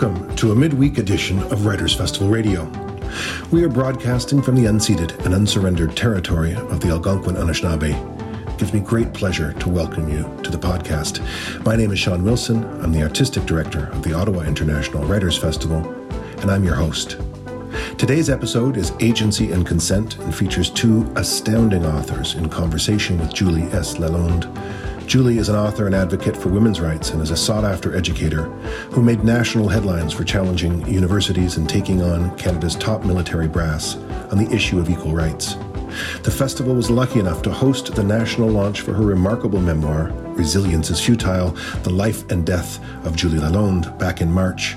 Welcome 0.00 0.36
to 0.36 0.52
a 0.52 0.54
midweek 0.54 0.98
edition 0.98 1.40
of 1.50 1.66
Writers 1.66 1.92
Festival 1.92 2.28
Radio. 2.28 2.70
We 3.50 3.64
are 3.64 3.68
broadcasting 3.68 4.40
from 4.40 4.54
the 4.54 4.66
unceded 4.66 5.24
and 5.24 5.34
unsurrendered 5.34 5.96
territory 5.96 6.54
of 6.54 6.78
the 6.78 6.90
Algonquin 6.90 7.34
Anishinaabe. 7.34 8.48
It 8.48 8.58
gives 8.58 8.72
me 8.72 8.78
great 8.78 9.12
pleasure 9.12 9.54
to 9.54 9.68
welcome 9.68 10.08
you 10.08 10.22
to 10.44 10.52
the 10.52 10.56
podcast. 10.56 11.18
My 11.64 11.74
name 11.74 11.90
is 11.90 11.98
Sean 11.98 12.22
Wilson. 12.22 12.62
I'm 12.80 12.92
the 12.92 13.02
artistic 13.02 13.44
director 13.44 13.88
of 13.88 14.04
the 14.04 14.12
Ottawa 14.12 14.42
International 14.42 15.04
Writers 15.04 15.36
Festival, 15.36 15.78
and 16.42 16.48
I'm 16.48 16.62
your 16.62 16.76
host. 16.76 17.18
Today's 17.98 18.30
episode 18.30 18.76
is 18.76 18.92
Agency 19.00 19.50
and 19.50 19.66
Consent 19.66 20.16
and 20.18 20.32
features 20.32 20.70
two 20.70 21.12
astounding 21.16 21.84
authors 21.84 22.36
in 22.36 22.48
conversation 22.48 23.18
with 23.18 23.34
Julie 23.34 23.64
S. 23.72 23.96
Lalonde. 23.96 24.44
Julie 25.08 25.38
is 25.38 25.48
an 25.48 25.56
author 25.56 25.86
and 25.86 25.94
advocate 25.94 26.36
for 26.36 26.50
women's 26.50 26.82
rights 26.82 27.12
and 27.12 27.22
is 27.22 27.30
a 27.30 27.36
sought 27.36 27.64
after 27.64 27.96
educator 27.96 28.42
who 28.90 29.02
made 29.02 29.24
national 29.24 29.66
headlines 29.66 30.12
for 30.12 30.22
challenging 30.22 30.86
universities 30.86 31.56
and 31.56 31.66
taking 31.66 32.02
on 32.02 32.36
Canada's 32.36 32.76
top 32.76 33.06
military 33.06 33.48
brass 33.48 33.96
on 34.30 34.36
the 34.36 34.54
issue 34.54 34.78
of 34.78 34.90
equal 34.90 35.14
rights. 35.14 35.54
The 36.24 36.30
festival 36.30 36.74
was 36.74 36.90
lucky 36.90 37.20
enough 37.20 37.40
to 37.44 37.50
host 37.50 37.94
the 37.94 38.04
national 38.04 38.50
launch 38.50 38.82
for 38.82 38.92
her 38.92 39.02
remarkable 39.02 39.62
memoir, 39.62 40.12
Resilience 40.34 40.90
is 40.90 41.00
Futile 41.00 41.52
The 41.84 41.90
Life 41.90 42.30
and 42.30 42.44
Death 42.44 42.78
of 43.06 43.16
Julie 43.16 43.38
Lalonde, 43.38 43.98
back 43.98 44.20
in 44.20 44.30
March. 44.30 44.76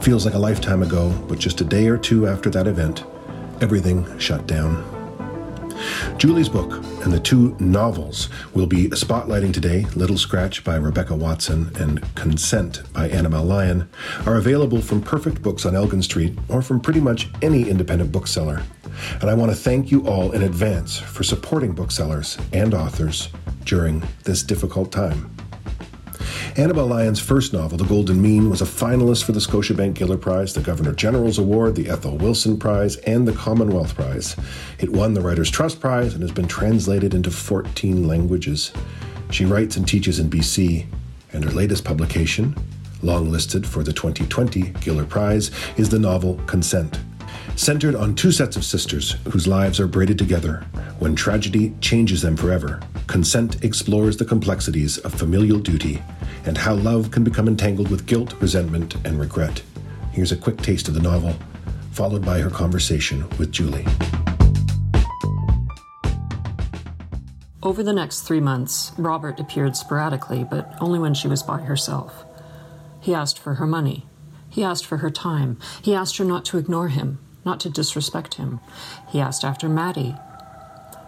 Feels 0.00 0.24
like 0.24 0.34
a 0.34 0.38
lifetime 0.38 0.82
ago, 0.82 1.10
but 1.28 1.38
just 1.38 1.60
a 1.60 1.64
day 1.64 1.86
or 1.86 1.96
two 1.96 2.26
after 2.26 2.50
that 2.50 2.66
event, 2.66 3.04
everything 3.60 4.18
shut 4.18 4.48
down. 4.48 4.93
Julie's 6.16 6.48
book 6.48 6.82
and 7.04 7.12
the 7.12 7.20
two 7.20 7.56
novels 7.58 8.28
we'll 8.54 8.66
be 8.66 8.88
spotlighting 8.90 9.52
today, 9.52 9.86
Little 9.94 10.16
Scratch 10.16 10.64
by 10.64 10.76
Rebecca 10.76 11.14
Watson 11.14 11.70
and 11.78 12.02
Consent 12.14 12.82
by 12.92 13.08
Annabel 13.08 13.44
Lyon, 13.44 13.88
are 14.26 14.36
available 14.36 14.80
from 14.80 15.02
Perfect 15.02 15.42
Books 15.42 15.66
on 15.66 15.74
Elgin 15.74 16.02
Street 16.02 16.38
or 16.48 16.62
from 16.62 16.80
pretty 16.80 17.00
much 17.00 17.28
any 17.42 17.68
independent 17.68 18.12
bookseller. 18.12 18.62
And 19.20 19.28
I 19.28 19.34
want 19.34 19.50
to 19.50 19.56
thank 19.56 19.90
you 19.90 20.06
all 20.06 20.32
in 20.32 20.42
advance 20.42 20.98
for 20.98 21.22
supporting 21.22 21.72
booksellers 21.72 22.38
and 22.52 22.74
authors 22.74 23.28
during 23.64 24.02
this 24.24 24.42
difficult 24.42 24.92
time. 24.92 25.33
Annabel 26.56 26.86
Lyon's 26.86 27.18
first 27.18 27.52
novel, 27.52 27.76
The 27.76 27.84
Golden 27.84 28.22
Mean, 28.22 28.48
was 28.48 28.62
a 28.62 28.64
finalist 28.64 29.24
for 29.24 29.32
the 29.32 29.40
Scotiabank 29.40 29.94
Giller 29.94 30.20
Prize, 30.20 30.54
the 30.54 30.60
Governor 30.60 30.92
General's 30.92 31.38
Award, 31.38 31.74
the 31.74 31.88
Ethel 31.88 32.16
Wilson 32.16 32.56
Prize, 32.56 32.94
and 32.98 33.26
the 33.26 33.32
Commonwealth 33.32 33.96
Prize. 33.96 34.36
It 34.78 34.88
won 34.88 35.14
the 35.14 35.20
Writers' 35.20 35.50
Trust 35.50 35.80
Prize 35.80 36.14
and 36.14 36.22
has 36.22 36.30
been 36.30 36.46
translated 36.46 37.12
into 37.12 37.32
14 37.32 38.06
languages. 38.06 38.70
She 39.32 39.44
writes 39.44 39.76
and 39.76 39.88
teaches 39.88 40.20
in 40.20 40.30
BC, 40.30 40.86
and 41.32 41.42
her 41.42 41.50
latest 41.50 41.84
publication, 41.84 42.54
longlisted 43.02 43.66
for 43.66 43.82
the 43.82 43.92
2020 43.92 44.62
Giller 44.74 45.08
Prize, 45.08 45.50
is 45.76 45.88
the 45.88 45.98
novel 45.98 46.36
Consent. 46.46 47.00
Centered 47.56 47.96
on 47.96 48.14
two 48.14 48.30
sets 48.30 48.56
of 48.56 48.64
sisters 48.64 49.16
whose 49.32 49.48
lives 49.48 49.80
are 49.80 49.88
braided 49.88 50.18
together 50.18 50.64
when 51.00 51.16
tragedy 51.16 51.74
changes 51.80 52.22
them 52.22 52.36
forever, 52.36 52.80
Consent 53.08 53.64
explores 53.64 54.16
the 54.16 54.24
complexities 54.24 54.98
of 54.98 55.12
familial 55.12 55.58
duty 55.58 56.00
and 56.46 56.58
how 56.58 56.74
love 56.74 57.10
can 57.10 57.24
become 57.24 57.48
entangled 57.48 57.90
with 57.90 58.06
guilt, 58.06 58.34
resentment, 58.40 58.94
and 59.04 59.18
regret. 59.18 59.62
Here's 60.12 60.32
a 60.32 60.36
quick 60.36 60.58
taste 60.58 60.88
of 60.88 60.94
the 60.94 61.02
novel, 61.02 61.34
followed 61.92 62.24
by 62.24 62.40
her 62.40 62.50
conversation 62.50 63.28
with 63.38 63.50
Julie. 63.50 63.86
Over 67.62 67.82
the 67.82 67.94
next 67.94 68.20
three 68.20 68.40
months, 68.40 68.92
Robert 68.98 69.40
appeared 69.40 69.74
sporadically, 69.74 70.44
but 70.44 70.76
only 70.80 70.98
when 70.98 71.14
she 71.14 71.28
was 71.28 71.42
by 71.42 71.62
herself. 71.62 72.24
He 73.00 73.14
asked 73.14 73.38
for 73.38 73.54
her 73.54 73.66
money. 73.66 74.06
He 74.50 74.62
asked 74.62 74.84
for 74.84 74.98
her 74.98 75.10
time. 75.10 75.58
He 75.82 75.94
asked 75.94 76.18
her 76.18 76.24
not 76.24 76.44
to 76.46 76.58
ignore 76.58 76.88
him, 76.88 77.18
not 77.44 77.60
to 77.60 77.70
disrespect 77.70 78.34
him. 78.34 78.60
He 79.08 79.20
asked 79.20 79.44
after 79.44 79.68
Maddie. 79.68 80.14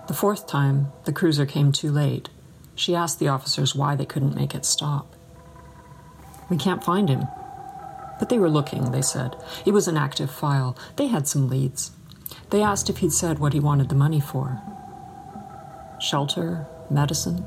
The 0.09 0.15
fourth 0.15 0.47
time, 0.47 0.93
the 1.05 1.13
cruiser 1.13 1.47
came 1.47 1.73
too 1.73 1.91
late. 1.91 2.29
She 2.75 2.95
asked 2.95 3.19
the 3.19 3.29
officers 3.29 3.75
why 3.75 3.97
they 3.97 4.07
couldn't 4.07 4.35
make 4.35 4.55
it 4.55 4.65
stop. 4.65 5.16
We 6.49 6.57
can't 6.57 6.85
find 6.85 7.09
him. 7.09 7.27
But 8.19 8.29
they 8.29 8.39
were 8.39 8.51
looking, 8.51 8.91
they 8.91 9.03
said. 9.03 9.37
It 9.65 9.73
was 9.73 9.89
an 9.89 9.97
active 9.97 10.31
file. 10.31 10.77
They 10.97 11.09
had 11.09 11.29
some 11.29 11.49
leads. 11.49 11.91
They 12.51 12.63
asked 12.63 12.89
if 12.89 12.99
he'd 12.99 13.13
said 13.13 13.39
what 13.39 13.53
he 13.53 13.61
wanted 13.61 13.89
the 13.89 13.95
money 13.95 14.21
for. 14.21 14.61
Shelter? 16.01 16.67
Medicine? 16.91 17.45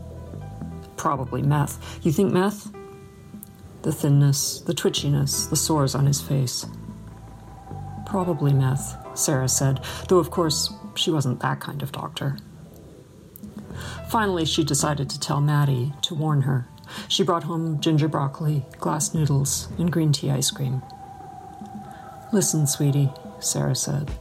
Probably 0.97 1.41
meth. 1.41 1.99
You 2.03 2.11
think 2.11 2.33
meth? 2.33 2.71
The 3.83 3.91
thinness, 3.93 4.59
the 4.59 4.73
twitchiness, 4.73 5.49
the 5.49 5.55
sores 5.55 5.95
on 5.95 6.05
his 6.05 6.19
face. 6.19 6.65
Probably 8.05 8.51
meth, 8.51 8.97
Sarah 9.17 9.47
said, 9.47 9.79
though 10.09 10.17
of 10.17 10.31
course 10.31 10.73
she 10.95 11.11
wasn't 11.11 11.39
that 11.39 11.61
kind 11.61 11.81
of 11.81 11.91
doctor. 11.91 12.37
Finally, 14.09 14.45
she 14.45 14.63
decided 14.63 15.09
to 15.09 15.19
tell 15.19 15.39
Maddie 15.39 15.93
to 16.01 16.15
warn 16.15 16.41
her. 16.41 16.67
She 17.07 17.23
brought 17.23 17.43
home 17.43 17.79
ginger 17.79 18.07
broccoli, 18.07 18.65
glass 18.79 19.13
noodles, 19.13 19.67
and 19.77 19.91
green 19.91 20.11
tea 20.11 20.31
ice 20.31 20.51
cream. 20.51 20.81
Listen, 22.31 22.67
sweetie, 22.67 23.11
Sarah 23.39 23.75
said. 23.75 24.11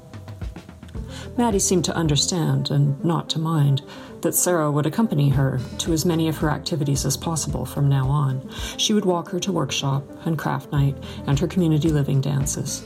Maddie 1.37 1.59
seemed 1.59 1.85
to 1.85 1.95
understand 1.95 2.71
and 2.71 3.03
not 3.05 3.29
to 3.31 3.39
mind 3.39 3.83
that 4.23 4.35
Sarah 4.35 4.73
would 4.73 4.87
accompany 4.87 5.29
her 5.29 5.61
to 5.79 5.93
as 5.93 6.05
many 6.05 6.29
of 6.29 6.39
her 6.39 6.51
activities 6.51 7.05
as 7.07 7.17
possible 7.17 7.65
from 7.65 7.89
now 7.89 8.09
on. 8.09 8.51
She 8.77 8.93
would 8.93 9.05
walk 9.05 9.31
her 9.31 9.41
to 9.41 9.53
workshop 9.53 10.05
and 10.27 10.39
craft 10.39 10.73
night 10.73 10.97
and 11.27 11.39
her 11.39 11.47
community 11.47 11.91
living 11.91 12.21
dances. 12.21 12.85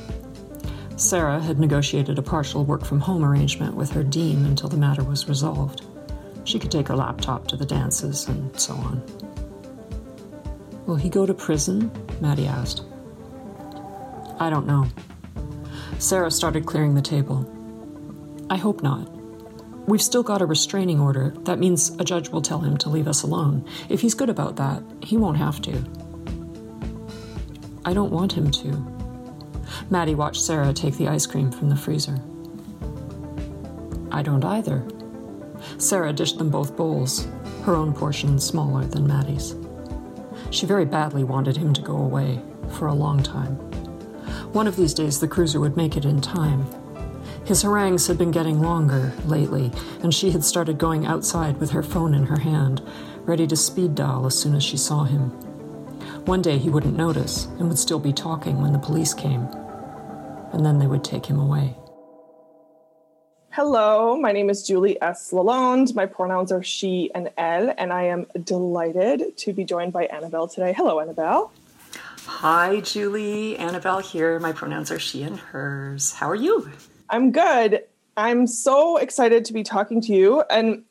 Sarah 0.97 1.41
had 1.41 1.59
negotiated 1.59 2.19
a 2.19 2.22
partial 2.22 2.65
work 2.65 2.84
from 2.84 3.00
home 3.00 3.25
arrangement 3.25 3.75
with 3.75 3.91
her 3.92 4.03
dean 4.03 4.44
until 4.44 4.69
the 4.69 4.76
matter 4.76 5.03
was 5.03 5.28
resolved. 5.28 5.87
She 6.44 6.59
could 6.59 6.71
take 6.71 6.88
her 6.88 6.97
laptop 6.97 7.48
to 7.48 7.56
the 7.56 7.65
dances 7.65 8.28
and 8.28 8.59
so 8.60 8.75
on. 8.75 9.31
Will 10.87 10.97
he 10.97 11.09
go 11.09 11.26
to 11.26 11.34
prison? 11.34 11.91
Maddie 12.20 12.47
asked. 12.47 12.82
I 14.41 14.50
don't 14.50 14.66
know. 14.66 14.87
Sarah 15.98 16.31
started 16.31 16.66
clearing 16.66 16.94
the 16.94 17.03
table. 17.03 17.48
I 18.50 18.56
hope 18.56 18.82
not. 18.82 19.09
We've 19.88 20.03
still 20.03 20.22
got 20.22 20.42
a 20.42 20.47
restraining 20.47 21.00
order. 21.00 21.32
That 21.42 21.59
means 21.59 21.91
a 21.98 22.04
judge 22.04 22.28
will 22.28 22.42
tell 22.42 22.60
him 22.60 22.76
to 22.78 22.88
leave 22.88 23.06
us 23.06 23.22
alone. 23.22 23.65
If 23.88 24.00
he's 24.00 24.15
good 24.15 24.31
about 24.31 24.56
that, 24.56 24.82
he 25.03 25.16
won't 25.16 25.37
have 25.37 25.62
to. 25.62 25.84
I 27.84 27.94
don't 27.94 28.12
want 28.12 28.32
him 28.32 28.50
to. 28.50 28.92
Maddie 29.91 30.15
watched 30.15 30.42
Sarah 30.42 30.72
take 30.72 30.97
the 30.97 31.09
ice 31.09 31.26
cream 31.26 31.50
from 31.50 31.69
the 31.69 31.76
freezer. 31.76 32.19
I 34.10 34.22
don't 34.22 34.44
either. 34.44 34.87
Sarah 35.78 36.12
dished 36.12 36.38
them 36.38 36.50
both 36.50 36.76
bowls, 36.76 37.26
her 37.65 37.75
own 37.75 37.92
portion 37.92 38.38
smaller 38.38 38.84
than 38.84 39.06
Maddie's. 39.06 39.54
She 40.53 40.67
very 40.67 40.85
badly 40.85 41.25
wanted 41.25 41.57
him 41.57 41.73
to 41.73 41.81
go 41.81 41.97
away 41.97 42.39
for 42.69 42.87
a 42.87 42.95
long 42.95 43.23
time. 43.23 43.57
One 44.53 44.67
of 44.67 44.77
these 44.77 44.93
days, 44.93 45.19
the 45.19 45.27
cruiser 45.27 45.59
would 45.59 45.79
make 45.79 45.97
it 45.97 46.05
in 46.05 46.21
time. 46.21 46.67
His 47.47 47.63
harangues 47.63 48.07
had 48.07 48.19
been 48.19 48.31
getting 48.31 48.61
longer 48.61 49.15
lately, 49.25 49.73
and 50.03 50.15
she 50.15 50.31
had 50.31 50.45
started 50.45 50.77
going 50.77 51.07
outside 51.07 51.57
with 51.57 51.71
her 51.71 51.83
phone 51.83 52.13
in 52.13 52.27
her 52.27 52.39
hand, 52.39 52.83
ready 53.23 53.47
to 53.47 53.57
speed 53.57 53.95
dial 53.95 54.27
as 54.27 54.39
soon 54.39 54.55
as 54.55 54.63
she 54.63 54.77
saw 54.77 55.05
him. 55.05 55.31
One 56.27 56.43
day 56.43 56.59
he 56.59 56.69
wouldn't 56.69 56.97
notice 56.97 57.47
and 57.59 57.69
would 57.69 57.79
still 57.79 57.99
be 57.99 58.13
talking 58.13 58.61
when 58.61 58.75
the 58.75 58.79
police 58.79 59.15
came, 59.15 59.49
and 60.53 60.65
then 60.67 60.79
they 60.79 60.87
would 60.87 61.03
take 61.03 61.25
him 61.25 61.41
away. 61.41 61.77
Hello, 63.55 64.17
my 64.17 64.33
name 64.33 64.49
is 64.49 64.66
Julie 64.66 64.97
S. 65.03 65.31
Lalonde. 65.31 65.95
My 65.95 66.07
pronouns 66.07 66.51
are 66.51 66.63
she 66.63 67.10
and 67.15 67.31
elle, 67.37 67.75
and 67.77 67.93
I 67.93 68.04
am 68.04 68.27
delighted 68.45 69.37
to 69.37 69.53
be 69.53 69.63
joined 69.63 69.93
by 69.93 70.07
Annabel 70.07 70.49
today. 70.49 70.72
Hello, 70.72 71.01
Annabel. 71.01 71.53
Hi, 72.25 72.81
Julie. 72.81 73.59
Annabel 73.59 73.99
here. 73.99 74.41
My 74.41 74.53
pronouns 74.53 74.91
are 74.91 74.99
she 74.99 75.22
and 75.22 75.39
hers. 75.39 76.13
How 76.13 76.31
are 76.31 76.34
you? 76.34 76.71
I'm 77.10 77.31
good. 77.31 77.84
I'm 78.16 78.47
so 78.47 78.97
excited 78.97 79.45
to 79.45 79.53
be 79.53 79.63
talking 79.63 80.01
to 80.01 80.15
you. 80.15 80.41
And 80.48 80.83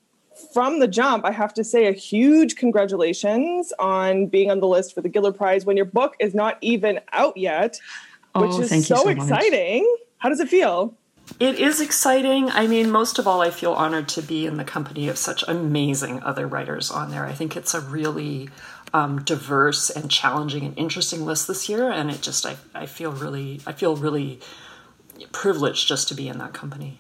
from 0.54 0.78
the 0.78 0.88
jump, 0.88 1.26
I 1.26 1.32
have 1.32 1.56
to 1.56 1.64
say 1.64 1.88
a 1.88 1.94
huge 1.94 2.58
congratulations 2.58 3.74
on 3.80 4.28
being 4.28 4.52
on 4.52 4.60
the 4.60 4.68
list 4.68 4.94
for 4.94 5.02
the 5.02 5.10
Giller 5.10 5.36
Prize 5.36 5.66
when 5.66 5.78
your 5.78 5.88
book 5.88 6.16
is 6.20 6.36
not 6.36 6.60
even 6.62 7.00
out 7.12 7.38
yet, 7.38 7.80
which 8.36 8.52
oh, 8.52 8.62
is 8.62 8.86
so, 8.86 8.98
so 8.98 9.10
exciting. 9.10 9.92
How 10.20 10.30
does 10.30 10.40
it 10.40 10.48
feel? 10.48 10.96
It 11.40 11.60
is 11.60 11.82
exciting. 11.82 12.50
I 12.50 12.68
mean, 12.68 12.92
most 12.92 13.18
of 13.18 13.28
all, 13.28 13.42
I 13.42 13.50
feel 13.50 13.74
honored 13.74 14.08
to 14.10 14.22
be 14.22 14.46
in 14.46 14.58
the 14.58 14.64
company 14.64 15.08
of 15.08 15.18
such 15.18 15.44
amazing 15.48 16.22
other 16.24 16.48
writers 16.48 16.92
on 16.92 17.12
there. 17.12 17.26
I 17.26 17.34
think 17.34 17.56
it's 17.56 17.74
a 17.74 17.82
really 17.82 18.50
um, 18.94 19.24
diverse 19.24 19.90
and 19.90 20.10
challenging 20.10 20.66
and 20.66 20.78
interesting 20.78 21.26
list 21.26 21.48
this 21.48 21.70
year, 21.70 21.90
and 21.90 22.12
it 22.12 22.22
just 22.22 22.46
I, 22.46 22.58
I 22.74 22.86
feel 22.86 23.12
really 23.12 23.62
I 23.66 23.72
feel 23.72 23.96
really 23.96 24.40
privileged 25.32 25.88
just 25.88 26.08
to 26.10 26.16
be 26.16 26.28
in 26.28 26.38
that 26.40 26.54
company. 26.54 27.00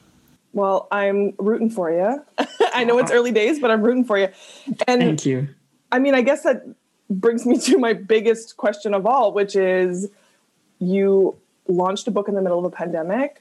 Well, 0.53 0.87
I'm 0.91 1.33
rooting 1.37 1.69
for 1.69 1.91
you. 1.91 2.23
I 2.73 2.83
know 2.83 2.97
it's 2.99 3.11
early 3.11 3.31
days, 3.31 3.59
but 3.59 3.71
I'm 3.71 3.81
rooting 3.81 4.05
for 4.05 4.17
you. 4.17 4.29
And 4.87 5.01
thank 5.01 5.25
you. 5.25 5.49
I 5.91 5.99
mean, 5.99 6.13
I 6.13 6.21
guess 6.21 6.43
that 6.43 6.63
brings 7.09 7.45
me 7.45 7.57
to 7.59 7.77
my 7.77 7.93
biggest 7.93 8.57
question 8.57 8.93
of 8.93 9.05
all, 9.05 9.33
which 9.33 9.55
is 9.55 10.09
you 10.79 11.37
launched 11.67 12.07
a 12.07 12.11
book 12.11 12.27
in 12.27 12.35
the 12.35 12.41
middle 12.41 12.59
of 12.59 12.65
a 12.65 12.69
pandemic. 12.69 13.40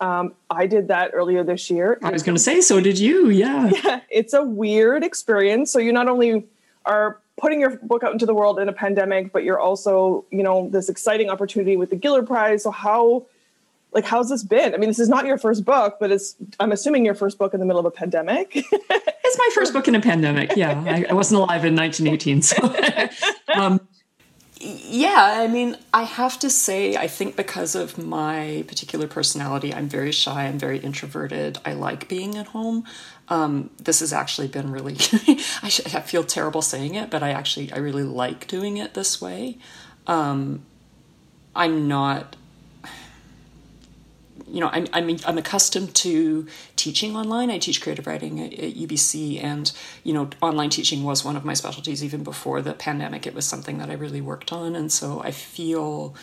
Um, 0.00 0.34
I 0.48 0.66
did 0.66 0.88
that 0.88 1.10
earlier 1.12 1.42
this 1.42 1.70
year. 1.70 1.98
I 2.02 2.10
was 2.10 2.22
going 2.22 2.36
to 2.36 2.42
say, 2.42 2.60
so 2.60 2.80
did 2.80 2.98
you? 2.98 3.30
Yeah. 3.30 3.70
Yeah. 3.84 4.00
It's 4.10 4.32
a 4.32 4.42
weird 4.42 5.04
experience. 5.04 5.70
So 5.72 5.78
you 5.78 5.92
not 5.92 6.08
only 6.08 6.46
are 6.84 7.20
putting 7.36 7.60
your 7.60 7.76
book 7.78 8.02
out 8.02 8.12
into 8.12 8.26
the 8.26 8.34
world 8.34 8.58
in 8.58 8.68
a 8.68 8.72
pandemic, 8.72 9.32
but 9.32 9.44
you're 9.44 9.58
also, 9.58 10.24
you 10.30 10.42
know, 10.42 10.68
this 10.70 10.88
exciting 10.88 11.30
opportunity 11.30 11.76
with 11.76 11.90
the 11.90 11.96
Giller 11.96 12.26
Prize. 12.26 12.62
So 12.62 12.70
how, 12.70 13.26
like, 13.92 14.04
how's 14.04 14.28
this 14.28 14.42
been? 14.42 14.74
I 14.74 14.78
mean, 14.78 14.88
this 14.88 14.98
is 14.98 15.08
not 15.08 15.26
your 15.26 15.38
first 15.38 15.64
book, 15.64 15.98
but 16.00 16.10
it's, 16.10 16.34
I'm 16.58 16.72
assuming 16.72 17.04
your 17.04 17.14
first 17.14 17.38
book 17.38 17.54
in 17.54 17.60
the 17.60 17.66
middle 17.66 17.80
of 17.80 17.86
a 17.86 17.90
pandemic. 17.90 18.52
it's 18.54 19.38
my 19.38 19.48
first 19.54 19.72
book 19.72 19.86
in 19.86 19.94
a 19.94 20.00
pandemic. 20.00 20.56
Yeah. 20.56 20.82
I, 20.86 21.06
I 21.10 21.12
wasn't 21.12 21.40
alive 21.40 21.64
in 21.64 21.76
1918. 21.76 22.42
So, 22.42 23.54
um, 23.54 23.80
yeah, 24.60 25.34
I 25.38 25.46
mean, 25.46 25.76
I 25.94 26.02
have 26.02 26.38
to 26.40 26.50
say, 26.50 26.96
I 26.96 27.06
think 27.06 27.36
because 27.36 27.74
of 27.74 27.96
my 27.96 28.64
particular 28.66 29.06
personality, 29.06 29.72
I'm 29.72 29.88
very 29.88 30.10
shy, 30.10 30.46
I'm 30.46 30.58
very 30.58 30.78
introverted. 30.78 31.58
I 31.64 31.74
like 31.74 32.08
being 32.08 32.36
at 32.36 32.48
home. 32.48 32.84
Um, 33.28 33.70
this 33.80 34.00
has 34.00 34.12
actually 34.12 34.48
been 34.48 34.72
really, 34.72 34.94
I, 35.62 35.68
should, 35.68 35.94
I, 35.94 36.00
feel 36.00 36.24
terrible 36.24 36.62
saying 36.62 36.94
it, 36.94 37.10
but 37.10 37.22
I 37.22 37.30
actually, 37.30 37.72
I 37.72 37.78
really 37.78 38.02
like 38.02 38.48
doing 38.48 38.78
it 38.78 38.94
this 38.94 39.20
way. 39.20 39.58
Um, 40.06 40.64
I'm 41.54 41.86
not 41.86 42.34
you 44.50 44.60
know, 44.60 44.68
I'm, 44.72 44.86
I'm, 44.92 45.16
I'm 45.26 45.38
accustomed 45.38 45.94
to 45.96 46.46
teaching 46.76 47.16
online. 47.16 47.50
I 47.50 47.58
teach 47.58 47.80
creative 47.80 48.06
writing 48.06 48.40
at, 48.40 48.52
at, 48.52 48.74
UBC, 48.74 49.42
and 49.42 49.72
you 50.04 50.12
know, 50.12 50.30
online 50.40 50.70
teaching 50.70 51.04
was 51.04 51.24
one 51.24 51.36
of 51.36 51.44
my 51.44 51.54
specialties 51.54 52.04
even 52.04 52.22
before 52.22 52.62
the 52.62 52.72
pandemic. 52.72 53.26
It 53.26 53.34
was 53.34 53.46
something 53.46 53.78
that 53.78 53.90
I 53.90 53.94
really 53.94 54.20
worked 54.20 54.52
on, 54.52 54.74
and 54.74 54.90
so 54.90 55.20
I 55.22 55.30
feel 55.30 56.14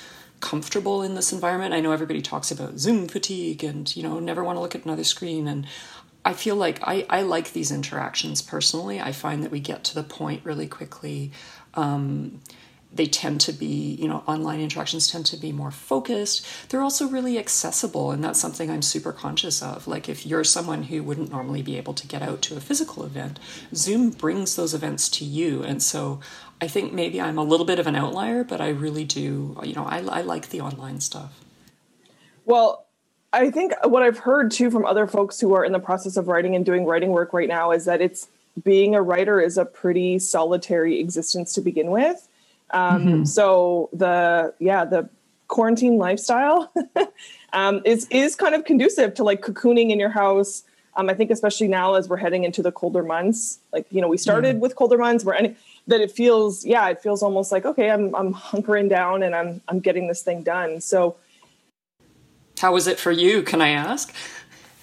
comfortable 0.42 1.01
in 1.01 1.16
this 1.16 1.31
environment. 1.31 1.74
I 1.74 1.80
know 1.80 1.92
everybody 1.92 2.22
talks 2.22 2.51
about 2.51 2.77
Zoom 2.77 3.07
fatigue, 3.07 3.63
and 3.63 3.95
you 3.95 4.04
know, 4.04 4.19
never 4.19 4.44
want 4.44 4.57
to 4.57 4.62
look 4.62 4.75
at 4.75 4.86
another 4.86 5.04
screen, 5.04 5.48
and 5.48 5.68
I 6.25 6.33
feel 6.33 6.56
like 6.56 6.80
I, 6.81 7.06
I 7.10 7.22
like 7.22 7.54
these 7.54 7.72
interactions 7.72 8.42
personally. 8.42 9.00
I 9.00 9.12
find 9.12 9.44
that 9.44 9.51
we 9.51 9.60
get 9.60 9.83
to 9.86 9.95
the 9.95 10.04
point 10.04 10.44
really 10.44 10.68
quickly. 10.68 11.31
Um, 11.75 12.42
they 12.95 13.06
tend 13.06 13.42
to 13.42 13.51
be, 13.51 13.95
you 14.00 14.07
know, 14.07 14.24
online 14.25 14.62
interactions 14.62 15.09
tend 15.09 15.25
to 15.27 15.38
be 15.38 15.51
more 15.51 15.71
focused. 15.71 16.45
They're 16.69 16.81
also 16.81 17.07
really 17.07 17.38
accessible, 17.38 18.12
and 18.12 18.24
that's 18.24 18.39
something 18.39 18.69
I'm 18.69 18.81
super 18.81 19.12
conscious 19.12 19.62
of. 19.62 19.88
Like, 19.88 20.07
if 20.07 20.25
you're 20.25 20.45
someone 20.45 20.83
who 20.83 21.03
wouldn't 21.03 21.31
normally 21.31 21.62
be 21.62 21.77
able 21.77 21.94
to 21.94 22.07
get 22.07 22.21
out 22.21 22.42
to 22.44 22.56
a 22.56 22.62
physical 22.62 23.03
event, 23.03 23.39
Zoom 23.74 24.12
brings 24.12 24.56
those 24.56 24.74
events 24.74 25.09
to 25.09 25.25
you. 25.25 25.62
And 25.62 25.83
so 25.83 26.21
I 26.62 26.68
think 26.68 26.94
maybe 26.94 27.19
I'm 27.19 27.38
a 27.38 27.44
little 27.44 27.65
bit 27.65 27.80
of 27.80 27.88
an 27.88 27.95
outlier, 27.95 28.44
but 28.44 28.62
I 28.62 28.69
really 28.69 29.03
do, 29.03 29.57
you 29.63 29.75
know, 29.75 29.86
I, 29.86 29.98
I 30.00 30.21
like 30.21 30.50
the 30.50 30.62
online 30.62 31.01
stuff. 31.01 31.44
Well, 32.45 32.86
I 33.33 33.51
think 33.51 33.74
what 33.83 34.03
I've 34.03 34.19
heard 34.19 34.51
too 34.51 34.71
from 34.71 34.86
other 34.86 35.07
folks 35.07 35.41
who 35.41 35.53
are 35.56 35.65
in 35.65 35.74
the 35.74 35.80
process 35.80 36.15
of 36.15 36.30
writing 36.30 36.56
and 36.56 36.65
doing 36.65 36.86
writing 36.86 37.09
work 37.09 37.33
right 37.33 37.50
now 37.50 37.71
is 37.71 37.83
that 37.86 38.00
it's 38.00 38.30
being 38.63 38.95
a 38.95 39.01
writer 39.01 39.41
is 39.41 39.57
a 39.57 39.65
pretty 39.65 40.19
solitary 40.19 41.00
existence 41.01 41.53
to 41.56 41.62
begin 41.62 41.91
with 41.91 42.30
um, 42.71 43.06
mm-hmm. 43.06 43.23
So 43.25 43.89
the 43.94 44.53
yeah 44.59 44.85
the 44.85 45.09
quarantine 45.47 45.97
lifestyle 45.97 46.71
um, 47.53 47.81
is 47.85 48.07
is 48.09 48.35
kind 48.35 48.56
of 48.56 48.65
conducive 48.65 49.13
to 49.15 49.23
like 49.23 49.41
cocooning 49.41 49.91
in 49.91 50.00
your 50.00 50.09
house. 50.09 50.63
Um, 50.97 51.09
I 51.09 51.13
think 51.13 51.29
especially 51.29 51.67
now 51.67 51.95
as 51.95 52.07
we're 52.07 52.17
heading 52.17 52.45
into 52.45 52.62
the 52.62 52.71
colder 52.71 53.03
months, 53.03 53.59
like 53.73 53.85
you 53.91 54.01
know 54.01 54.07
we 54.07 54.17
started 54.17 54.62
with 54.62 54.75
colder 54.75 54.97
months, 54.97 55.25
where 55.25 55.35
any, 55.35 55.56
that 55.88 56.01
it 56.01 56.12
feels 56.12 56.65
yeah 56.65 56.88
it 56.89 57.01
feels 57.01 57.21
almost 57.21 57.51
like 57.51 57.65
okay 57.65 57.89
I'm 57.89 58.15
I'm 58.15 58.33
hunkering 58.33 58.89
down 58.89 59.21
and 59.23 59.35
I'm 59.35 59.62
I'm 59.67 59.79
getting 59.79 60.07
this 60.07 60.21
thing 60.21 60.44
done. 60.44 60.81
So 60.81 61.17
how 62.59 62.73
was 62.73 62.88
it 62.88 62.97
for 63.00 63.12
you? 63.12 63.44
Can 63.44 63.62
I 63.62 63.69
ask? 63.69 64.13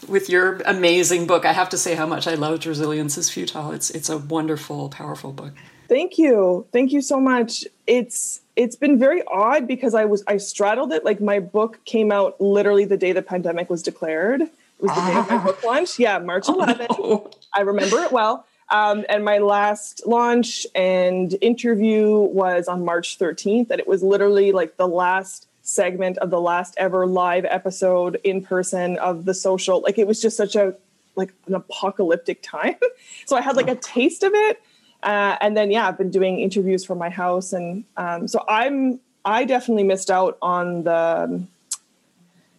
With 0.08 0.28
your 0.28 0.60
amazing 0.66 1.28
book, 1.28 1.44
I 1.44 1.52
have 1.52 1.68
to 1.70 1.78
say 1.78 1.94
how 1.94 2.06
much 2.06 2.26
I 2.26 2.34
loved 2.34 2.66
Resilience 2.66 3.16
is 3.16 3.30
Futile. 3.30 3.70
It's 3.72 3.88
it's 3.90 4.10
a 4.10 4.18
wonderful, 4.18 4.88
powerful 4.88 5.32
book. 5.32 5.54
Thank 5.88 6.18
you. 6.18 6.66
Thank 6.72 6.92
you 6.92 7.02
so 7.02 7.20
much. 7.20 7.64
It's 7.86 8.40
it's 8.56 8.76
been 8.76 8.98
very 8.98 9.22
odd 9.26 9.66
because 9.66 9.94
I 9.94 10.04
was 10.04 10.22
I 10.26 10.36
straddled 10.36 10.92
it. 10.92 11.04
Like 11.04 11.20
my 11.20 11.40
book 11.40 11.84
came 11.84 12.12
out 12.12 12.40
literally 12.40 12.84
the 12.84 12.96
day 12.96 13.12
the 13.12 13.22
pandemic 13.22 13.70
was 13.70 13.82
declared. 13.82 14.42
It 14.42 14.50
was 14.78 14.94
the 14.94 15.00
day 15.00 15.18
of 15.18 15.30
my 15.30 15.38
book 15.38 15.62
launch. 15.64 15.98
Yeah, 15.98 16.18
March 16.18 16.46
11th. 16.46 16.86
Oh. 16.90 17.30
I 17.52 17.60
remember 17.60 17.98
it 18.00 18.12
well. 18.12 18.46
Um, 18.68 19.04
and 19.08 19.24
my 19.24 19.38
last 19.38 20.06
launch 20.06 20.66
and 20.74 21.36
interview 21.42 22.18
was 22.18 22.68
on 22.68 22.84
March 22.84 23.18
13th, 23.18 23.70
and 23.70 23.78
it 23.78 23.86
was 23.86 24.02
literally 24.02 24.50
like 24.50 24.78
the 24.78 24.88
last 24.88 25.46
segment 25.62 26.18
of 26.18 26.30
the 26.30 26.40
last 26.40 26.74
ever 26.78 27.06
live 27.06 27.44
episode 27.44 28.18
in 28.24 28.42
person 28.42 28.98
of 28.98 29.24
the 29.24 29.34
social. 29.34 29.80
Like 29.82 29.98
it 29.98 30.06
was 30.06 30.20
just 30.20 30.36
such 30.36 30.56
a 30.56 30.74
like 31.16 31.34
an 31.46 31.54
apocalyptic 31.54 32.42
time. 32.42 32.76
so 33.26 33.36
I 33.36 33.42
had 33.42 33.56
like 33.56 33.68
a 33.68 33.76
taste 33.76 34.22
of 34.22 34.32
it, 34.34 34.62
uh, 35.02 35.36
and 35.40 35.56
then 35.56 35.70
yeah, 35.70 35.88
I've 35.88 35.98
been 35.98 36.10
doing 36.10 36.40
interviews 36.40 36.84
from 36.84 36.98
my 36.98 37.10
house, 37.10 37.52
and 37.52 37.84
um, 37.96 38.28
so 38.28 38.44
I'm 38.48 39.00
I 39.24 39.44
definitely 39.44 39.84
missed 39.84 40.10
out 40.10 40.38
on 40.40 40.84
the 40.84 41.44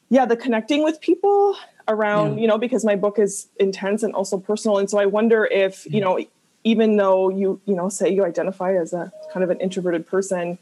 yeah 0.10 0.25
the 0.25 0.36
connecting 0.36 0.84
with 0.84 1.00
people 1.01 1.56
around 1.88 2.36
yeah. 2.36 2.42
you 2.42 2.48
know 2.48 2.57
because 2.57 2.86
my 2.86 2.95
book 2.95 3.19
is 3.19 3.48
intense 3.60 4.04
and 4.04 4.13
also 4.13 4.38
personal, 4.38 4.78
and 4.78 4.90
so 4.90 4.98
I 4.98 5.06
wonder 5.06 5.45
if 5.45 5.86
you 5.86 6.01
know 6.01 6.19
even 6.66 6.98
though 6.98 7.30
you 7.30 7.62
you 7.66 7.75
know 7.75 7.88
say 7.90 8.10
you 8.10 8.25
identify 8.25 8.75
as 8.75 8.94
a 8.94 9.12
kind 9.31 9.44
of 9.44 9.50
an 9.50 9.60
introverted 9.62 10.06
person, 10.06 10.57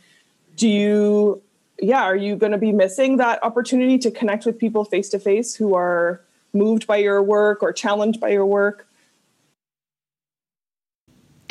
do 0.58 0.70
you 0.70 1.42
yeah 1.80 2.04
are 2.04 2.16
you 2.16 2.36
going 2.36 2.52
to 2.52 2.60
be 2.60 2.72
missing 2.72 3.18
that 3.18 3.44
opportunity 3.44 3.98
to 3.98 4.12
connect 4.12 4.46
with 4.46 4.60
people 4.60 4.86
face 4.86 5.10
to 5.10 5.20
face 5.20 5.56
who 5.56 5.74
are 5.74 6.22
moved 6.54 6.86
by 6.86 6.98
your 6.98 7.24
work 7.24 7.64
or 7.64 7.74
challenged 7.74 8.20
by 8.20 8.30
your 8.30 8.46
work? 8.46 8.88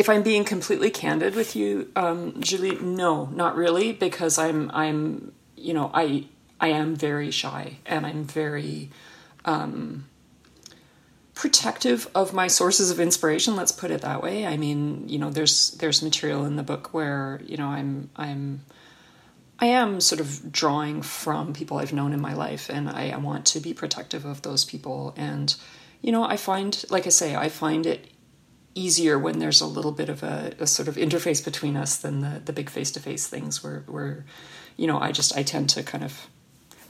If 0.00 0.08
I'm 0.08 0.22
being 0.22 0.44
completely 0.44 0.88
candid 0.88 1.34
with 1.34 1.54
you, 1.54 1.92
um, 1.94 2.40
Julie, 2.40 2.78
no, 2.80 3.26
not 3.26 3.54
really, 3.54 3.92
because 3.92 4.38
I'm 4.38 4.70
I'm 4.70 5.32
you 5.56 5.74
know 5.74 5.90
I 5.92 6.24
I 6.58 6.68
am 6.68 6.96
very 6.96 7.30
shy 7.30 7.76
and 7.84 8.06
I'm 8.06 8.24
very 8.24 8.88
um, 9.44 10.06
protective 11.34 12.08
of 12.14 12.32
my 12.32 12.46
sources 12.46 12.90
of 12.90 12.98
inspiration. 12.98 13.56
Let's 13.56 13.72
put 13.72 13.90
it 13.90 14.00
that 14.00 14.22
way. 14.22 14.46
I 14.46 14.56
mean, 14.56 15.06
you 15.06 15.18
know, 15.18 15.28
there's 15.28 15.72
there's 15.72 16.02
material 16.02 16.46
in 16.46 16.56
the 16.56 16.62
book 16.62 16.94
where 16.94 17.38
you 17.44 17.58
know 17.58 17.68
I'm 17.68 18.08
I'm 18.16 18.62
I 19.58 19.66
am 19.66 20.00
sort 20.00 20.22
of 20.22 20.50
drawing 20.50 21.02
from 21.02 21.52
people 21.52 21.76
I've 21.76 21.92
known 21.92 22.14
in 22.14 22.22
my 22.22 22.32
life, 22.32 22.70
and 22.70 22.88
I, 22.88 23.10
I 23.10 23.18
want 23.18 23.44
to 23.48 23.60
be 23.60 23.74
protective 23.74 24.24
of 24.24 24.40
those 24.40 24.64
people. 24.64 25.12
And 25.18 25.54
you 26.00 26.10
know, 26.10 26.24
I 26.24 26.38
find, 26.38 26.82
like 26.88 27.06
I 27.06 27.10
say, 27.10 27.36
I 27.36 27.50
find 27.50 27.84
it 27.84 28.09
easier 28.74 29.18
when 29.18 29.38
there's 29.38 29.60
a 29.60 29.66
little 29.66 29.92
bit 29.92 30.08
of 30.08 30.22
a, 30.22 30.52
a 30.58 30.66
sort 30.66 30.88
of 30.88 30.96
interface 30.96 31.44
between 31.44 31.76
us 31.76 31.96
than 31.96 32.20
the, 32.20 32.40
the 32.44 32.52
big 32.52 32.70
face 32.70 32.90
to 32.92 33.00
face 33.00 33.26
things 33.26 33.62
where, 33.64 33.84
where, 33.86 34.24
you 34.76 34.86
know, 34.86 34.98
I 34.98 35.12
just, 35.12 35.36
I 35.36 35.42
tend 35.42 35.70
to 35.70 35.82
kind 35.82 36.04
of, 36.04 36.28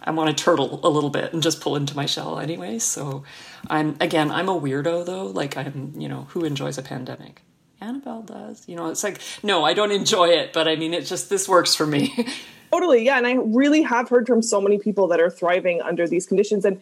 I 0.02 0.10
want 0.10 0.36
to 0.36 0.44
turtle 0.44 0.80
a 0.82 0.88
little 0.88 1.10
bit 1.10 1.32
and 1.32 1.42
just 1.42 1.60
pull 1.60 1.76
into 1.76 1.96
my 1.96 2.06
shell 2.06 2.38
anyway. 2.38 2.78
So 2.78 3.24
I'm, 3.68 3.96
again, 4.00 4.30
I'm 4.30 4.48
a 4.48 4.58
weirdo 4.58 5.06
though. 5.06 5.26
Like 5.26 5.56
I'm, 5.56 5.94
you 5.96 6.08
know, 6.08 6.26
who 6.30 6.44
enjoys 6.44 6.78
a 6.78 6.82
pandemic? 6.82 7.42
Annabel 7.80 8.22
does. 8.22 8.68
You 8.68 8.76
know, 8.76 8.88
it's 8.88 9.02
like, 9.02 9.20
no, 9.42 9.64
I 9.64 9.72
don't 9.72 9.90
enjoy 9.90 10.28
it, 10.28 10.52
but 10.52 10.68
I 10.68 10.76
mean, 10.76 10.92
it 10.92 11.06
just, 11.06 11.30
this 11.30 11.48
works 11.48 11.74
for 11.74 11.86
me. 11.86 12.26
totally. 12.72 13.04
Yeah. 13.06 13.16
And 13.16 13.26
I 13.26 13.34
really 13.34 13.82
have 13.82 14.08
heard 14.10 14.26
from 14.26 14.42
so 14.42 14.60
many 14.60 14.78
people 14.78 15.08
that 15.08 15.20
are 15.20 15.30
thriving 15.30 15.80
under 15.80 16.06
these 16.06 16.26
conditions. 16.26 16.66
And, 16.66 16.80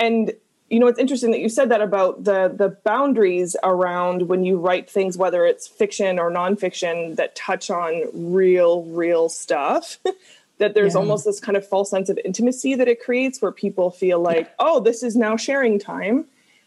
and 0.00 0.32
you 0.72 0.80
know 0.80 0.86
it's 0.86 0.98
interesting 0.98 1.30
that 1.32 1.40
you 1.40 1.50
said 1.50 1.68
that 1.68 1.82
about 1.82 2.24
the 2.24 2.52
the 2.56 2.70
boundaries 2.82 3.54
around 3.62 4.28
when 4.28 4.42
you 4.42 4.58
write 4.58 4.88
things 4.88 5.18
whether 5.18 5.44
it's 5.44 5.68
fiction 5.68 6.18
or 6.18 6.30
nonfiction 6.30 7.14
that 7.16 7.36
touch 7.36 7.70
on 7.70 8.02
real 8.14 8.82
real 8.84 9.28
stuff 9.28 9.98
that 10.58 10.74
there's 10.74 10.94
yeah. 10.94 11.00
almost 11.00 11.26
this 11.26 11.40
kind 11.40 11.58
of 11.58 11.66
false 11.66 11.90
sense 11.90 12.08
of 12.08 12.18
intimacy 12.24 12.74
that 12.74 12.88
it 12.88 13.02
creates 13.02 13.42
where 13.42 13.52
people 13.52 13.90
feel 13.90 14.18
like 14.18 14.46
yeah. 14.46 14.54
oh 14.60 14.80
this 14.80 15.02
is 15.02 15.14
now 15.14 15.36
sharing 15.36 15.78
time 15.78 16.24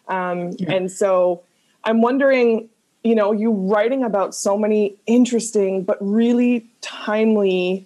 um, 0.07 0.51
yeah. 0.59 0.71
and 0.71 0.91
so 0.91 1.41
i'm 1.83 2.01
wondering 2.01 2.69
you 3.03 3.15
know 3.15 3.31
you 3.31 3.51
writing 3.51 4.03
about 4.03 4.35
so 4.35 4.55
many 4.55 4.95
interesting 5.07 5.83
but 5.83 5.97
really 5.99 6.63
timely 6.81 7.83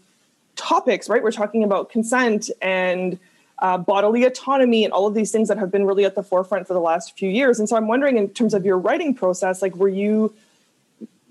topics 0.57 1.07
right 1.07 1.23
we're 1.23 1.31
talking 1.31 1.63
about 1.63 1.89
consent 1.89 2.49
and 2.61 3.17
uh, 3.61 3.77
bodily 3.77 4.23
autonomy 4.23 4.83
and 4.85 4.93
all 4.93 5.05
of 5.05 5.13
these 5.13 5.31
things 5.31 5.47
that 5.49 5.57
have 5.57 5.71
been 5.71 5.85
really 5.85 6.05
at 6.05 6.15
the 6.15 6.23
forefront 6.23 6.67
for 6.67 6.73
the 6.73 6.79
last 6.79 7.17
few 7.17 7.29
years. 7.29 7.59
And 7.59 7.67
so 7.67 7.75
I'm 7.75 7.87
wondering, 7.87 8.17
in 8.17 8.29
terms 8.29 8.53
of 8.53 8.65
your 8.65 8.77
writing 8.77 9.13
process, 9.13 9.61
like, 9.61 9.75
were 9.75 9.89
you 9.89 10.33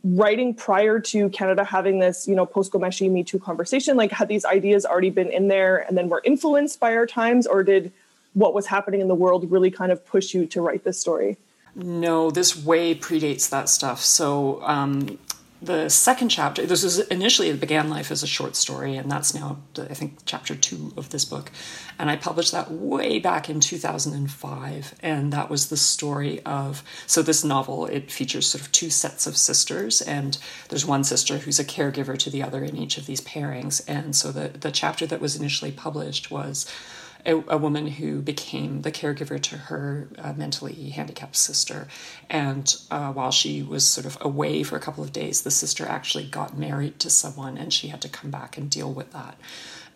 writing 0.04 0.54
prior 0.54 1.00
to 1.00 1.28
Canada 1.30 1.64
having 1.64 1.98
this, 1.98 2.28
you 2.28 2.34
know, 2.34 2.46
post 2.46 2.72
Ghomeshi 2.72 3.10
Me 3.10 3.24
Too 3.24 3.38
conversation? 3.38 3.96
Like, 3.96 4.12
had 4.12 4.28
these 4.28 4.44
ideas 4.44 4.84
already 4.84 5.10
been 5.10 5.30
in 5.30 5.48
there 5.48 5.78
and 5.78 5.96
then 5.96 6.08
were 6.08 6.22
influenced 6.24 6.78
by 6.78 6.94
our 6.94 7.06
times, 7.06 7.46
or 7.46 7.62
did 7.62 7.92
what 8.34 8.54
was 8.54 8.66
happening 8.66 9.00
in 9.00 9.08
the 9.08 9.14
world 9.14 9.50
really 9.50 9.70
kind 9.70 9.90
of 9.90 10.04
push 10.06 10.34
you 10.34 10.46
to 10.46 10.60
write 10.60 10.84
this 10.84 11.00
story? 11.00 11.36
No, 11.74 12.30
this 12.30 12.62
way 12.62 12.94
predates 12.94 13.48
that 13.50 13.68
stuff. 13.68 14.00
So, 14.00 14.62
um, 14.62 15.18
the 15.60 15.88
second 15.88 16.28
chapter 16.28 16.64
this 16.66 16.84
was 16.84 17.00
initially 17.08 17.48
it 17.48 17.60
began 17.60 17.90
life 17.90 18.10
as 18.10 18.22
a 18.22 18.26
short 18.26 18.54
story 18.54 18.96
and 18.96 19.10
that's 19.10 19.34
now 19.34 19.58
i 19.78 19.94
think 19.94 20.18
chapter 20.24 20.54
two 20.54 20.92
of 20.96 21.10
this 21.10 21.24
book. 21.24 21.50
And 21.98 22.08
i 22.08 22.16
published 22.16 22.52
that 22.52 22.70
way 22.70 23.18
back 23.18 23.50
in 23.50 23.60
2005 23.60 24.94
and 25.00 25.32
that 25.32 25.50
was 25.50 25.68
the 25.68 25.76
story 25.76 26.40
of 26.44 26.82
so 27.06 27.22
this 27.22 27.42
novel 27.42 27.86
it 27.86 28.10
features 28.10 28.46
sort 28.46 28.62
of 28.62 28.72
two 28.72 28.90
sets 28.90 29.26
of 29.26 29.36
sisters 29.36 30.00
and 30.02 30.38
there's 30.68 30.86
one 30.86 31.04
sister 31.04 31.38
who's 31.38 31.58
a 31.58 31.64
caregiver 31.64 32.16
to 32.18 32.30
the 32.30 32.42
other 32.42 32.62
in 32.64 32.76
each 32.76 32.98
of 32.98 33.06
these 33.06 33.20
pairings. 33.20 33.82
And 33.86 34.14
so 34.14 34.32
the, 34.32 34.48
the 34.48 34.70
chapter 34.70 35.06
that 35.06 35.20
was 35.20 35.36
initially 35.36 35.72
published 35.72 36.30
was 36.30 36.70
a, 37.28 37.44
a, 37.48 37.58
woman 37.58 37.86
who 37.86 38.22
became 38.22 38.82
the 38.82 38.90
caregiver 38.90 39.40
to 39.40 39.56
her 39.56 40.08
uh, 40.18 40.32
mentally 40.32 40.90
handicapped 40.90 41.36
sister. 41.36 41.86
And 42.30 42.74
uh, 42.90 43.12
while 43.12 43.30
she 43.30 43.62
was 43.62 43.86
sort 43.86 44.06
of 44.06 44.16
away 44.22 44.62
for 44.62 44.76
a 44.76 44.80
couple 44.80 45.04
of 45.04 45.12
days, 45.12 45.42
the 45.42 45.50
sister 45.50 45.86
actually 45.86 46.24
got 46.24 46.58
married 46.58 46.98
to 47.00 47.10
someone 47.10 47.58
and 47.58 47.72
she 47.72 47.88
had 47.88 48.00
to 48.02 48.08
come 48.08 48.30
back 48.30 48.56
and 48.56 48.70
deal 48.70 48.92
with 48.92 49.12
that. 49.12 49.38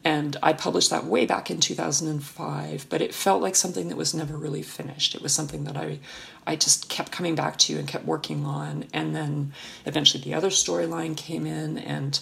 And 0.04 0.36
I 0.42 0.52
published 0.52 0.90
that 0.90 1.06
way 1.06 1.26
back 1.26 1.50
in 1.50 1.60
2005, 1.60 2.86
but 2.90 3.00
it 3.00 3.14
felt 3.14 3.40
like 3.40 3.54
something 3.54 3.88
that 3.88 3.96
was 3.96 4.12
never 4.12 4.36
really 4.36 4.62
finished. 4.62 5.14
It 5.14 5.22
was 5.22 5.32
something 5.32 5.64
that 5.64 5.76
I, 5.76 6.00
I 6.46 6.56
just 6.56 6.88
kept 6.88 7.12
coming 7.12 7.34
back 7.34 7.56
to 7.58 7.78
and 7.78 7.86
kept 7.86 8.04
working 8.04 8.44
on. 8.44 8.86
And 8.92 9.14
then 9.14 9.52
eventually 9.86 10.22
the 10.22 10.34
other 10.34 10.50
storyline 10.50 11.16
came 11.16 11.46
in, 11.46 11.78
and 11.78 12.18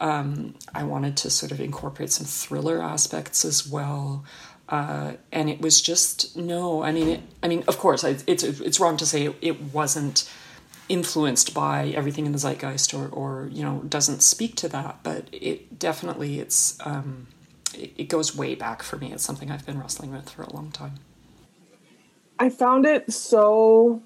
um, 0.00 0.54
I 0.74 0.82
wanted 0.84 1.16
to 1.18 1.30
sort 1.30 1.52
of 1.52 1.60
incorporate 1.60 2.10
some 2.10 2.26
thriller 2.26 2.82
aspects 2.82 3.44
as 3.44 3.68
well. 3.68 4.24
Uh, 4.70 5.14
and 5.32 5.50
it 5.50 5.60
was 5.60 5.82
just 5.82 6.36
no. 6.36 6.82
I 6.84 6.92
mean, 6.92 7.08
it, 7.08 7.20
I 7.42 7.48
mean, 7.48 7.64
of 7.66 7.76
course, 7.78 8.04
it's 8.04 8.44
it's 8.44 8.78
wrong 8.78 8.96
to 8.98 9.06
say 9.06 9.26
it, 9.26 9.36
it, 9.40 9.60
wasn't 9.72 10.30
influenced 10.88 11.52
by 11.52 11.88
everything 11.88 12.24
in 12.24 12.30
the 12.30 12.38
zeitgeist 12.38 12.94
or 12.94 13.08
or 13.08 13.48
you 13.52 13.64
know 13.64 13.82
doesn't 13.88 14.22
speak 14.22 14.54
to 14.56 14.68
that, 14.68 15.00
but 15.02 15.26
it 15.32 15.76
definitely 15.76 16.38
it's 16.38 16.78
um, 16.86 17.26
it, 17.74 17.92
it 17.96 18.04
goes 18.04 18.36
way 18.36 18.54
back 18.54 18.84
for 18.84 18.96
me. 18.96 19.12
It's 19.12 19.24
something 19.24 19.50
I've 19.50 19.66
been 19.66 19.80
wrestling 19.80 20.12
with 20.12 20.30
for 20.30 20.42
a 20.42 20.52
long 20.52 20.70
time. 20.70 20.94
I 22.38 22.48
found 22.48 22.86
it 22.86 23.12
so 23.12 24.00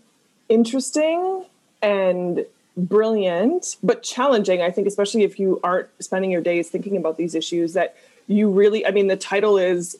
interesting 0.49 1.44
and 1.83 2.47
brilliant, 2.75 3.76
but 3.83 4.02
challenging. 4.02 4.62
I 4.62 4.71
think, 4.71 4.87
especially 4.87 5.25
if 5.25 5.38
you 5.38 5.61
aren't 5.62 5.88
spending 6.00 6.30
your 6.30 6.40
days 6.40 6.71
thinking 6.71 6.97
about 6.97 7.18
these 7.18 7.35
issues, 7.35 7.75
that 7.75 7.97
you 8.26 8.50
really, 8.50 8.87
I 8.87 8.90
mean, 8.90 9.09
the 9.09 9.16
title 9.16 9.59
is 9.59 9.99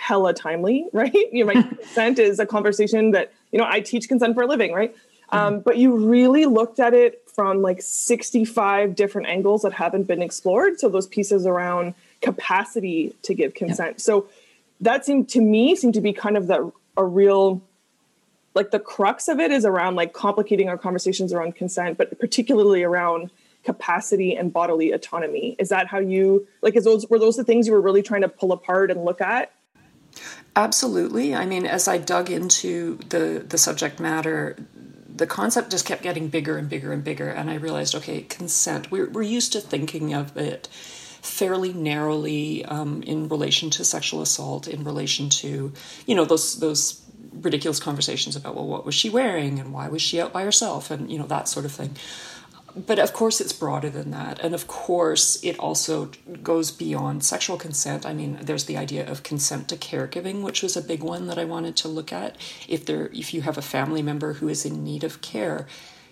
hella 0.00 0.34
timely, 0.34 0.86
right? 0.92 1.14
You 1.32 1.44
know, 1.44 1.52
consent 1.62 2.18
is 2.18 2.38
a 2.38 2.46
conversation 2.46 3.12
that, 3.12 3.32
you 3.52 3.58
know, 3.58 3.66
I 3.68 3.80
teach 3.80 4.08
consent 4.08 4.34
for 4.34 4.42
a 4.42 4.46
living, 4.46 4.72
right? 4.72 4.94
Mm-hmm. 4.94 5.36
Um, 5.36 5.60
but 5.60 5.76
you 5.76 6.08
really 6.08 6.46
looked 6.46 6.80
at 6.80 6.94
it 6.94 7.22
from 7.26 7.62
like 7.62 7.80
65 7.80 8.94
different 8.94 9.28
angles 9.28 9.62
that 9.62 9.72
haven't 9.72 10.04
been 10.04 10.22
explored. 10.22 10.80
So 10.80 10.88
those 10.88 11.06
pieces 11.06 11.46
around 11.46 11.94
capacity 12.20 13.14
to 13.22 13.34
give 13.34 13.54
consent. 13.54 13.96
Yeah. 13.96 14.02
So 14.02 14.28
that 14.80 15.04
seemed 15.04 15.28
to 15.30 15.40
me 15.40 15.76
seemed 15.76 15.94
to 15.94 16.00
be 16.00 16.12
kind 16.12 16.36
of 16.36 16.46
the 16.46 16.72
a 16.96 17.04
real 17.04 17.62
like 18.54 18.72
the 18.72 18.80
crux 18.80 19.28
of 19.28 19.38
it 19.38 19.50
is 19.50 19.64
around 19.64 19.94
like 19.94 20.12
complicating 20.12 20.68
our 20.68 20.76
conversations 20.76 21.32
around 21.32 21.54
consent, 21.54 21.96
but 21.96 22.18
particularly 22.18 22.82
around 22.82 23.30
capacity 23.64 24.36
and 24.36 24.52
bodily 24.52 24.92
autonomy. 24.92 25.54
Is 25.58 25.68
that 25.68 25.86
how 25.86 25.98
you 25.98 26.46
like? 26.62 26.76
Is 26.76 26.84
those 26.84 27.08
were 27.08 27.18
those 27.18 27.36
the 27.36 27.44
things 27.44 27.66
you 27.66 27.72
were 27.72 27.80
really 27.80 28.02
trying 28.02 28.22
to 28.22 28.28
pull 28.28 28.52
apart 28.52 28.90
and 28.90 29.04
look 29.04 29.20
at? 29.20 29.52
Absolutely. 30.56 31.34
I 31.34 31.46
mean, 31.46 31.64
as 31.64 31.86
I 31.86 31.98
dug 31.98 32.30
into 32.30 32.96
the 33.08 33.44
the 33.48 33.58
subject 33.58 34.00
matter, 34.00 34.56
the 35.14 35.26
concept 35.26 35.70
just 35.70 35.86
kept 35.86 36.02
getting 36.02 36.28
bigger 36.28 36.58
and 36.58 36.68
bigger 36.68 36.92
and 36.92 37.04
bigger, 37.04 37.28
and 37.28 37.50
I 37.50 37.54
realized, 37.54 37.94
okay, 37.94 38.22
consent. 38.22 38.90
We're 38.90 39.08
we're 39.08 39.22
used 39.22 39.52
to 39.52 39.60
thinking 39.60 40.12
of 40.12 40.36
it 40.36 40.68
fairly 41.22 41.72
narrowly 41.72 42.64
um, 42.64 43.02
in 43.02 43.28
relation 43.28 43.70
to 43.70 43.84
sexual 43.84 44.22
assault, 44.22 44.66
in 44.66 44.82
relation 44.82 45.28
to 45.28 45.72
you 46.06 46.14
know 46.14 46.24
those 46.24 46.58
those 46.58 47.00
ridiculous 47.32 47.78
conversations 47.78 48.34
about 48.34 48.56
well, 48.56 48.66
what 48.66 48.84
was 48.84 48.94
she 48.94 49.08
wearing 49.08 49.60
and 49.60 49.72
why 49.72 49.88
was 49.88 50.02
she 50.02 50.20
out 50.20 50.32
by 50.32 50.42
herself, 50.42 50.90
and 50.90 51.12
you 51.12 51.18
know 51.18 51.26
that 51.26 51.48
sort 51.48 51.64
of 51.64 51.72
thing 51.72 51.96
but 52.76 52.98
of 52.98 53.12
course 53.12 53.40
it's 53.40 53.52
broader 53.52 53.90
than 53.90 54.10
that 54.10 54.38
and 54.40 54.54
of 54.54 54.66
course 54.66 55.42
it 55.42 55.58
also 55.58 56.10
goes 56.42 56.70
beyond 56.70 57.24
sexual 57.24 57.56
consent. 57.56 58.06
I 58.06 58.12
mean 58.12 58.38
there's 58.42 58.64
the 58.64 58.76
idea 58.76 59.08
of 59.10 59.22
consent 59.22 59.68
to 59.68 59.76
caregiving 59.76 60.42
which 60.42 60.62
was 60.62 60.76
a 60.76 60.82
big 60.82 61.02
one 61.02 61.26
that 61.26 61.38
i 61.38 61.44
wanted 61.44 61.76
to 61.76 61.88
look 61.88 62.12
at. 62.12 62.36
If 62.68 62.86
there 62.86 63.06
if 63.12 63.34
you 63.34 63.42
have 63.42 63.58
a 63.58 63.62
family 63.62 64.02
member 64.02 64.34
who 64.34 64.48
is 64.48 64.64
in 64.64 64.84
need 64.84 65.04
of 65.04 65.20
care 65.20 65.66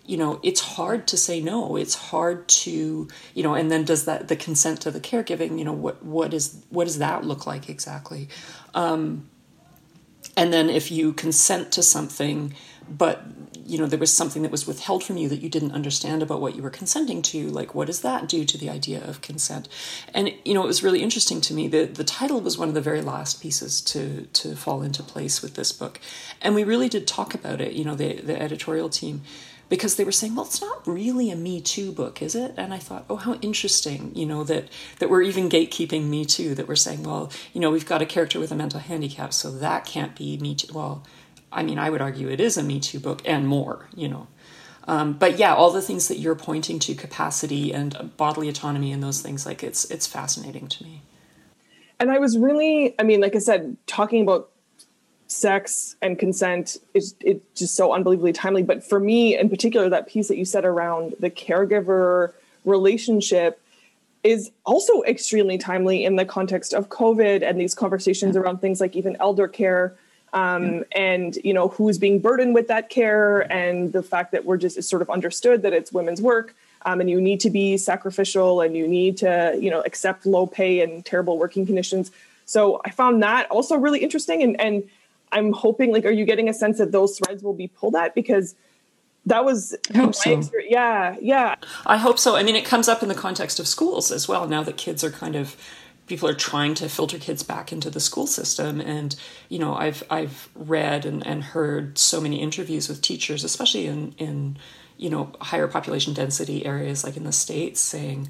you 0.09 0.17
know 0.17 0.41
it's 0.43 0.61
hard 0.61 1.07
to 1.09 1.17
say 1.17 1.41
no. 1.41 1.77
It's 1.77 1.95
hard 1.95 2.49
to 2.49 3.09
you 3.35 3.43
know 3.43 3.55
and 3.55 3.71
then 3.71 3.85
does 3.85 4.07
that 4.07 4.29
the 4.29 4.37
consent 4.37 4.81
to 4.81 4.91
the 4.91 5.01
caregiving 5.01 5.59
you 5.59 5.65
know 5.65 5.73
what 5.73 6.03
what 6.03 6.33
is 6.33 6.65
what 6.71 6.85
does 6.85 6.99
that 6.99 7.25
look 7.25 7.47
like 7.47 7.69
exactly? 7.69 8.29
Um, 8.75 9.29
and 10.37 10.53
then 10.53 10.71
if 10.71 10.91
you 10.91 11.13
consent 11.13 11.73
to 11.73 11.83
something 11.83 12.55
but 12.91 13.25
you 13.65 13.79
know 13.79 13.87
there 13.87 13.99
was 13.99 14.13
something 14.13 14.43
that 14.43 14.51
was 14.51 14.67
withheld 14.67 15.05
from 15.05 15.17
you 15.17 15.29
that 15.29 15.43
you 15.43 15.49
didn't 15.49 15.73
understand 15.73 16.23
about 16.23 16.41
what 16.41 16.57
you 16.57 16.63
were 16.63 16.71
consenting 16.71 17.21
to 17.21 17.49
like 17.49 17.75
what 17.75 17.87
does 17.87 18.01
that 18.01 18.29
do 18.29 18.45
to 18.45 18.57
the 18.57 18.71
idea 18.71 19.03
of 19.05 19.21
consent 19.21 19.69
and 20.15 20.33
you 20.45 20.55
know 20.55 20.65
it 20.65 20.67
was 20.67 20.83
really 20.83 21.03
interesting 21.03 21.41
to 21.41 21.53
me 21.53 21.69
the 21.69 21.85
the 21.85 22.05
title 22.05 22.41
was 22.41 22.57
one 22.57 22.69
of 22.69 22.75
the 22.75 22.81
very 22.81 23.03
last 23.03 23.43
pieces 23.43 23.81
to 23.81 24.27
to 24.33 24.57
fall 24.57 24.83
into 24.83 25.03
place 25.03 25.43
with 25.43 25.55
this 25.55 25.71
book 25.71 26.01
and 26.41 26.55
we 26.55 26.65
really 26.65 26.89
did 26.89 27.07
talk 27.07 27.35
about 27.35 27.61
it 27.61 27.73
you 27.75 27.85
know 27.85 27.95
the 27.95 28.21
the 28.23 28.41
editorial 28.41 28.89
team 28.89 29.23
because 29.69 29.97
they 29.97 30.05
were 30.05 30.13
saying, 30.13 30.35
well, 30.35 30.47
it's 30.47 30.61
not 30.61 30.87
really 30.87 31.31
a 31.31 31.37
Me 31.37 31.61
Too 31.61 31.93
book, 31.93 32.23
is 32.23 32.35
it? 32.35 32.55
And 32.57 32.73
I 32.73 32.79
thought, 32.79 33.05
oh, 33.11 33.17
how 33.17 33.35
interesting, 33.35 34.13
you 34.15 34.25
know, 34.25 34.45
that 34.45 34.69
that 34.99 35.11
we're 35.11 35.23
even 35.23 35.49
gatekeeping 35.49 36.05
Me 36.05 36.25
Too, 36.25 36.55
that 36.55 36.67
we're 36.69 36.77
saying, 36.77 37.03
well, 37.03 37.31
you 37.53 37.61
know, 37.61 37.71
we've 37.71 37.87
got 37.87 38.03
a 38.03 38.07
character 38.07 38.39
with 38.39 38.51
a 38.51 38.57
mental 38.57 38.81
handicap, 38.81 39.33
so 39.33 39.51
that 39.51 39.85
can't 39.85 40.17
be 40.17 40.39
Me 40.39 40.55
Too. 40.55 40.73
Well, 40.73 41.05
I 41.51 41.63
mean, 41.63 41.79
I 41.79 41.91
would 41.91 42.01
argue 42.01 42.29
it 42.29 42.41
is 42.41 42.57
a 42.57 42.63
Me 42.63 42.81
Too 42.81 43.01
book 43.01 43.23
and 43.25 43.47
more, 43.47 43.89
you 43.95 44.09
know. 44.09 44.27
Um, 44.87 45.13
but 45.13 45.39
yeah, 45.39 45.55
all 45.55 45.71
the 45.71 45.83
things 45.83 46.09
that 46.09 46.19
you're 46.19 46.35
pointing 46.35 46.79
to, 46.81 46.95
capacity 46.95 47.75
and 47.75 48.11
bodily 48.17 48.49
autonomy 48.49 48.91
and 48.91 49.03
those 49.03 49.21
things, 49.21 49.45
like 49.45 49.63
it's 49.63 49.85
it's 49.91 50.07
fascinating 50.07 50.67
to 50.69 50.85
me. 50.85 51.03
And 52.01 52.11
I 52.11 52.19
was 52.19 52.39
really, 52.39 52.95
I 52.99 53.03
mean, 53.03 53.21
like 53.21 53.37
I 53.37 53.39
said, 53.39 53.77
talking 53.87 54.23
about 54.23 54.51
sex 55.27 55.97
and 56.01 56.19
consent 56.19 56.79
is 56.95 57.15
it's 57.21 57.45
just 57.55 57.75
so 57.75 57.93
unbelievably 57.93 58.33
timely. 58.33 58.63
But 58.63 58.83
for 58.83 58.99
me, 58.99 59.37
in 59.39 59.51
particular, 59.51 59.89
that 59.91 60.09
piece 60.09 60.29
that 60.29 60.39
you 60.39 60.45
said 60.45 60.65
around 60.65 61.15
the 61.21 61.31
caregiver 61.31 62.33
relationship 62.65 63.61
is 64.25 64.51
also 64.65 65.03
extremely 65.03 65.59
timely 65.59 66.05
in 66.05 66.17
the 66.17 66.25
context 66.25 66.73
of 66.73 66.89
COVID 66.89 67.43
and 67.43 67.61
these 67.61 67.75
conversations 67.75 68.37
around 68.37 68.61
things 68.61 68.81
like 68.81 68.97
even 68.97 69.17
elder 69.21 69.47
care 69.47 69.97
um, 70.33 70.85
and 70.93 71.37
you 71.45 71.53
know 71.53 71.69
who's 71.69 71.99
being 71.99 72.19
burdened 72.19 72.55
with 72.55 72.69
that 72.69 72.91
care 72.91 73.41
and 73.53 73.93
the 73.93 74.03
fact 74.03 74.33
that 74.33 74.45
we're 74.45 74.57
just 74.57 74.83
sort 74.83 75.03
of 75.03 75.11
understood 75.11 75.63
that 75.63 75.73
it's 75.73 75.93
women's 75.93 76.21
work 76.21 76.55
um, 76.85 77.01
and 77.01 77.11
you 77.11 77.21
need 77.21 77.41
to 77.41 77.51
be 77.51 77.77
sacrificial 77.77 78.61
and 78.61 78.77
you 78.77 78.87
need 78.87 79.17
to 79.19 79.59
you 79.61 79.71
know 79.71 79.81
accept 79.83 80.27
low 80.27 80.47
pay 80.47 80.81
and 80.81 81.05
terrible 81.05 81.39
working 81.39 81.67
conditions. 81.67 82.11
So 82.47 82.81
i 82.85 82.91
found 82.91 83.23
that 83.23 83.51
also 83.51 83.77
really 83.77 84.01
interesting 84.01 84.43
and 84.43 84.61
and 84.61 84.89
i'm 85.33 85.53
hoping 85.53 85.93
like 85.93 86.05
are 86.05 86.11
you 86.11 86.25
getting 86.25 86.49
a 86.49 86.55
sense 86.55 86.79
that 86.79 86.93
those 86.93 87.19
threads 87.19 87.43
will 87.43 87.55
be 87.55 87.69
pulled 87.69 87.95
at? 87.95 88.15
Because 88.15 88.55
that 89.27 89.45
was 89.45 89.75
so. 90.13 90.43
yeah 90.69 91.17
yeah. 91.21 91.57
I 91.87 91.97
hope 91.97 92.19
so. 92.19 92.37
I 92.37 92.43
mean 92.43 92.57
it 92.57 92.65
comes 92.65 92.89
up 92.89 93.03
in 93.03 93.09
the 93.09 93.15
context 93.15 93.61
of 93.61 93.69
schools 93.69 94.11
as 94.11 94.29
well 94.29 94.49
now 94.49 94.63
that 94.63 94.77
kids 94.77 95.05
are 95.05 95.11
kind 95.11 95.37
of 95.37 95.57
people 96.09 96.29
are 96.29 96.35
trying 96.35 96.75
to 96.75 96.89
filter 96.89 97.19
kids 97.19 97.43
back 97.43 97.73
into 97.73 97.91
the 97.91 98.01
school 98.01 98.27
system. 98.27 98.81
And 98.81 99.15
you 99.49 99.59
know 99.59 99.75
i've 99.75 100.03
i've 100.11 100.49
read 100.55 101.05
and, 101.05 101.27
and 101.27 101.43
heard 101.43 101.99
so 101.99 102.21
many 102.21 102.41
interviews 102.41 102.89
with 102.89 103.03
teachers 103.03 103.45
especially 103.45 103.87
in 103.87 104.15
in 104.19 104.57
you 104.97 105.11
know 105.11 105.33
higher 105.41 105.69
population 105.69 106.15
density 106.15 106.67
areas 106.67 107.05
like 107.05 107.17
in 107.17 107.25
the 107.25 107.33
states 107.33 107.81
saying 107.81 108.29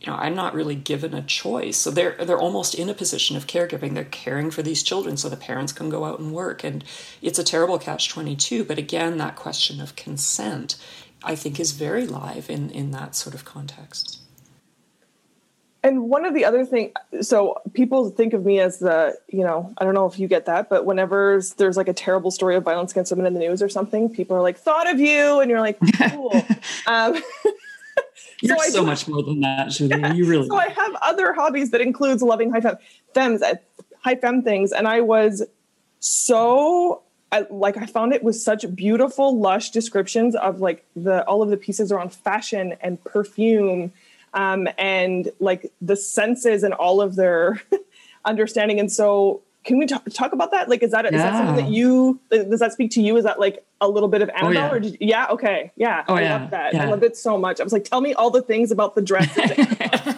you 0.00 0.06
know 0.06 0.14
i'm 0.14 0.34
not 0.34 0.54
really 0.54 0.74
given 0.74 1.14
a 1.14 1.22
choice. 1.22 1.76
So 1.76 1.90
they're 1.90 2.16
they're 2.24 2.38
almost 2.38 2.74
in 2.74 2.88
a 2.88 2.94
position 2.94 3.36
of 3.36 3.46
caregiving. 3.46 3.94
They're 3.94 4.04
caring 4.04 4.50
for 4.50 4.62
these 4.62 4.82
children 4.82 5.16
so 5.16 5.28
the 5.28 5.36
parents 5.36 5.72
can 5.72 5.90
go 5.90 6.04
out 6.04 6.18
and 6.18 6.32
work. 6.32 6.64
And 6.64 6.84
it's 7.20 7.38
a 7.38 7.44
terrible 7.44 7.78
catch 7.78 8.08
22 8.08 8.64
but 8.64 8.78
again 8.78 9.18
that 9.18 9.36
question 9.36 9.80
of 9.80 9.96
consent 9.96 10.76
i 11.24 11.34
think 11.34 11.60
is 11.60 11.72
very 11.72 12.06
live 12.06 12.50
in 12.50 12.70
in 12.70 12.90
that 12.90 13.14
sort 13.14 13.34
of 13.34 13.44
context 13.44 14.18
and 15.82 16.08
one 16.08 16.24
of 16.24 16.34
the 16.34 16.44
other 16.44 16.64
thing, 16.64 16.92
so 17.20 17.60
people 17.72 18.10
think 18.10 18.34
of 18.34 18.44
me 18.44 18.60
as 18.60 18.78
the, 18.78 19.16
you 19.28 19.42
know, 19.42 19.72
I 19.78 19.84
don't 19.84 19.94
know 19.94 20.06
if 20.06 20.18
you 20.18 20.28
get 20.28 20.46
that, 20.46 20.68
but 20.68 20.84
whenever 20.84 21.40
there's 21.56 21.76
like 21.76 21.88
a 21.88 21.92
terrible 21.92 22.30
story 22.30 22.54
of 22.54 22.62
violence 22.62 22.92
against 22.92 23.10
women 23.10 23.26
in 23.26 23.34
the 23.34 23.40
news 23.40 23.62
or 23.62 23.68
something, 23.68 24.08
people 24.08 24.36
are 24.36 24.42
like, 24.42 24.58
thought 24.58 24.88
of 24.88 25.00
you. 25.00 25.40
And 25.40 25.50
you're 25.50 25.60
like, 25.60 25.78
cool. 26.10 26.32
um, 26.86 27.20
you're 28.40 28.56
so, 28.58 28.70
so 28.70 28.84
much 28.84 29.08
more 29.08 29.22
than 29.22 29.40
that, 29.40 29.70
Julie. 29.70 29.98
Yeah, 29.98 30.12
you 30.12 30.26
really. 30.28 30.46
So 30.46 30.56
I 30.56 30.68
have 30.68 30.94
other 31.02 31.32
hobbies 31.32 31.70
that 31.72 31.80
includes 31.80 32.22
loving 32.22 32.52
high 32.52 32.60
fem, 32.60 32.76
femmes, 33.14 33.42
uh, 33.42 33.54
high 34.00 34.16
fem 34.16 34.42
things. 34.42 34.72
And 34.72 34.86
I 34.86 35.00
was 35.00 35.42
so 35.98 37.02
I, 37.32 37.46
like 37.48 37.78
I 37.78 37.86
found 37.86 38.12
it 38.12 38.22
with 38.22 38.36
such 38.36 38.72
beautiful, 38.74 39.38
lush 39.38 39.70
descriptions 39.70 40.36
of 40.36 40.60
like 40.60 40.84
the 40.94 41.24
all 41.24 41.40
of 41.42 41.48
the 41.48 41.56
pieces 41.56 41.90
around 41.90 42.12
fashion 42.12 42.76
and 42.82 43.02
perfume, 43.02 43.92
um, 44.34 44.68
and 44.78 45.30
like 45.40 45.72
the 45.80 45.96
senses 45.96 46.62
and 46.62 46.74
all 46.74 47.00
of 47.00 47.16
their 47.16 47.60
understanding. 48.24 48.80
And 48.80 48.90
so, 48.90 49.42
can 49.64 49.78
we 49.78 49.86
talk, 49.86 50.04
talk 50.12 50.32
about 50.32 50.50
that? 50.50 50.68
Like, 50.68 50.82
is 50.82 50.90
that, 50.90 51.04
yeah. 51.04 51.10
is 51.16 51.22
that 51.22 51.32
something 51.34 51.64
that 51.64 51.72
you 51.72 52.20
does 52.30 52.60
that 52.60 52.72
speak 52.72 52.90
to 52.92 53.02
you? 53.02 53.16
Is 53.16 53.24
that 53.24 53.38
like 53.38 53.64
a 53.80 53.88
little 53.88 54.08
bit 54.08 54.22
of 54.22 54.28
Annabel? 54.30 54.48
Oh, 54.48 54.52
yeah. 54.52 54.72
Or 54.72 54.80
did, 54.80 54.96
yeah. 55.00 55.26
Okay. 55.30 55.70
Yeah. 55.76 56.04
Oh, 56.08 56.14
I 56.14 56.22
yeah. 56.22 56.36
love 56.36 56.50
that. 56.50 56.74
Yeah. 56.74 56.84
I 56.84 56.86
love 56.86 57.02
it 57.02 57.16
so 57.16 57.38
much. 57.38 57.60
I 57.60 57.64
was 57.64 57.72
like, 57.72 57.84
tell 57.84 58.00
me 58.00 58.14
all 58.14 58.30
the 58.30 58.42
things 58.42 58.70
about 58.70 58.94
the 58.94 59.02
dresses. 59.02 59.50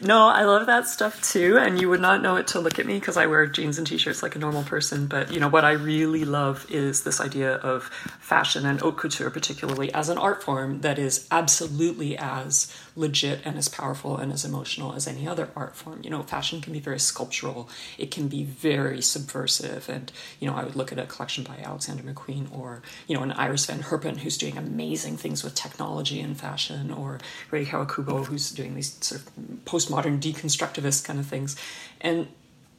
no, 0.00 0.28
I 0.28 0.44
love 0.44 0.66
that 0.66 0.86
stuff 0.86 1.22
too. 1.22 1.58
And 1.58 1.80
you 1.80 1.88
would 1.88 2.00
not 2.00 2.22
know 2.22 2.36
it 2.36 2.46
to 2.48 2.60
look 2.60 2.78
at 2.78 2.86
me 2.86 2.94
because 2.94 3.16
I 3.16 3.26
wear 3.26 3.46
jeans 3.46 3.78
and 3.78 3.86
t-shirts 3.86 4.22
like 4.22 4.36
a 4.36 4.38
normal 4.38 4.62
person. 4.62 5.06
But 5.06 5.32
you 5.32 5.40
know 5.40 5.48
what 5.48 5.64
I 5.64 5.72
really 5.72 6.24
love 6.24 6.66
is 6.70 7.02
this 7.02 7.20
idea 7.20 7.54
of 7.54 7.84
fashion 8.20 8.64
and 8.66 8.80
haute 8.80 8.96
couture, 8.96 9.30
particularly 9.30 9.92
as 9.92 10.08
an 10.08 10.18
art 10.18 10.42
form 10.42 10.80
that 10.82 10.98
is 10.98 11.26
absolutely 11.30 12.16
as 12.16 12.72
legit 12.98 13.40
and 13.44 13.56
as 13.56 13.68
powerful 13.68 14.16
and 14.16 14.32
as 14.32 14.44
emotional 14.44 14.92
as 14.92 15.06
any 15.06 15.26
other 15.26 15.50
art 15.54 15.76
form. 15.76 16.00
You 16.02 16.10
know, 16.10 16.22
fashion 16.22 16.60
can 16.60 16.72
be 16.72 16.80
very 16.80 16.98
sculptural. 16.98 17.68
It 17.96 18.10
can 18.10 18.28
be 18.28 18.44
very 18.44 19.00
subversive. 19.00 19.88
And 19.88 20.10
you 20.40 20.48
know, 20.48 20.56
I 20.56 20.64
would 20.64 20.76
look 20.76 20.92
at 20.92 20.98
a 20.98 21.06
collection 21.06 21.44
by 21.44 21.58
Alexander 21.58 22.02
McQueen 22.02 22.46
or 22.56 22.82
you 23.06 23.14
know 23.16 23.22
an 23.22 23.32
Iris 23.32 23.66
van 23.66 23.80
Herpen 23.80 24.18
who's 24.18 24.36
doing 24.36 24.58
amazing 24.58 25.16
things 25.16 25.44
with 25.44 25.54
technology 25.54 26.20
and 26.20 26.38
fashion, 26.38 26.90
or 26.90 27.20
Rei 27.50 27.64
Kawakubo 27.64 28.26
who's 28.26 28.50
doing 28.50 28.74
these 28.74 28.98
sort 29.00 29.22
of 29.22 29.30
postmodern 29.64 30.20
deconstructivist 30.20 31.04
kind 31.04 31.18
of 31.18 31.26
things. 31.26 31.56
And 32.00 32.28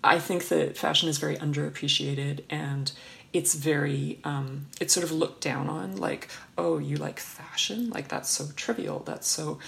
I 0.04 0.20
think 0.20 0.48
that 0.50 0.78
fashion 0.78 1.10
is 1.10 1.18
very 1.18 1.36
underappreciated 1.38 2.44
and 2.50 2.92
it's 3.32 3.54
very 3.54 4.20
um, 4.24 4.68
it's 4.80 4.94
sort 4.94 5.04
of 5.04 5.12
looked 5.12 5.42
down 5.42 5.70
on 5.70 5.98
like 5.98 6.30
oh 6.58 6.78
you 6.78 6.98
like 6.98 7.20
fashion 7.20 7.90
like 7.90 8.08
that's 8.08 8.30
so 8.30 8.46
trivial 8.56 9.00
that's 9.06 9.28
so 9.28 9.60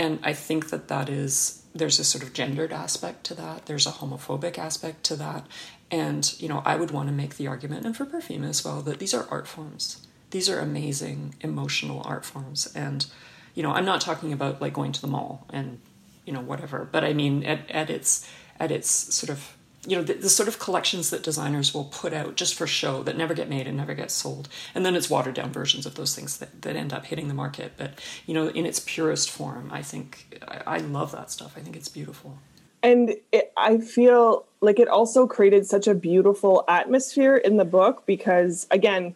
and 0.00 0.18
i 0.30 0.32
think 0.32 0.70
that 0.70 0.88
that 0.88 1.08
is 1.08 1.60
there's 1.74 1.98
a 1.98 2.04
sort 2.04 2.24
of 2.24 2.32
gendered 2.32 2.72
aspect 2.72 3.24
to 3.24 3.34
that. 3.34 3.66
There's 3.66 3.86
a 3.86 3.92
homophobic 3.92 4.58
aspect 4.58 5.04
to 5.04 5.16
that. 5.16 5.46
And 5.90 6.40
you 6.40 6.48
know 6.48 6.62
i 6.64 6.76
would 6.76 6.90
want 6.90 7.08
to 7.08 7.14
make 7.14 7.36
the 7.36 7.48
argument 7.48 7.84
and 7.86 7.96
for 7.96 8.04
perfume 8.04 8.44
as 8.44 8.64
well 8.64 8.80
that 8.82 8.98
these 8.98 9.14
are 9.14 9.26
art 9.30 9.48
forms. 9.48 10.06
These 10.30 10.48
are 10.48 10.60
amazing 10.60 11.34
emotional 11.40 12.02
art 12.04 12.24
forms. 12.24 12.72
And 12.74 13.06
you 13.54 13.62
know 13.62 13.72
i'm 13.72 13.84
not 13.84 14.00
talking 14.00 14.32
about 14.32 14.60
like 14.60 14.72
going 14.72 14.92
to 14.92 15.00
the 15.00 15.06
mall 15.06 15.46
and 15.50 15.80
you 16.24 16.32
know 16.32 16.40
whatever. 16.40 16.88
But 16.90 17.04
i 17.04 17.12
mean 17.12 17.44
at, 17.44 17.70
at 17.70 17.90
its 17.90 18.28
at 18.58 18.70
its 18.70 18.88
sort 18.90 19.30
of 19.30 19.56
you 19.86 19.96
know 19.96 20.02
the, 20.02 20.14
the, 20.14 20.28
sort 20.28 20.48
of 20.48 20.58
collections 20.58 21.10
that 21.10 21.22
designers 21.22 21.72
will 21.72 21.84
put 21.84 22.12
out 22.12 22.36
just 22.36 22.54
for 22.54 22.66
show 22.66 23.02
that 23.02 23.16
never 23.16 23.32
get 23.32 23.48
made 23.48 23.66
and 23.66 23.76
never 23.76 23.94
get 23.94 24.10
sold. 24.10 24.48
And 24.74 24.84
then 24.84 24.94
it's 24.94 25.08
watered 25.08 25.34
down 25.34 25.52
versions 25.52 25.86
of 25.86 25.94
those 25.94 26.14
things 26.14 26.36
that, 26.38 26.62
that 26.62 26.76
end 26.76 26.92
up 26.92 27.06
hitting 27.06 27.28
the 27.28 27.34
market. 27.34 27.72
But 27.76 27.92
you 28.26 28.34
know 28.34 28.48
in 28.48 28.66
its 28.66 28.80
purest 28.80 29.30
form 29.30 29.70
i 29.72 29.82
think 29.82 30.38
i, 30.46 30.76
I 30.76 30.78
love 30.78 31.12
that 31.12 31.30
stuff. 31.30 31.54
I 31.56 31.60
think 31.60 31.76
it's 31.76 31.88
beautiful. 31.88 32.38
And 32.82 33.14
it, 33.32 33.52
i 33.56 33.78
feel 33.78 34.44
like 34.60 34.78
it 34.78 34.88
also 34.88 35.26
created 35.26 35.66
such 35.66 35.86
a 35.86 35.94
beautiful 35.94 36.64
atmosphere 36.68 37.36
in 37.36 37.56
the 37.56 37.64
book 37.64 38.04
because 38.06 38.66
again 38.70 39.14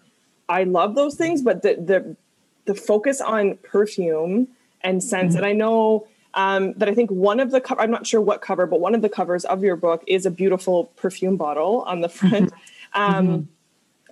i 0.48 0.64
love 0.64 0.94
those 0.94 1.14
things 1.14 1.42
but 1.42 1.62
the 1.62 1.74
the, 1.74 2.16
the 2.64 2.74
focus 2.74 3.20
on 3.20 3.56
perfume 3.58 4.48
and 4.80 5.02
scents 5.02 5.34
mm-hmm. 5.34 5.44
and 5.44 5.46
i 5.46 5.52
know 5.52 6.06
um, 6.34 6.74
that 6.74 6.88
I 6.88 6.94
think 6.94 7.10
one 7.10 7.40
of 7.40 7.50
the 7.50 7.60
co- 7.60 7.76
I'm 7.78 7.90
not 7.90 8.06
sure 8.06 8.20
what 8.20 8.42
cover, 8.42 8.66
but 8.66 8.80
one 8.80 8.94
of 8.94 9.02
the 9.02 9.08
covers 9.08 9.44
of 9.44 9.62
your 9.62 9.76
book 9.76 10.02
is 10.06 10.26
a 10.26 10.30
beautiful 10.30 10.86
perfume 10.96 11.36
bottle 11.36 11.82
on 11.82 12.00
the 12.00 12.08
front. 12.08 12.52
Um, 12.96 13.26
mm-hmm. 13.26 13.42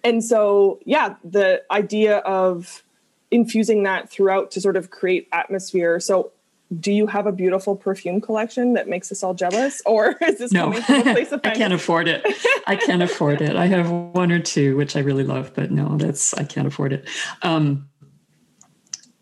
And 0.03 0.25
so, 0.25 0.81
yeah, 0.85 1.15
the 1.23 1.63
idea 1.71 2.19
of 2.19 2.83
infusing 3.31 3.85
that 3.85 4.11
throughout 4.11 4.51
to 4.53 4.61
sort 4.61 4.77
of 4.77 4.91
create 4.91 5.29
atmosphere. 5.33 6.01
So, 6.01 6.33
do 6.81 6.91
you 6.91 7.07
have 7.07 7.27
a 7.27 7.33
beautiful 7.33 7.77
perfume 7.77 8.21
collection 8.21 8.73
that 8.73 8.89
makes 8.89 9.13
us 9.13 9.23
all 9.23 9.35
jealous, 9.35 9.83
or 9.85 10.17
is 10.23 10.39
this 10.39 10.53
no? 10.53 10.73
I 10.89 11.27
can't 11.55 11.73
afford 11.73 12.09
it. 12.09 12.27
I 12.67 12.77
can't 12.77 13.03
afford 13.03 13.41
it. 13.41 13.57
I 13.57 13.67
have 13.67 13.91
one 13.91 14.33
or 14.33 14.41
two, 14.41 14.77
which 14.77 14.97
I 14.97 15.01
really 15.01 15.25
love, 15.25 15.53
but 15.55 15.71
no, 15.71 15.97
that's 15.97 16.35
I 16.35 16.45
can't 16.45 16.67
afford 16.67 16.93
it. 16.93 17.09
Um, 17.43 17.89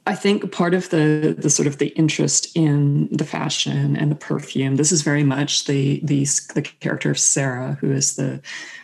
I 0.06 0.14
think 0.14 0.50
part 0.50 0.72
of 0.72 0.88
the 0.88 1.36
the 1.38 1.50
sort 1.50 1.66
of 1.66 1.78
the 1.78 1.88
interest 1.88 2.56
in 2.56 3.08
the 3.12 3.24
fashion 3.24 3.96
and 3.96 4.10
the 4.10 4.16
perfume. 4.16 4.76
This 4.76 4.92
is 4.92 5.02
very 5.02 5.24
much 5.24 5.66
the 5.66 6.00
the 6.02 6.26
the 6.54 6.62
character 6.62 7.10
of 7.10 7.18
Sarah, 7.18 7.76
who 7.80 7.92
is 7.92 8.16
the 8.16 8.40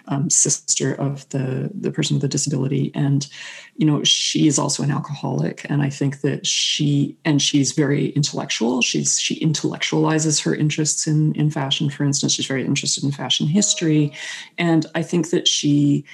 um, 0.09 0.29
sister 0.29 0.95
of 0.95 1.27
the 1.31 1.71
the 1.75 1.91
person 1.91 2.17
with 2.17 2.25
a 2.25 2.29
disability, 2.29 2.93
and 2.95 3.27
you 3.77 3.87
know 3.87 4.05
she 4.05 4.47
is 4.47 4.59
also 4.59 4.83
an 4.83 4.91
alcoholic. 4.91 5.65
And 5.71 5.81
I 5.81 5.89
think 5.89 6.21
that 6.21 6.47
she 6.47 7.17
and 7.25 7.41
she's 7.41 7.73
very 7.73 8.11
intellectual. 8.11 8.83
She's 8.83 9.19
she 9.19 9.41
intellectualizes 9.41 10.43
her 10.45 10.55
interests 10.55 11.07
in 11.07 11.35
in 11.35 11.51
fashion. 11.51 11.89
For 11.89 12.05
instance, 12.05 12.35
she's 12.35 12.47
very 12.47 12.65
interested 12.65 13.03
in 13.05 13.11
fashion 13.11 13.47
history, 13.47 14.13
and 14.59 14.85
I 14.95 15.03
think 15.03 15.31
that 15.31 15.49
she 15.49 16.05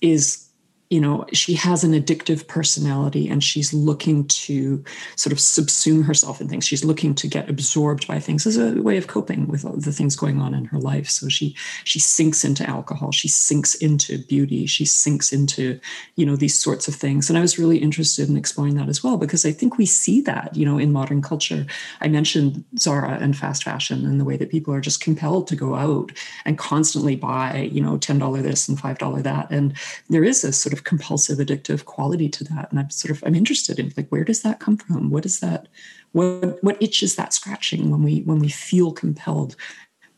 is 0.00 0.45
you 0.90 1.00
know 1.00 1.24
she 1.32 1.54
has 1.54 1.84
an 1.84 1.92
addictive 1.92 2.46
personality 2.46 3.28
and 3.28 3.42
she's 3.42 3.72
looking 3.72 4.26
to 4.28 4.84
sort 5.16 5.32
of 5.32 5.38
subsume 5.38 6.04
herself 6.04 6.40
in 6.40 6.48
things. 6.48 6.66
She's 6.66 6.84
looking 6.84 7.14
to 7.16 7.26
get 7.26 7.48
absorbed 7.50 8.06
by 8.06 8.20
things 8.20 8.46
as 8.46 8.56
a 8.56 8.80
way 8.82 8.96
of 8.96 9.06
coping 9.06 9.48
with 9.48 9.62
the 9.84 9.92
things 9.92 10.16
going 10.16 10.40
on 10.40 10.54
in 10.54 10.66
her 10.66 10.78
life. 10.78 11.08
So 11.08 11.28
she 11.28 11.56
she 11.84 11.98
sinks 11.98 12.44
into 12.44 12.68
alcohol. 12.68 13.12
She 13.12 13.28
sinks 13.28 13.74
into 13.74 14.18
beauty. 14.18 14.66
She 14.66 14.84
sinks 14.84 15.32
into 15.32 15.80
you 16.14 16.24
know 16.24 16.36
these 16.36 16.58
sorts 16.58 16.88
of 16.88 16.94
things. 16.94 17.28
And 17.28 17.38
i 17.38 17.42
was 17.42 17.58
really 17.58 17.78
interested 17.78 18.28
in 18.28 18.36
exploring 18.36 18.76
that 18.76 18.88
as 18.88 19.02
well 19.02 19.16
because 19.16 19.44
i 19.44 19.52
think 19.52 19.78
we 19.78 19.86
see 19.86 20.20
that 20.22 20.54
you 20.56 20.64
know 20.64 20.78
in 20.78 20.92
modern 20.92 21.22
culture. 21.22 21.66
I 22.00 22.08
mentioned 22.08 22.64
zara 22.78 23.18
and 23.20 23.36
fast 23.36 23.64
fashion 23.64 24.04
and 24.06 24.20
the 24.20 24.24
way 24.24 24.36
that 24.36 24.50
people 24.50 24.72
are 24.74 24.80
just 24.80 25.00
compelled 25.00 25.48
to 25.48 25.56
go 25.56 25.74
out 25.74 26.12
and 26.44 26.58
constantly 26.58 27.16
buy 27.16 27.68
you 27.72 27.80
know 27.80 27.98
$10 27.98 28.42
this 28.42 28.68
and 28.68 28.78
$5 28.78 29.22
that. 29.22 29.50
And 29.50 29.74
there 30.08 30.24
is 30.24 30.44
a 30.44 30.52
sort 30.52 30.72
of 30.72 30.75
of 30.76 30.84
compulsive 30.84 31.38
addictive 31.38 31.84
quality 31.84 32.28
to 32.28 32.44
that. 32.44 32.70
And 32.70 32.78
i'm 32.78 32.90
sort 32.90 33.10
of 33.10 33.22
i'm 33.26 33.34
interested 33.34 33.78
in 33.78 33.92
like 33.96 34.08
where 34.08 34.24
does 34.24 34.42
that 34.42 34.60
come 34.60 34.76
from? 34.76 35.10
What 35.10 35.24
is 35.24 35.40
that 35.40 35.68
what 36.12 36.62
what 36.62 36.82
itch 36.82 37.02
is 37.02 37.16
that 37.16 37.32
scratching 37.32 37.90
when 37.90 38.02
we 38.02 38.20
when 38.20 38.38
we 38.38 38.48
feel 38.48 38.92
compelled 38.92 39.56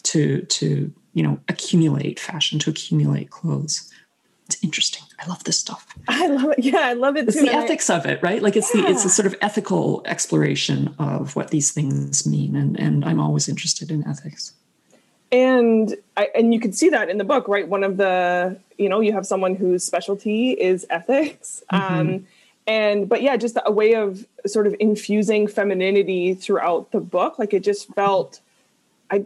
to 0.05 0.43
to 0.43 0.93
you 1.15 1.23
know 1.23 1.39
accumulate 1.49 2.21
fashion 2.21 2.59
to 2.61 2.71
accumulate 2.71 3.31
clothes? 3.31 3.93
It's 4.47 4.63
interesting. 4.65 5.03
I 5.21 5.27
love 5.27 5.45
this 5.45 5.59
stuff. 5.59 5.95
I 6.09 6.27
love 6.27 6.53
it. 6.57 6.65
Yeah 6.65 6.79
i 6.79 6.95
love 6.95 7.17
it 7.17 7.29
it's 7.29 7.37
too. 7.37 7.47
the 7.47 7.53
ethics 7.53 7.91
of 7.91 8.07
it 8.07 8.23
right? 8.23 8.43
Like 8.43 8.57
it's 8.57 8.75
yeah. 8.75 8.83
the 8.83 8.89
it's 8.89 9.05
a 9.05 9.11
sort 9.11 9.27
of 9.27 9.35
ethical 9.41 10.03
exploration 10.07 10.95
of 10.99 11.37
what 11.37 11.51
these 11.51 11.71
things 11.73 12.27
mean. 12.27 12.57
And 12.57 12.79
and 12.79 13.05
i'm 13.05 13.21
always 13.21 13.49
interested 13.49 13.91
in 13.91 14.07
ethics 14.07 14.55
and 15.31 15.95
I, 16.17 16.31
and 16.35 16.55
you 16.55 16.61
can 16.61 16.73
see 16.73 16.89
that 16.91 17.11
in 17.11 17.19
the 17.19 17.25
book 17.25 17.49
right 17.49 17.67
one 17.67 17.85
of 17.85 17.97
the 17.97 18.59
you 18.77 18.89
know 18.89 19.01
you 19.01 19.13
have 19.13 19.27
someone 19.27 19.55
whose 19.55 19.85
specialty 19.85 20.53
is 20.53 20.87
ethics 20.91 21.63
mm-hmm. 21.73 22.01
um, 22.01 22.27
and 22.67 23.09
but 23.09 23.23
yeah 23.23 23.37
just 23.37 23.59
a 23.65 23.73
way 23.73 23.95
of 23.95 24.27
sort 24.47 24.67
of 24.67 24.75
infusing 24.81 25.47
femininity 25.47 26.35
throughout 26.35 26.91
the 26.93 27.01
book 27.01 27.39
like 27.39 27.53
it 27.53 27.63
just 27.63 27.93
felt 27.95 28.41
i 29.11 29.25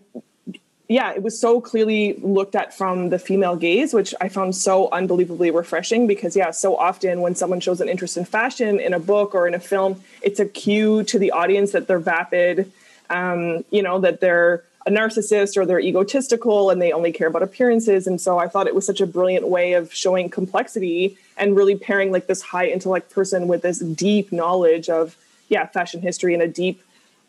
yeah 0.88 1.12
it 1.12 1.22
was 1.22 1.38
so 1.38 1.60
clearly 1.60 2.14
looked 2.14 2.56
at 2.56 2.76
from 2.76 3.10
the 3.10 3.18
female 3.18 3.54
gaze 3.54 3.94
which 3.94 4.12
i 4.20 4.28
found 4.28 4.56
so 4.56 4.88
unbelievably 4.90 5.50
refreshing 5.52 6.08
because 6.08 6.34
yeah 6.34 6.50
so 6.50 6.76
often 6.76 7.20
when 7.20 7.34
someone 7.34 7.60
shows 7.60 7.80
an 7.80 7.88
interest 7.88 8.16
in 8.16 8.24
fashion 8.24 8.80
in 8.80 8.92
a 8.92 9.00
book 9.00 9.34
or 9.34 9.46
in 9.46 9.54
a 9.54 9.60
film 9.60 10.02
it's 10.20 10.40
a 10.40 10.46
cue 10.46 11.04
to 11.04 11.18
the 11.18 11.30
audience 11.30 11.70
that 11.70 11.86
they're 11.86 12.00
vapid 12.00 12.72
um, 13.10 13.64
you 13.70 13.82
know 13.82 14.00
that 14.00 14.20
they're 14.20 14.64
a 14.86 14.90
narcissist 14.90 15.56
or 15.56 15.64
they're 15.64 15.80
egotistical 15.80 16.70
and 16.70 16.82
they 16.82 16.92
only 16.92 17.12
care 17.12 17.28
about 17.28 17.42
appearances. 17.42 18.06
And 18.06 18.20
so 18.20 18.38
I 18.38 18.48
thought 18.48 18.66
it 18.66 18.74
was 18.74 18.84
such 18.84 19.00
a 19.00 19.06
brilliant 19.06 19.48
way 19.48 19.74
of 19.74 19.92
showing 19.94 20.28
complexity 20.28 21.16
and 21.36 21.56
really 21.56 21.76
pairing 21.76 22.10
like 22.10 22.26
this 22.26 22.42
high 22.42 22.66
intellect 22.66 23.10
person 23.10 23.48
with 23.48 23.62
this 23.62 23.78
deep 23.78 24.32
knowledge 24.32 24.88
of, 24.88 25.16
yeah, 25.48 25.66
fashion 25.66 26.00
history 26.00 26.34
and 26.34 26.42
a 26.42 26.48
deep, 26.48 26.82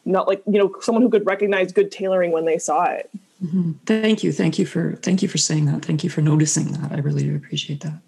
not 0.05 0.27
like, 0.27 0.41
you 0.47 0.57
know, 0.57 0.73
someone 0.81 1.01
who 1.01 1.09
could 1.09 1.25
recognize 1.25 1.71
good 1.71 1.91
tailoring 1.91 2.31
when 2.31 2.45
they 2.45 2.57
saw 2.57 2.85
it. 2.85 3.09
Mm-hmm. 3.43 3.73
Thank 3.85 4.23
you. 4.23 4.31
Thank 4.31 4.57
you 4.57 4.65
for, 4.65 4.93
thank 4.97 5.21
you 5.21 5.27
for 5.27 5.37
saying 5.37 5.65
that. 5.65 5.83
Thank 5.85 6.03
you 6.03 6.09
for 6.09 6.21
noticing 6.21 6.71
that. 6.73 6.91
I 6.91 6.99
really 6.99 7.23
do 7.23 7.35
appreciate 7.35 7.81
that. 7.81 7.99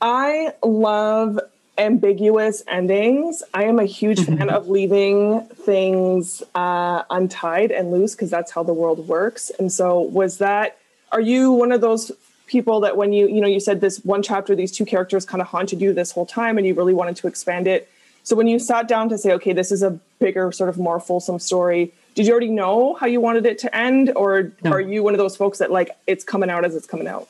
I 0.00 0.52
love 0.62 1.38
ambiguous 1.80 2.62
endings. 2.68 3.42
I 3.54 3.64
am 3.64 3.78
a 3.78 3.84
huge 3.84 4.24
fan 4.24 4.38
mm-hmm. 4.38 4.48
of 4.50 4.68
leaving 4.68 5.40
things 5.46 6.42
uh, 6.54 7.02
untied 7.10 7.72
and 7.72 7.90
loose 7.90 8.14
because 8.14 8.30
that's 8.30 8.52
how 8.52 8.62
the 8.62 8.74
world 8.74 9.08
works. 9.08 9.50
And 9.58 9.72
so, 9.72 10.00
was 10.00 10.38
that? 10.38 10.78
Are 11.10 11.20
you 11.20 11.50
one 11.50 11.72
of 11.72 11.80
those 11.80 12.12
people 12.46 12.80
that 12.80 12.96
when 12.96 13.12
you 13.12 13.26
you 13.26 13.40
know 13.40 13.48
you 13.48 13.60
said 13.60 13.80
this 13.80 13.98
one 14.04 14.22
chapter, 14.22 14.54
these 14.54 14.70
two 14.70 14.84
characters 14.84 15.24
kind 15.24 15.40
of 15.40 15.48
haunted 15.48 15.80
you 15.80 15.92
this 15.92 16.12
whole 16.12 16.26
time, 16.26 16.58
and 16.58 16.66
you 16.66 16.74
really 16.74 16.94
wanted 16.94 17.16
to 17.16 17.26
expand 17.26 17.66
it? 17.66 17.88
So 18.22 18.36
when 18.36 18.46
you 18.46 18.58
sat 18.58 18.86
down 18.86 19.08
to 19.08 19.18
say, 19.18 19.32
okay, 19.32 19.54
this 19.54 19.72
is 19.72 19.82
a 19.82 19.98
bigger, 20.18 20.52
sort 20.52 20.68
of 20.68 20.76
more 20.78 21.00
fulsome 21.00 21.38
story, 21.38 21.92
did 22.14 22.26
you 22.26 22.32
already 22.32 22.50
know 22.50 22.94
how 22.94 23.06
you 23.06 23.20
wanted 23.20 23.46
it 23.46 23.58
to 23.60 23.74
end, 23.74 24.12
or 24.14 24.52
no. 24.62 24.72
are 24.72 24.80
you 24.80 25.02
one 25.02 25.14
of 25.14 25.18
those 25.18 25.36
folks 25.36 25.58
that 25.58 25.72
like 25.72 25.90
it's 26.06 26.22
coming 26.22 26.50
out 26.50 26.64
as 26.64 26.76
it's 26.76 26.86
coming 26.86 27.08
out? 27.08 27.28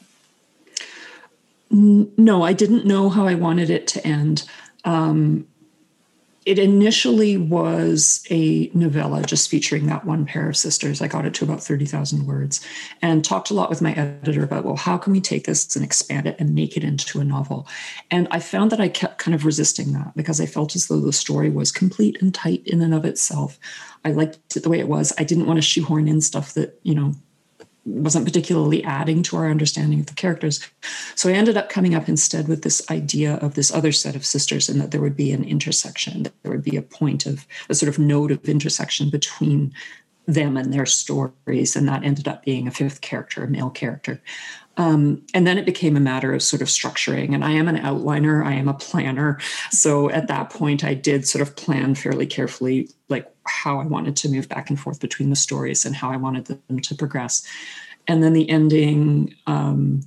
No, 1.71 2.43
I 2.43 2.53
didn't 2.53 2.85
know 2.85 3.09
how 3.09 3.27
I 3.27 3.35
wanted 3.35 3.71
it 3.71 3.87
to 3.89 4.07
end. 4.07 4.45
Um, 4.85 5.47
it 6.47 6.59
initially 6.59 7.37
was 7.37 8.27
a 8.31 8.71
novella 8.73 9.23
just 9.23 9.51
featuring 9.51 9.87
that 9.87 10.07
one 10.07 10.25
pair 10.25 10.49
of 10.49 10.57
sisters. 10.57 11.03
I 11.03 11.07
got 11.07 11.27
it 11.27 11.35
to 11.35 11.45
about 11.45 11.63
30,000 11.63 12.27
words 12.27 12.67
and 13.03 13.23
talked 13.23 13.51
a 13.51 13.55
lot 13.55 13.69
with 13.69 13.83
my 13.83 13.93
editor 13.93 14.43
about, 14.43 14.65
well, 14.65 14.77
how 14.77 14.97
can 14.97 15.13
we 15.13 15.21
take 15.21 15.45
this 15.45 15.77
and 15.77 15.85
expand 15.85 16.27
it 16.27 16.37
and 16.39 16.55
make 16.55 16.79
it 16.79 16.85
into 16.85 17.21
a 17.21 17.25
novel? 17.25 17.69
And 18.11 18.27
I 18.31 18.41
found 18.41 18.73
that 18.73 18.81
I 18.81 18.89
kept 18.89 19.19
kind 19.19 19.35
of 19.35 19.45
resisting 19.45 19.93
that 19.93 20.17
because 20.17 20.41
I 20.41 20.47
felt 20.47 20.75
as 20.75 20.89
though 20.89 21.01
the 21.01 21.13
story 21.13 21.51
was 21.51 21.71
complete 21.71 22.21
and 22.23 22.35
tight 22.35 22.63
in 22.65 22.81
and 22.81 22.95
of 22.95 23.05
itself. 23.05 23.59
I 24.05 24.13
liked 24.13 24.57
it 24.57 24.63
the 24.63 24.71
way 24.71 24.81
it 24.81 24.89
was. 24.89 25.13
I 25.19 25.25
didn't 25.25 25.47
want 25.47 25.59
to 25.59 25.63
shoehorn 25.63 26.09
in 26.09 26.23
stuff 26.23 26.55
that, 26.55 26.81
you 26.83 26.95
know, 26.95 27.15
wasn't 27.85 28.27
particularly 28.27 28.85
adding 28.85 29.23
to 29.25 29.37
our 29.37 29.51
understanding 29.51 30.01
of 30.01 30.07
the 30.07 30.15
characters. 30.15 30.61
So 31.15 31.29
I 31.29 31.33
ended 31.33 31.57
up 31.57 31.71
coming 31.71 31.95
up 31.95 32.09
instead 32.09 32.49
with 32.49 32.63
this 32.63 32.89
idea 32.91 33.37
of 33.37 33.55
this 33.55 33.73
other 33.73 33.93
set 33.93 34.17
of 34.17 34.27
sisters 34.27 34.69
and 34.69 34.81
that 34.81 34.91
there 34.91 35.01
would 35.01 35.17
be 35.17 35.33
an 35.33 35.45
intersection, 35.45 36.25
that 36.25 36.43
there 36.43 36.53
would 36.53 36.65
be 36.65 36.77
a 36.77 36.83
point 36.83 37.27
of 37.27 37.47
a 37.69 37.75
sort 37.75 37.89
of 37.89 37.99
node 37.99 38.31
of 38.31 38.49
intersection 38.49 39.11
between 39.11 39.73
them 40.27 40.57
and 40.57 40.73
their 40.73 40.87
stories. 40.87 41.75
And 41.75 41.89
that 41.89 42.05
ended 42.05 42.29
up 42.29 42.45
being 42.45 42.69
a 42.69 42.73
fifth 42.73 43.01
character, 43.01 43.43
a 43.43 43.49
male 43.49 43.71
character. 43.71 44.21
Um, 44.77 45.23
and 45.35 45.47
then 45.47 45.59
it 45.59 45.67
became 45.67 45.97
a 45.97 46.01
matter 46.01 46.33
of 46.33 46.43
sort 46.43 46.63
of 46.63 46.69
structuring. 46.69 47.35
And 47.35 47.45
I 47.45 47.51
am 47.51 47.69
an 47.69 47.77
outliner, 47.77 48.45
I 48.45 48.53
am 48.53 48.69
a 48.69 48.75
planner. 48.75 49.39
So 49.71 50.11
at 50.11 50.29
that 50.29 50.51
point, 50.51 50.85
I 50.85 50.95
did 50.95 51.27
sort 51.27 51.43
of 51.43 51.57
plan 51.57 51.95
fairly 51.95 52.27
carefully, 52.27 52.89
like 53.09 53.31
how 53.47 53.81
I 53.81 53.85
wanted 53.85 54.17
to 54.17 54.29
move 54.29 54.49
back 54.49 54.71
and 54.71 54.81
forth 54.81 55.01
between 55.01 55.31
the 55.31 55.37
stories 55.37 55.85
and 55.85 55.95
how 55.95 56.11
I 56.11 56.17
wanted 56.17 56.47
them 56.47 56.81
to 56.81 56.95
progress. 56.95 57.47
And 58.07 58.23
then 58.23 58.33
the 58.33 58.49
ending, 58.49 59.35
um, 59.47 60.03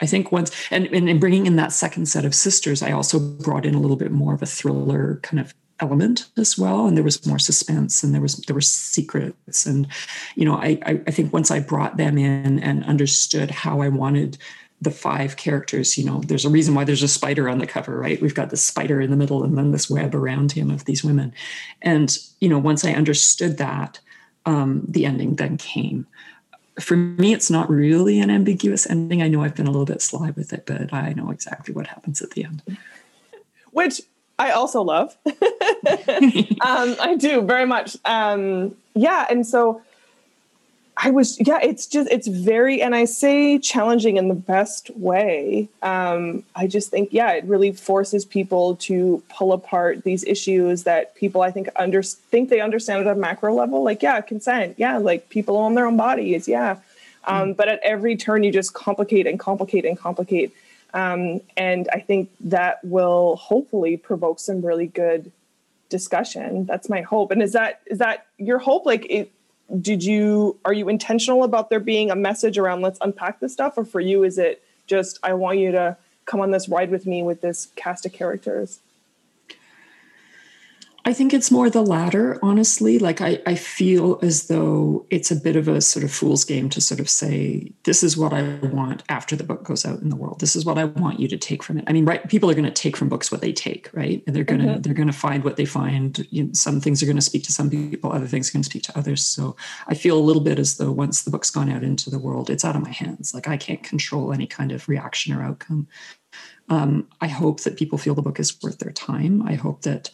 I 0.00 0.06
think 0.06 0.32
once, 0.32 0.50
and, 0.70 0.86
and 0.86 1.08
in 1.08 1.18
bringing 1.18 1.46
in 1.46 1.56
that 1.56 1.72
second 1.72 2.06
set 2.06 2.24
of 2.24 2.34
sisters, 2.34 2.82
I 2.82 2.92
also 2.92 3.18
brought 3.18 3.66
in 3.66 3.74
a 3.74 3.80
little 3.80 3.96
bit 3.96 4.12
more 4.12 4.34
of 4.34 4.42
a 4.42 4.46
thriller 4.46 5.20
kind 5.22 5.40
of 5.40 5.54
element 5.80 6.26
as 6.36 6.56
well 6.56 6.86
and 6.86 6.96
there 6.96 7.04
was 7.04 7.26
more 7.26 7.38
suspense 7.38 8.02
and 8.02 8.14
there 8.14 8.20
was 8.20 8.36
there 8.46 8.54
were 8.54 8.60
secrets. 8.60 9.66
And 9.66 9.86
you 10.34 10.44
know 10.44 10.54
I, 10.54 10.78
I 10.84 11.10
think 11.10 11.32
once 11.32 11.50
i 11.50 11.60
brought 11.60 11.96
them 11.96 12.16
in 12.16 12.58
and 12.60 12.84
understood 12.84 13.50
how 13.50 13.80
i 13.80 13.88
wanted 13.88 14.38
the 14.80 14.90
five 14.90 15.36
characters 15.36 15.96
you 15.96 16.04
know 16.04 16.20
there's 16.20 16.44
a 16.44 16.50
reason 16.50 16.74
why 16.74 16.84
there's 16.84 17.02
a 17.02 17.08
spider 17.08 17.48
on 17.48 17.58
the 17.58 17.66
cover 17.66 17.98
right? 17.98 18.20
We've 18.20 18.34
got 18.34 18.50
the 18.50 18.56
spider 18.56 19.00
in 19.00 19.10
the 19.10 19.16
middle 19.16 19.44
and 19.44 19.56
then 19.56 19.72
this 19.72 19.90
web 19.90 20.14
around 20.14 20.52
him 20.52 20.70
of 20.70 20.84
these 20.84 21.04
women. 21.04 21.32
And 21.82 22.16
you 22.40 22.48
know 22.48 22.58
once 22.58 22.84
i 22.84 22.92
understood 22.92 23.58
that 23.58 24.00
um, 24.46 24.84
the 24.88 25.04
ending 25.04 25.34
then 25.36 25.56
came. 25.58 26.06
For 26.80 26.96
me 26.96 27.34
it's 27.34 27.50
not 27.50 27.68
really 27.68 28.20
an 28.20 28.30
ambiguous 28.30 28.88
ending. 28.88 29.22
I 29.22 29.28
know 29.28 29.42
i've 29.42 29.54
been 29.54 29.66
a 29.66 29.70
little 29.70 29.86
bit 29.86 30.00
sly 30.00 30.30
with 30.30 30.54
it 30.54 30.64
but 30.64 30.92
i 30.92 31.12
know 31.12 31.30
exactly 31.30 31.74
what 31.74 31.88
happens 31.88 32.22
at 32.22 32.30
the 32.30 32.44
end. 32.44 32.62
Which 33.72 34.00
I 34.38 34.50
also 34.50 34.82
love. 34.82 35.16
um, 35.26 36.96
I 37.00 37.16
do 37.18 37.40
very 37.42 37.66
much. 37.66 37.96
Um, 38.04 38.76
yeah, 38.94 39.26
and 39.30 39.46
so 39.46 39.82
I 40.96 41.10
was. 41.10 41.40
Yeah, 41.40 41.58
it's 41.62 41.86
just 41.86 42.10
it's 42.10 42.26
very, 42.26 42.82
and 42.82 42.94
I 42.94 43.06
say 43.06 43.58
challenging 43.58 44.18
in 44.18 44.28
the 44.28 44.34
best 44.34 44.90
way. 44.96 45.68
Um, 45.82 46.44
I 46.54 46.66
just 46.66 46.90
think, 46.90 47.10
yeah, 47.12 47.32
it 47.32 47.44
really 47.44 47.72
forces 47.72 48.24
people 48.26 48.76
to 48.76 49.22
pull 49.30 49.52
apart 49.52 50.04
these 50.04 50.22
issues 50.24 50.84
that 50.84 51.14
people 51.14 51.40
I 51.40 51.50
think 51.50 51.68
under 51.76 52.02
think 52.02 52.50
they 52.50 52.60
understand 52.60 53.06
at 53.06 53.16
a 53.16 53.18
macro 53.18 53.54
level. 53.54 53.82
Like, 53.82 54.02
yeah, 54.02 54.20
consent. 54.20 54.74
Yeah, 54.76 54.98
like 54.98 55.30
people 55.30 55.56
own 55.56 55.74
their 55.74 55.86
own 55.86 55.96
bodies. 55.96 56.46
Yeah, 56.46 56.76
mm. 57.26 57.56
but 57.56 57.68
at 57.68 57.80
every 57.82 58.16
turn, 58.16 58.42
you 58.42 58.52
just 58.52 58.74
complicate 58.74 59.26
and 59.26 59.38
complicate 59.38 59.86
and 59.86 59.98
complicate 59.98 60.54
um, 60.94 61.40
and 61.56 61.88
I 61.92 62.00
think 62.00 62.30
that 62.40 62.84
will 62.84 63.36
hopefully 63.36 63.96
provoke 63.96 64.40
some 64.40 64.64
really 64.64 64.86
good 64.86 65.32
discussion. 65.88 66.64
That's 66.66 66.88
my 66.88 67.02
hope. 67.02 67.30
And 67.30 67.42
is 67.42 67.52
that 67.52 67.80
is 67.86 67.98
that 67.98 68.26
your 68.38 68.58
hope? 68.58 68.86
Like, 68.86 69.06
it, 69.08 69.32
did 69.80 70.04
you 70.04 70.58
are 70.64 70.72
you 70.72 70.88
intentional 70.88 71.44
about 71.44 71.70
there 71.70 71.80
being 71.80 72.10
a 72.10 72.16
message 72.16 72.56
around 72.56 72.82
let's 72.82 72.98
unpack 73.00 73.40
this 73.40 73.52
stuff, 73.52 73.76
or 73.76 73.84
for 73.84 74.00
you 74.00 74.24
is 74.24 74.38
it 74.38 74.62
just 74.86 75.18
I 75.22 75.34
want 75.34 75.58
you 75.58 75.72
to 75.72 75.96
come 76.24 76.40
on 76.40 76.50
this 76.50 76.68
ride 76.68 76.90
with 76.90 77.06
me 77.06 77.22
with 77.22 77.40
this 77.40 77.68
cast 77.76 78.06
of 78.06 78.12
characters? 78.12 78.80
I 81.06 81.12
think 81.12 81.32
it's 81.32 81.52
more 81.52 81.70
the 81.70 81.82
latter, 81.82 82.36
honestly. 82.42 82.98
Like, 82.98 83.20
I, 83.20 83.40
I 83.46 83.54
feel 83.54 84.18
as 84.22 84.48
though 84.48 85.06
it's 85.08 85.30
a 85.30 85.36
bit 85.36 85.54
of 85.54 85.68
a 85.68 85.80
sort 85.80 86.04
of 86.04 86.10
fool's 86.10 86.44
game 86.44 86.68
to 86.70 86.80
sort 86.80 86.98
of 86.98 87.08
say, 87.08 87.72
this 87.84 88.02
is 88.02 88.16
what 88.16 88.32
I 88.32 88.42
want 88.56 89.04
after 89.08 89.36
the 89.36 89.44
book 89.44 89.62
goes 89.62 89.86
out 89.86 90.00
in 90.00 90.08
the 90.08 90.16
world. 90.16 90.40
This 90.40 90.56
is 90.56 90.64
what 90.64 90.78
I 90.78 90.84
want 90.84 91.20
you 91.20 91.28
to 91.28 91.36
take 91.36 91.62
from 91.62 91.78
it. 91.78 91.84
I 91.86 91.92
mean, 91.92 92.06
right? 92.06 92.28
People 92.28 92.50
are 92.50 92.54
going 92.54 92.64
to 92.64 92.72
take 92.72 92.96
from 92.96 93.08
books 93.08 93.30
what 93.30 93.40
they 93.40 93.52
take, 93.52 93.88
right? 93.92 94.20
And 94.26 94.34
they're 94.34 94.42
going 94.42 94.62
to, 94.62 94.66
mm-hmm. 94.66 94.80
they're 94.80 94.94
going 94.94 95.06
to 95.06 95.12
find 95.12 95.44
what 95.44 95.54
they 95.54 95.64
find. 95.64 96.26
You 96.30 96.46
know, 96.46 96.50
some 96.54 96.80
things 96.80 97.04
are 97.04 97.06
going 97.06 97.14
to 97.14 97.22
speak 97.22 97.44
to 97.44 97.52
some 97.52 97.70
people, 97.70 98.10
other 98.10 98.26
things 98.26 98.50
are 98.50 98.54
going 98.54 98.64
to 98.64 98.70
speak 98.70 98.82
to 98.82 98.98
others. 98.98 99.22
So 99.22 99.54
I 99.86 99.94
feel 99.94 100.18
a 100.18 100.26
little 100.26 100.42
bit 100.42 100.58
as 100.58 100.76
though 100.76 100.90
once 100.90 101.22
the 101.22 101.30
book's 101.30 101.52
gone 101.52 101.70
out 101.70 101.84
into 101.84 102.10
the 102.10 102.18
world, 102.18 102.50
it's 102.50 102.64
out 102.64 102.74
of 102.74 102.82
my 102.82 102.90
hands. 102.90 103.32
Like, 103.32 103.46
I 103.46 103.56
can't 103.56 103.84
control 103.84 104.32
any 104.32 104.48
kind 104.48 104.72
of 104.72 104.88
reaction 104.88 105.32
or 105.32 105.44
outcome. 105.44 105.86
Um, 106.68 107.06
I 107.20 107.28
hope 107.28 107.60
that 107.60 107.78
people 107.78 107.96
feel 107.96 108.16
the 108.16 108.22
book 108.22 108.40
is 108.40 108.60
worth 108.60 108.80
their 108.80 108.90
time. 108.90 109.40
I 109.42 109.54
hope 109.54 109.82
that, 109.82 110.10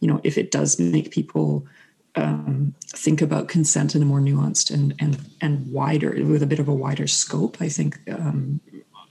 you 0.00 0.08
know, 0.08 0.20
if 0.24 0.38
it 0.38 0.50
does 0.50 0.78
make 0.78 1.10
people 1.10 1.66
um, 2.16 2.74
think 2.86 3.20
about 3.20 3.48
consent 3.48 3.94
in 3.94 4.02
a 4.02 4.04
more 4.04 4.20
nuanced 4.20 4.72
and 4.72 4.94
and 4.98 5.18
and 5.40 5.72
wider 5.72 6.10
with 6.24 6.42
a 6.42 6.46
bit 6.46 6.58
of 6.58 6.68
a 6.68 6.74
wider 6.74 7.06
scope, 7.06 7.56
I 7.60 7.68
think 7.68 7.98
um, 8.10 8.60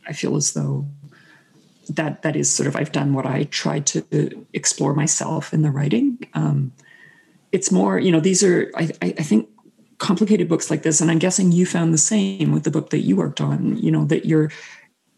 I 0.07 0.13
feel 0.13 0.35
as 0.35 0.53
though 0.53 0.85
that 1.89 2.21
that 2.21 2.35
is 2.35 2.49
sort 2.49 2.67
of 2.67 2.75
I've 2.75 2.91
done 2.91 3.13
what 3.13 3.25
I 3.25 3.43
tried 3.45 3.85
to 3.87 4.45
explore 4.53 4.93
myself 4.93 5.53
in 5.53 5.61
the 5.61 5.71
writing. 5.71 6.19
Um, 6.33 6.71
it's 7.51 7.71
more, 7.71 7.99
you 7.99 8.11
know, 8.11 8.19
these 8.19 8.43
are 8.43 8.71
I, 8.75 8.91
I 9.01 9.11
think 9.11 9.49
complicated 9.97 10.49
books 10.49 10.69
like 10.69 10.83
this, 10.83 11.01
and 11.01 11.11
I'm 11.11 11.19
guessing 11.19 11.51
you 11.51 11.65
found 11.65 11.93
the 11.93 11.97
same 11.97 12.51
with 12.51 12.63
the 12.63 12.71
book 12.71 12.89
that 12.89 12.99
you 12.99 13.15
worked 13.15 13.41
on. 13.41 13.77
You 13.77 13.91
know 13.91 14.05
that 14.05 14.25
you're 14.25 14.51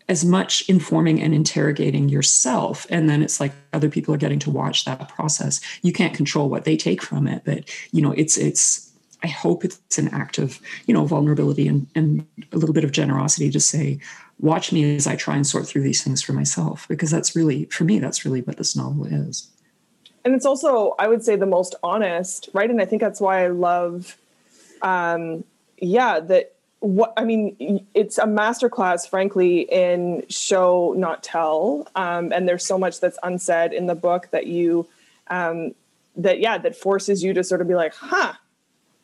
as 0.08 0.24
much 0.24 0.68
informing 0.70 1.22
and 1.22 1.34
interrogating 1.34 2.10
yourself. 2.10 2.86
And 2.90 3.10
then 3.10 3.24
it's 3.24 3.40
like 3.40 3.54
other 3.74 3.90
people 3.90 4.14
are 4.14 4.20
getting 4.20 4.40
to 4.40 4.52
watch 4.52 4.86
that 4.86 5.10
process. 5.10 5.60
You 5.82 5.94
can't 5.94 6.14
control 6.14 6.50
what 6.50 6.66
they 6.66 6.78
take 6.78 7.02
from 7.02 7.28
it 7.28 7.44
but 7.46 7.70
you 7.92 8.02
know 8.02 8.12
it's 8.12 8.38
it's 8.38 8.92
i 9.24 9.28
hope 9.28 9.64
it's 9.64 9.98
an 9.98 10.10
act 10.10 10.38
of 10.38 10.60
you 10.88 10.94
know 10.94 11.06
vulnerability 11.06 11.68
and, 11.68 11.88
and 11.96 12.26
a 12.52 12.58
little 12.58 12.74
bit 12.74 12.84
of 12.84 12.92
generosity 12.92 13.50
to 13.50 13.60
say 13.60 13.98
watch 14.40 14.72
me 14.72 14.96
as 14.96 15.08
i 15.08 15.16
try 15.16 15.36
and 15.36 15.48
sort 15.48 15.66
through 15.66 15.82
these 15.82 16.04
things 16.04 16.22
for 16.22 16.34
myself 16.34 16.88
because 16.90 17.10
that's 17.12 17.36
really 17.36 17.66
for 17.66 17.84
me 17.86 18.00
that's 18.00 18.26
really 18.26 18.42
what 18.42 18.58
this 18.58 18.76
novel 18.76 19.06
is. 19.06 19.50
And 20.26 20.34
it's 20.34 20.46
also 20.46 20.96
i 21.00 21.08
would 21.08 21.24
say 21.24 21.36
the 21.36 21.46
most 21.46 21.76
honest 21.84 22.50
right? 22.54 22.70
And 22.70 22.82
i 22.82 22.86
think 22.86 23.02
that's 23.02 23.22
why 23.22 23.46
i 23.46 23.48
love 23.48 24.18
um 24.82 25.44
yeah 25.78 26.20
that 26.20 26.55
what 26.80 27.14
I 27.18 27.24
mean, 27.24 27.86
it's 27.94 28.18
a 28.18 28.26
masterclass, 28.26 29.10
frankly, 29.10 29.62
in 29.62 30.24
show 30.30 30.94
not 30.98 31.24
tell, 31.24 31.88
um, 31.96 32.32
and 32.32 32.48
there's 32.48 32.66
so 32.66 32.78
much 32.78 33.00
that's 33.00 33.18
unsaid 33.24 33.74
in 33.74 33.88
the 33.88 33.96
book 33.96 34.30
that 34.32 34.48
you, 34.48 34.88
um, 35.28 35.74
that 36.16 36.40
yeah, 36.40 36.58
that 36.58 36.76
forces 36.76 37.24
you 37.24 37.34
to 37.34 37.44
sort 37.44 37.62
of 37.62 37.68
be 37.68 37.76
like, 37.76 37.94
huh, 37.96 38.34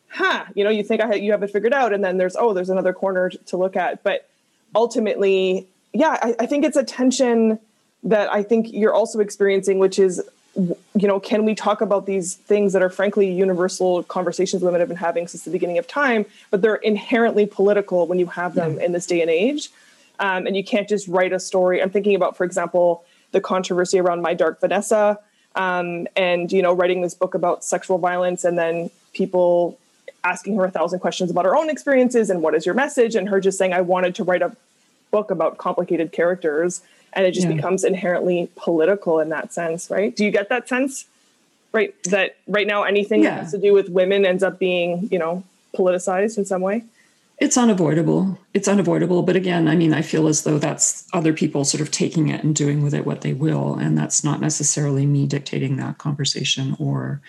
huh, 0.08 0.44
you 0.54 0.64
know, 0.64 0.70
you 0.70 0.84
think 0.84 1.00
I 1.00 1.14
you 1.14 1.32
have 1.32 1.42
it 1.42 1.50
figured 1.50 1.72
out, 1.72 1.92
and 1.92 2.04
then 2.04 2.18
there's 2.18 2.36
oh, 2.36 2.52
there's 2.52 2.70
another 2.70 2.92
corner 2.92 3.30
to 3.30 3.56
look 3.56 3.76
at, 3.76 4.02
but 4.02 4.28
ultimately, 4.74 5.66
yeah, 5.92 6.18
I, 6.22 6.34
I 6.40 6.46
think 6.46 6.64
it's 6.64 6.76
a 6.76 6.84
tension 6.84 7.58
that 8.04 8.32
I 8.32 8.42
think 8.42 8.72
you're 8.72 8.94
also 8.94 9.20
experiencing, 9.20 9.78
which 9.78 9.98
is 9.98 10.22
you 10.54 11.08
know, 11.08 11.18
can 11.18 11.44
we 11.44 11.54
talk 11.54 11.80
about 11.80 12.06
these 12.06 12.34
things 12.34 12.72
that 12.74 12.82
are 12.82 12.90
frankly 12.90 13.30
universal 13.30 14.02
conversations 14.04 14.62
women 14.62 14.80
have 14.80 14.88
been 14.88 14.98
having 14.98 15.26
since 15.26 15.44
the 15.44 15.50
beginning 15.50 15.78
of 15.78 15.86
time, 15.86 16.26
but 16.50 16.60
they're 16.60 16.74
inherently 16.76 17.46
political 17.46 18.06
when 18.06 18.18
you 18.18 18.26
have 18.26 18.54
them 18.54 18.76
yeah. 18.76 18.84
in 18.84 18.92
this 18.92 19.06
day 19.06 19.22
and 19.22 19.30
age. 19.30 19.70
Um, 20.18 20.46
and 20.46 20.56
you 20.56 20.62
can't 20.62 20.88
just 20.88 21.08
write 21.08 21.32
a 21.32 21.40
story. 21.40 21.82
I'm 21.82 21.90
thinking 21.90 22.14
about, 22.14 22.36
for 22.36 22.44
example, 22.44 23.04
the 23.32 23.40
controversy 23.40 23.98
around 23.98 24.20
My 24.20 24.34
Dark 24.34 24.60
Vanessa, 24.60 25.18
um, 25.54 26.06
and 26.16 26.52
you 26.52 26.62
know, 26.62 26.72
writing 26.72 27.00
this 27.00 27.14
book 27.14 27.34
about 27.34 27.64
sexual 27.64 27.98
violence, 27.98 28.44
and 28.44 28.58
then 28.58 28.90
people 29.14 29.78
asking 30.22 30.56
her 30.56 30.66
a 30.66 30.70
thousand 30.70 31.00
questions 31.00 31.30
about 31.30 31.44
her 31.44 31.56
own 31.56 31.68
experiences 31.68 32.30
and 32.30 32.42
what 32.42 32.54
is 32.54 32.64
your 32.66 32.74
message, 32.74 33.16
and 33.16 33.28
her 33.30 33.40
just 33.40 33.58
saying, 33.58 33.72
"I 33.72 33.80
wanted 33.80 34.14
to 34.16 34.24
write 34.24 34.42
a 34.42 34.54
book 35.10 35.30
about 35.30 35.56
complicated 35.56 36.12
characters." 36.12 36.82
And 37.12 37.26
it 37.26 37.32
just 37.32 37.48
yeah. 37.48 37.54
becomes 37.54 37.84
inherently 37.84 38.50
political 38.56 39.20
in 39.20 39.28
that 39.30 39.52
sense 39.52 39.90
right? 39.90 40.14
Do 40.14 40.24
you 40.24 40.30
get 40.30 40.48
that 40.48 40.68
sense? 40.68 41.06
Right 41.72 41.94
that 42.04 42.36
right 42.46 42.66
now 42.66 42.82
anything 42.82 43.22
yeah. 43.22 43.30
that 43.30 43.42
has 43.44 43.52
to 43.52 43.58
do 43.58 43.72
with 43.72 43.88
women 43.88 44.26
ends 44.26 44.42
up 44.42 44.58
being 44.58 45.08
you 45.10 45.18
know 45.18 45.42
politicized 45.74 46.36
in 46.38 46.44
some 46.44 46.60
way? 46.60 46.84
It's 47.38 47.56
unavoidable. 47.56 48.38
It's 48.54 48.68
unavoidable. 48.68 49.22
But 49.22 49.36
again 49.36 49.68
i 49.68 49.74
mean 49.74 49.94
i 49.94 50.02
feel 50.02 50.28
as 50.28 50.42
though 50.42 50.58
that's 50.58 51.06
other 51.12 51.32
people 51.32 51.64
sort 51.64 51.80
of 51.80 51.90
taking 51.90 52.28
it 52.28 52.44
and 52.44 52.54
doing 52.54 52.82
with 52.82 52.94
it 52.94 53.06
what 53.06 53.22
they 53.22 53.32
will. 53.32 53.74
And 53.74 53.96
that's 53.96 54.22
not 54.22 54.40
necessarily 54.40 55.06
me 55.06 55.26
dictating 55.26 55.76
that 55.76 55.98
conversation 55.98 56.76
or 56.78 57.20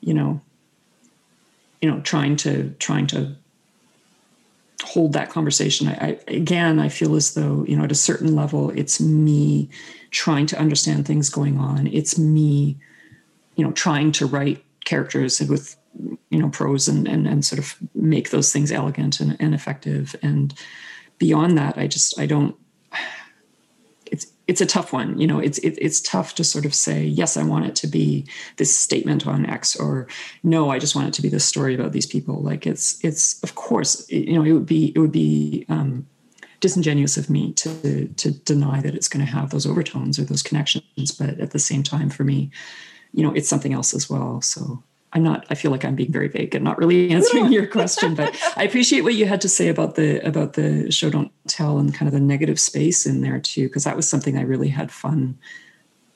you 0.00 0.14
know 0.14 0.40
you 1.80 1.90
know 1.90 2.00
trying 2.00 2.36
to 2.36 2.74
trying 2.78 3.06
to 3.08 3.36
hold 4.82 5.12
that 5.12 5.30
conversation. 5.30 5.88
I, 5.88 5.92
I, 5.92 6.18
again, 6.28 6.78
I 6.78 6.88
feel 6.88 7.14
as 7.14 7.34
though 7.34 7.64
you 7.66 7.76
know, 7.76 7.84
at 7.84 7.92
a 7.92 7.96
certain 7.96 8.34
level, 8.34 8.70
it's 8.70 9.00
me 9.00 9.68
trying 10.10 10.46
to 10.46 10.58
understand 10.58 11.06
things 11.06 11.28
going 11.28 11.58
on. 11.58 11.86
It's 11.88 12.18
me, 12.18 12.76
you 13.56 13.64
know, 13.64 13.72
trying 13.72 14.12
to 14.12 14.26
write 14.26 14.64
characters 14.84 15.40
with 15.40 15.76
you 16.30 16.38
know 16.38 16.48
prose 16.48 16.88
and 16.88 17.06
and, 17.06 17.26
and 17.26 17.44
sort 17.44 17.58
of 17.58 17.76
make 17.94 18.30
those 18.30 18.52
things 18.52 18.72
elegant 18.72 19.20
and, 19.20 19.36
and 19.40 19.54
effective. 19.54 20.16
And 20.22 20.54
beyond 21.18 21.56
that, 21.58 21.78
I 21.78 21.86
just 21.86 22.18
I 22.18 22.26
don't 22.26 22.56
it's 24.46 24.60
a 24.60 24.66
tough 24.66 24.92
one 24.92 25.18
you 25.18 25.26
know 25.26 25.38
it's 25.38 25.58
it, 25.58 25.78
it's 25.80 26.00
tough 26.00 26.34
to 26.34 26.44
sort 26.44 26.66
of 26.66 26.74
say 26.74 27.02
yes 27.02 27.36
i 27.36 27.42
want 27.42 27.64
it 27.64 27.74
to 27.74 27.86
be 27.86 28.26
this 28.56 28.76
statement 28.76 29.26
on 29.26 29.46
x 29.46 29.74
or 29.74 30.06
no 30.42 30.70
i 30.70 30.78
just 30.78 30.94
want 30.94 31.08
it 31.08 31.14
to 31.14 31.22
be 31.22 31.28
this 31.28 31.44
story 31.44 31.74
about 31.74 31.92
these 31.92 32.06
people. 32.06 32.42
Like 32.42 32.66
it's 32.66 33.02
it's 33.04 33.42
of 33.42 33.54
course 33.54 34.08
you 34.10 34.34
know 34.34 34.44
it 34.44 34.52
would 34.52 34.66
be 34.66 34.92
it 34.94 34.98
would 34.98 35.12
be 35.12 35.64
um, 35.68 36.06
disingenuous 36.60 37.16
of 37.16 37.30
me 37.30 37.52
to 37.54 38.08
to 38.08 38.30
deny 38.30 38.80
that 38.80 38.94
it's 38.94 39.08
going 39.08 39.24
to 39.24 39.30
have 39.30 39.50
those 39.50 39.66
overtones 39.66 40.18
or 40.18 40.24
those 40.24 40.42
connections. 40.42 41.12
But 41.12 41.40
at 41.40 41.50
the 41.52 41.58
same 41.58 41.82
time 41.82 42.10
for 42.10 42.24
me 42.24 42.50
you 43.12 43.22
know 43.22 43.32
it's 43.32 43.48
something 43.48 43.72
else 43.72 43.94
as 43.94 44.10
well. 44.10 44.40
So 44.42 44.82
I'm 45.14 45.22
not. 45.22 45.46
I 45.48 45.54
feel 45.54 45.70
like 45.70 45.84
I'm 45.84 45.94
being 45.94 46.10
very 46.10 46.28
vague 46.28 46.54
and 46.54 46.64
not 46.64 46.76
really 46.76 47.10
answering 47.12 47.52
your 47.52 47.66
question, 47.66 48.14
but 48.14 48.36
I 48.56 48.64
appreciate 48.64 49.02
what 49.02 49.14
you 49.14 49.26
had 49.26 49.40
to 49.42 49.48
say 49.48 49.68
about 49.68 49.94
the 49.94 50.26
about 50.26 50.54
the 50.54 50.90
show 50.90 51.08
don't 51.08 51.32
tell 51.46 51.78
and 51.78 51.94
kind 51.94 52.08
of 52.08 52.12
the 52.12 52.20
negative 52.20 52.58
space 52.58 53.06
in 53.06 53.20
there 53.20 53.38
too, 53.38 53.68
because 53.68 53.84
that 53.84 53.96
was 53.96 54.08
something 54.08 54.36
I 54.36 54.42
really 54.42 54.68
had 54.68 54.90
fun 54.90 55.38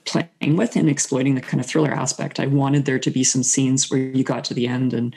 playing 0.04 0.56
with 0.56 0.74
and 0.74 0.88
exploiting 0.88 1.34
the 1.37 1.40
kind 1.40 1.61
of 1.61 1.66
thriller 1.66 1.92
aspect. 1.92 2.40
I 2.40 2.46
wanted 2.46 2.87
there 2.87 2.98
to 2.98 3.11
be 3.11 3.22
some 3.22 3.42
scenes 3.42 3.90
where 3.90 4.00
you 4.00 4.24
got 4.24 4.44
to 4.44 4.54
the 4.54 4.66
end 4.66 4.92
and 4.92 5.14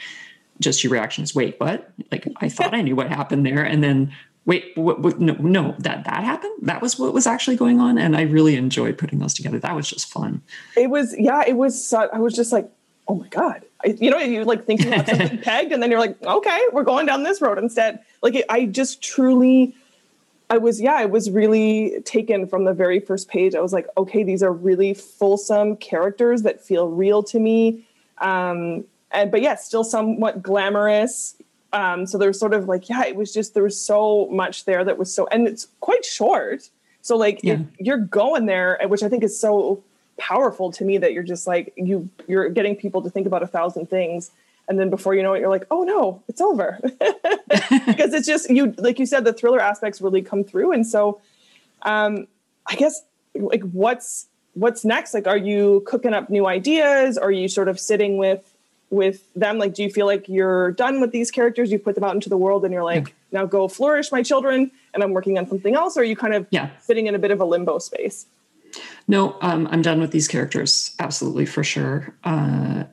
just 0.60 0.84
your 0.84 0.94
reaction 0.94 1.24
is, 1.24 1.34
"Wait, 1.34 1.56
what?" 1.60 1.92
Like 2.12 2.28
I 2.38 2.50
thought 2.50 2.76
I 2.76 2.82
knew 2.84 2.96
what 2.96 3.10
happened 3.10 3.48
there, 3.48 3.64
and 3.64 3.84
then 3.84 4.14
wait, 4.46 4.72
what, 4.76 5.00
what, 5.02 5.20
no, 5.20 5.34
no, 5.34 5.76
that 5.80 6.06
that 6.06 6.24
happened. 6.24 6.54
That 6.62 6.84
was 6.84 7.00
what 7.00 7.14
was 7.14 7.26
actually 7.26 7.56
going 7.56 7.80
on, 7.80 7.98
and 7.98 8.16
I 8.16 8.22
really 8.24 8.58
enjoyed 8.58 9.00
putting 9.00 9.18
those 9.18 9.34
together. 9.34 9.58
That 9.58 9.76
was 9.76 9.90
just 9.90 10.12
fun. 10.12 10.44
It 10.78 10.92
was, 10.92 11.16
yeah, 11.18 11.44
it 11.48 11.54
was. 11.54 11.92
I 11.94 12.20
was 12.20 12.36
just 12.36 12.52
like, 12.52 12.70
oh 13.08 13.16
my 13.16 13.28
god 13.30 13.66
you 13.86 14.10
know 14.10 14.18
you 14.18 14.44
like 14.44 14.66
think 14.66 14.84
you 14.84 14.92
have 14.92 15.08
something 15.08 15.38
pegged 15.40 15.72
and 15.72 15.82
then 15.82 15.90
you're 15.90 16.00
like 16.00 16.22
okay 16.24 16.60
we're 16.72 16.84
going 16.84 17.06
down 17.06 17.24
this 17.24 17.42
road 17.42 17.58
instead. 17.58 18.00
Like 18.22 18.36
it, 18.36 18.46
i 18.50 18.66
just 18.66 19.02
truly 19.02 19.76
i 20.50 20.58
was 20.58 20.80
yeah 20.82 20.94
i 20.94 21.06
was 21.06 21.30
really 21.30 22.02
taken 22.06 22.48
from 22.48 22.66
the 22.66 22.74
very 22.74 23.00
first 23.00 23.28
page. 23.28 23.56
I 23.56 23.62
was 23.62 23.74
like 23.74 23.88
okay 23.98 24.24
these 24.24 24.44
are 24.44 24.52
really 24.52 24.94
fulsome 24.94 25.76
characters 25.78 26.44
that 26.44 26.64
feel 26.64 26.88
real 26.88 27.24
to 27.24 27.40
me. 27.40 27.88
Um 28.20 28.86
and 29.12 29.32
but 29.32 29.42
yeah 29.42 29.56
still 29.56 29.84
somewhat 29.84 30.42
glamorous. 30.42 31.36
Um 31.74 32.06
so 32.06 32.18
there's 32.18 32.40
sort 32.40 32.54
of 32.54 32.68
like 32.68 32.90
yeah 32.90 33.06
it 33.06 33.16
was 33.16 33.34
just 33.34 33.54
there 33.54 33.64
was 33.64 33.80
so 33.80 34.28
much 34.32 34.66
there 34.66 34.84
that 34.84 34.98
was 34.98 35.14
so 35.14 35.28
and 35.28 35.48
it's 35.48 35.68
quite 35.80 36.06
short. 36.06 36.70
So 37.02 37.18
like 37.18 37.40
yeah. 37.42 37.60
you're 37.80 37.98
going 37.98 38.46
there 38.46 38.80
which 38.86 39.02
i 39.02 39.10
think 39.10 39.24
is 39.24 39.40
so 39.40 39.84
powerful 40.22 40.72
to 40.72 40.86
me 40.86 41.00
that 41.00 41.14
you're 41.14 41.24
just 41.24 41.48
like 41.48 41.74
you 41.76 42.08
you're 42.28 42.48
getting 42.50 42.76
people 42.76 43.02
to 43.02 43.10
think 43.10 43.26
about 43.26 43.42
a 43.42 43.48
thousand 43.48 43.90
things. 43.90 44.30
And 44.70 44.80
then 44.80 44.92
before 44.92 45.16
you 45.16 45.24
know 45.24 45.34
it 45.34 45.40
you're 45.40 45.50
like 45.50 45.66
oh 45.72 45.84
no 45.84 46.22
it's 46.28 46.40
over. 46.40 46.80
Because 47.86 48.14
it's 48.14 48.28
just 48.28 48.50
you 48.50 48.74
like 48.78 49.00
you 49.00 49.06
said 49.06 49.26
the 49.26 49.34
thriller 49.34 49.60
aspects 49.60 50.00
really 50.00 50.22
come 50.22 50.44
through. 50.44 50.72
And 50.72 50.86
so 50.86 51.20
um 51.82 52.28
i 52.68 52.76
guess 52.76 53.02
like 53.34 53.64
what's 53.72 54.28
what's 54.54 54.86
next? 54.86 55.14
Like 55.14 55.28
are 55.28 55.38
you 55.38 55.84
cooking 55.88 56.14
up 56.14 56.30
new 56.30 56.46
ideas? 56.46 57.18
Are 57.18 57.32
you 57.32 57.48
sort 57.48 57.68
of 57.68 57.80
sitting 57.80 58.18
with 58.18 58.54
with 58.92 59.34
them? 59.34 59.58
Like 59.58 59.74
do 59.74 59.82
you 59.82 59.90
feel 59.90 60.06
like 60.06 60.30
you're 60.30 60.72
done 60.72 61.02
with 61.02 61.12
these 61.12 61.32
characters? 61.32 61.72
You 61.72 61.80
put 61.80 61.96
them 61.96 62.04
out 62.04 62.14
into 62.14 62.30
the 62.30 62.38
world 62.38 62.64
and 62.64 62.74
you're 62.74 62.84
like 62.84 63.08
yeah. 63.08 63.40
now 63.40 63.46
go 63.46 63.68
flourish 63.68 64.12
my 64.12 64.22
children 64.22 64.70
and 64.94 65.04
i'm 65.04 65.14
working 65.14 65.38
on 65.40 65.48
something 65.48 65.76
else? 65.76 65.98
Or 65.98 66.02
are 66.02 66.04
you 66.04 66.16
kind 66.16 66.36
of 66.36 66.46
yeah. 66.52 66.70
sitting 66.80 67.08
in 67.08 67.16
a 67.16 67.20
bit 67.20 67.32
of 67.32 67.42
a 67.42 67.46
limbo 67.46 67.80
space 67.80 68.28
no, 69.08 69.38
um, 69.42 69.68
I'm 69.72 69.82
done 69.82 70.00
with 70.00 70.12
these 70.12 70.28
characters, 70.28 70.96
absolutely 71.00 71.46
for 71.46 71.64
sure. 71.64 72.16
Uh, 72.24 72.86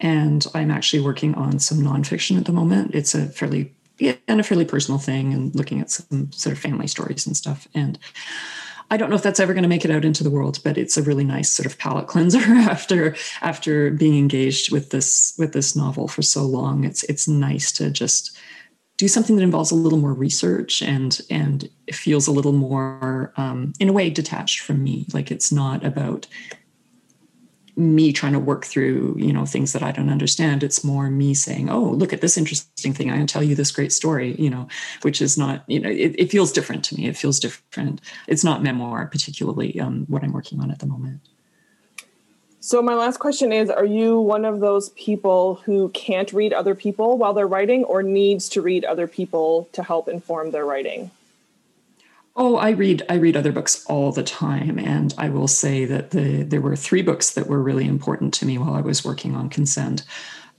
and 0.00 0.46
I'm 0.54 0.70
actually 0.70 1.02
working 1.02 1.34
on 1.34 1.58
some 1.58 1.78
nonfiction 1.78 2.36
at 2.36 2.44
the 2.44 2.52
moment. 2.52 2.94
It's 2.94 3.14
a 3.14 3.26
fairly 3.26 3.74
yeah, 3.98 4.16
and 4.26 4.40
a 4.40 4.42
fairly 4.42 4.64
personal 4.64 4.98
thing, 4.98 5.32
and 5.32 5.54
looking 5.54 5.80
at 5.80 5.90
some 5.90 6.32
sort 6.32 6.54
of 6.54 6.58
family 6.58 6.88
stories 6.88 7.26
and 7.26 7.36
stuff. 7.36 7.68
And 7.72 7.98
I 8.90 8.96
don't 8.96 9.10
know 9.10 9.16
if 9.16 9.22
that's 9.22 9.40
ever 9.40 9.54
going 9.54 9.62
to 9.62 9.68
make 9.68 9.84
it 9.84 9.90
out 9.90 10.04
into 10.04 10.24
the 10.24 10.30
world, 10.30 10.58
but 10.64 10.76
it's 10.76 10.96
a 10.96 11.02
really 11.02 11.24
nice 11.24 11.50
sort 11.50 11.66
of 11.66 11.78
palate 11.78 12.08
cleanser 12.08 12.38
after 12.68 13.14
after 13.40 13.90
being 13.90 14.18
engaged 14.18 14.72
with 14.72 14.90
this 14.90 15.34
with 15.38 15.52
this 15.52 15.76
novel 15.76 16.08
for 16.08 16.22
so 16.22 16.42
long. 16.42 16.84
It's 16.84 17.04
it's 17.04 17.28
nice 17.28 17.70
to 17.72 17.90
just 17.90 18.36
do 19.02 19.08
something 19.08 19.34
that 19.34 19.42
involves 19.42 19.72
a 19.72 19.74
little 19.74 19.98
more 19.98 20.14
research 20.14 20.80
and 20.80 21.22
and 21.28 21.68
it 21.88 21.96
feels 21.96 22.28
a 22.28 22.30
little 22.30 22.52
more 22.52 23.32
um, 23.36 23.72
in 23.80 23.88
a 23.88 23.92
way 23.92 24.08
detached 24.08 24.60
from 24.60 24.80
me. 24.80 25.06
Like 25.12 25.32
it's 25.32 25.50
not 25.50 25.84
about 25.84 26.28
me 27.74 28.12
trying 28.12 28.32
to 28.34 28.38
work 28.38 28.64
through 28.64 29.16
you 29.18 29.32
know 29.32 29.44
things 29.44 29.72
that 29.72 29.82
i 29.82 29.90
don't 29.90 30.08
understand. 30.08 30.62
It's 30.62 30.84
more 30.84 31.10
me 31.10 31.34
saying 31.34 31.68
oh 31.68 31.82
look 31.82 32.12
at 32.12 32.20
this 32.20 32.38
interesting 32.38 32.92
thing. 32.92 33.10
I 33.10 33.16
can 33.16 33.26
tell 33.26 33.42
you 33.42 33.56
this 33.56 33.72
great 33.72 33.92
story 33.92 34.36
you 34.38 34.48
know 34.48 34.68
which 35.00 35.20
is 35.20 35.36
not 35.36 35.64
you 35.66 35.80
know 35.80 35.90
it, 35.90 36.14
it 36.16 36.30
feels 36.30 36.52
different 36.52 36.84
to 36.84 36.94
me. 36.94 37.08
It 37.08 37.16
feels 37.16 37.40
different. 37.40 38.00
It's 38.28 38.44
not 38.44 38.62
memoir 38.62 39.06
particularly 39.06 39.80
um, 39.80 40.04
what 40.06 40.22
i'm 40.22 40.32
working 40.32 40.60
on 40.60 40.70
at 40.70 40.78
the 40.78 40.86
moment 40.86 41.22
so 42.64 42.80
my 42.80 42.94
last 42.94 43.16
question 43.16 43.52
is 43.52 43.68
are 43.68 43.84
you 43.84 44.20
one 44.20 44.44
of 44.44 44.60
those 44.60 44.90
people 44.90 45.56
who 45.64 45.88
can't 45.88 46.32
read 46.32 46.52
other 46.52 46.76
people 46.76 47.18
while 47.18 47.34
they're 47.34 47.44
writing 47.44 47.82
or 47.82 48.04
needs 48.04 48.48
to 48.50 48.62
read 48.62 48.84
other 48.84 49.08
people 49.08 49.68
to 49.72 49.82
help 49.82 50.06
inform 50.06 50.52
their 50.52 50.64
writing? 50.64 51.10
Oh, 52.36 52.54
I 52.54 52.70
read 52.70 53.02
I 53.08 53.16
read 53.16 53.36
other 53.36 53.50
books 53.50 53.84
all 53.86 54.12
the 54.12 54.22
time 54.22 54.78
and 54.78 55.12
I 55.18 55.28
will 55.28 55.48
say 55.48 55.86
that 55.86 56.12
the 56.12 56.44
there 56.44 56.60
were 56.60 56.76
three 56.76 57.02
books 57.02 57.32
that 57.32 57.48
were 57.48 57.60
really 57.60 57.88
important 57.88 58.32
to 58.34 58.46
me 58.46 58.58
while 58.58 58.74
I 58.74 58.80
was 58.80 59.04
working 59.04 59.34
on 59.34 59.48
Consent. 59.48 60.04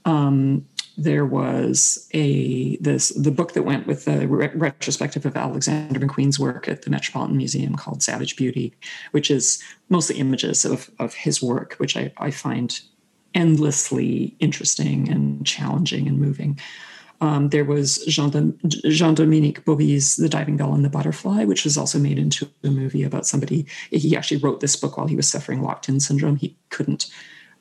Um, 0.04 0.66
there 0.96 1.26
was 1.26 2.08
a 2.14 2.76
this 2.76 3.08
the 3.10 3.30
book 3.30 3.52
that 3.52 3.64
went 3.64 3.86
with 3.86 4.04
the 4.04 4.28
re- 4.28 4.50
retrospective 4.54 5.26
of 5.26 5.36
Alexander 5.36 5.98
McQueen's 5.98 6.38
work 6.38 6.68
at 6.68 6.82
the 6.82 6.90
Metropolitan 6.90 7.36
Museum 7.36 7.74
called 7.74 8.02
Savage 8.02 8.36
Beauty, 8.36 8.74
which 9.10 9.30
is 9.30 9.62
mostly 9.88 10.16
images 10.16 10.64
of 10.64 10.90
of 10.98 11.14
his 11.14 11.42
work, 11.42 11.74
which 11.78 11.96
I, 11.96 12.12
I 12.18 12.30
find 12.30 12.80
endlessly 13.34 14.36
interesting 14.38 15.08
and 15.10 15.44
challenging 15.44 16.06
and 16.06 16.18
moving. 16.20 16.58
Um, 17.20 17.48
there 17.50 17.64
was 17.64 18.04
Jean, 18.06 18.58
Jean 18.66 19.14
Dominique 19.14 19.64
Bauby's 19.64 20.16
The 20.16 20.28
Diving 20.28 20.56
Bell 20.56 20.74
and 20.74 20.84
the 20.84 20.90
Butterfly, 20.90 21.44
which 21.44 21.64
was 21.64 21.78
also 21.78 21.98
made 21.98 22.18
into 22.18 22.48
a 22.62 22.68
movie 22.68 23.02
about 23.02 23.26
somebody. 23.26 23.66
He 23.90 24.16
actually 24.16 24.38
wrote 24.38 24.60
this 24.60 24.76
book 24.76 24.96
while 24.96 25.06
he 25.06 25.16
was 25.16 25.30
suffering 25.30 25.62
locked-in 25.62 26.00
syndrome. 26.00 26.36
He 26.36 26.56
couldn't 26.70 27.10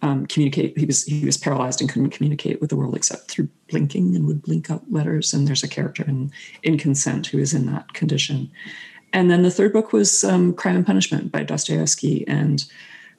um, 0.04 0.26
communicate. 0.26 0.78
He 0.78 0.86
was 0.86 1.06
he 1.06 1.26
was 1.26 1.38
paralyzed 1.38 1.80
and 1.80 1.90
couldn't 1.90 2.10
communicate 2.10 2.60
with 2.60 2.70
the 2.70 2.76
world 2.76 2.96
except 2.96 3.32
through 3.32 3.48
blinking 3.70 4.16
and 4.16 4.28
would 4.28 4.42
blink 4.44 4.70
out 4.70 4.84
letters. 4.92 5.34
And 5.34 5.48
there's 5.48 5.64
a 5.64 5.68
character 5.68 6.04
in 6.04 6.32
in 6.62 6.78
Consent 6.78 7.28
who 7.28 7.40
is 7.40 7.54
in 7.54 7.66
that 7.68 7.94
condition. 7.94 8.52
And 9.14 9.32
then 9.32 9.44
the 9.44 9.52
third 9.52 9.72
book 9.72 9.94
was 9.94 10.24
um, 10.24 10.54
Crime 10.54 10.76
and 10.76 10.86
Punishment 10.86 11.32
by 11.32 11.44
Dostoevsky, 11.44 12.28
and 12.28 12.66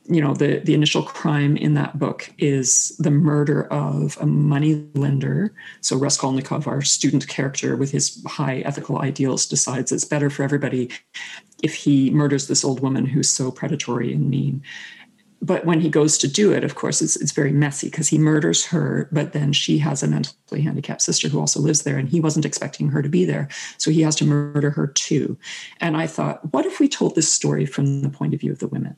you 0.05 0.20
know 0.20 0.35
the 0.35 0.59
the 0.59 0.75
initial 0.75 1.03
crime 1.03 1.57
in 1.57 1.73
that 1.75 1.99
book 1.99 2.31
is 2.37 2.94
the 2.99 3.11
murder 3.11 3.66
of 3.73 4.18
a 4.20 4.27
money 4.27 4.87
lender. 4.94 5.55
So 5.81 5.97
Raskolnikov, 5.97 6.68
our 6.68 6.83
student 6.83 7.27
character 7.29 7.77
with 7.77 7.92
his 7.92 8.23
high 8.27 8.59
ethical 8.59 9.01
ideals, 9.01 9.47
decides 9.47 9.90
it's 9.90 10.05
better 10.05 10.29
for 10.29 10.42
everybody 10.42 10.90
if 11.62 11.75
he 11.75 12.11
murders 12.11 12.47
this 12.47 12.62
old 12.62 12.81
woman 12.81 13.07
who's 13.07 13.31
so 13.31 13.51
predatory 13.51 14.12
and 14.12 14.29
mean 14.29 14.62
but 15.45 15.67
when 15.67 15.81
he 15.81 15.91
goes 15.91 16.17
to 16.19 16.29
do 16.29 16.53
it, 16.53 16.65
of 16.65 16.75
course, 16.75 17.03
it's, 17.03 17.17
it's 17.17 17.33
very 17.33 17.53
messy 17.53 17.91
because 17.91 18.09
he 18.09 18.17
murders 18.17 18.65
her, 18.67 19.09
but 19.13 19.33
then 19.33 19.53
she 19.53 19.79
has 19.79 20.03
a 20.03 20.07
mentally 20.07 20.63
handicapped 20.63 21.03
sister 21.03 21.29
who 21.29 21.39
also 21.39 21.61
lives 21.61 21.83
there, 21.83 21.99
and 21.99 22.09
he 22.09 22.19
wasn't 22.19 22.47
expecting 22.47 22.89
her 22.89 23.03
to 23.03 23.09
be 23.11 23.27
there. 23.27 23.49
So 23.77 23.91
he 23.91 24.01
has 24.03 24.17
to 24.17 24.25
murder 24.25 24.71
her 24.71 24.87
too. 24.87 25.37
And 25.81 25.97
I 25.99 26.07
thought, 26.07 26.53
what 26.55 26.65
if 26.65 26.81
we 26.81 26.89
told 26.89 27.15
this 27.15 27.31
story 27.31 27.67
from 27.67 28.01
the 28.01 28.09
point 28.09 28.33
of 28.33 28.41
view 28.41 28.53
of 28.53 28.59
the 28.59 28.69
women? 28.69 28.97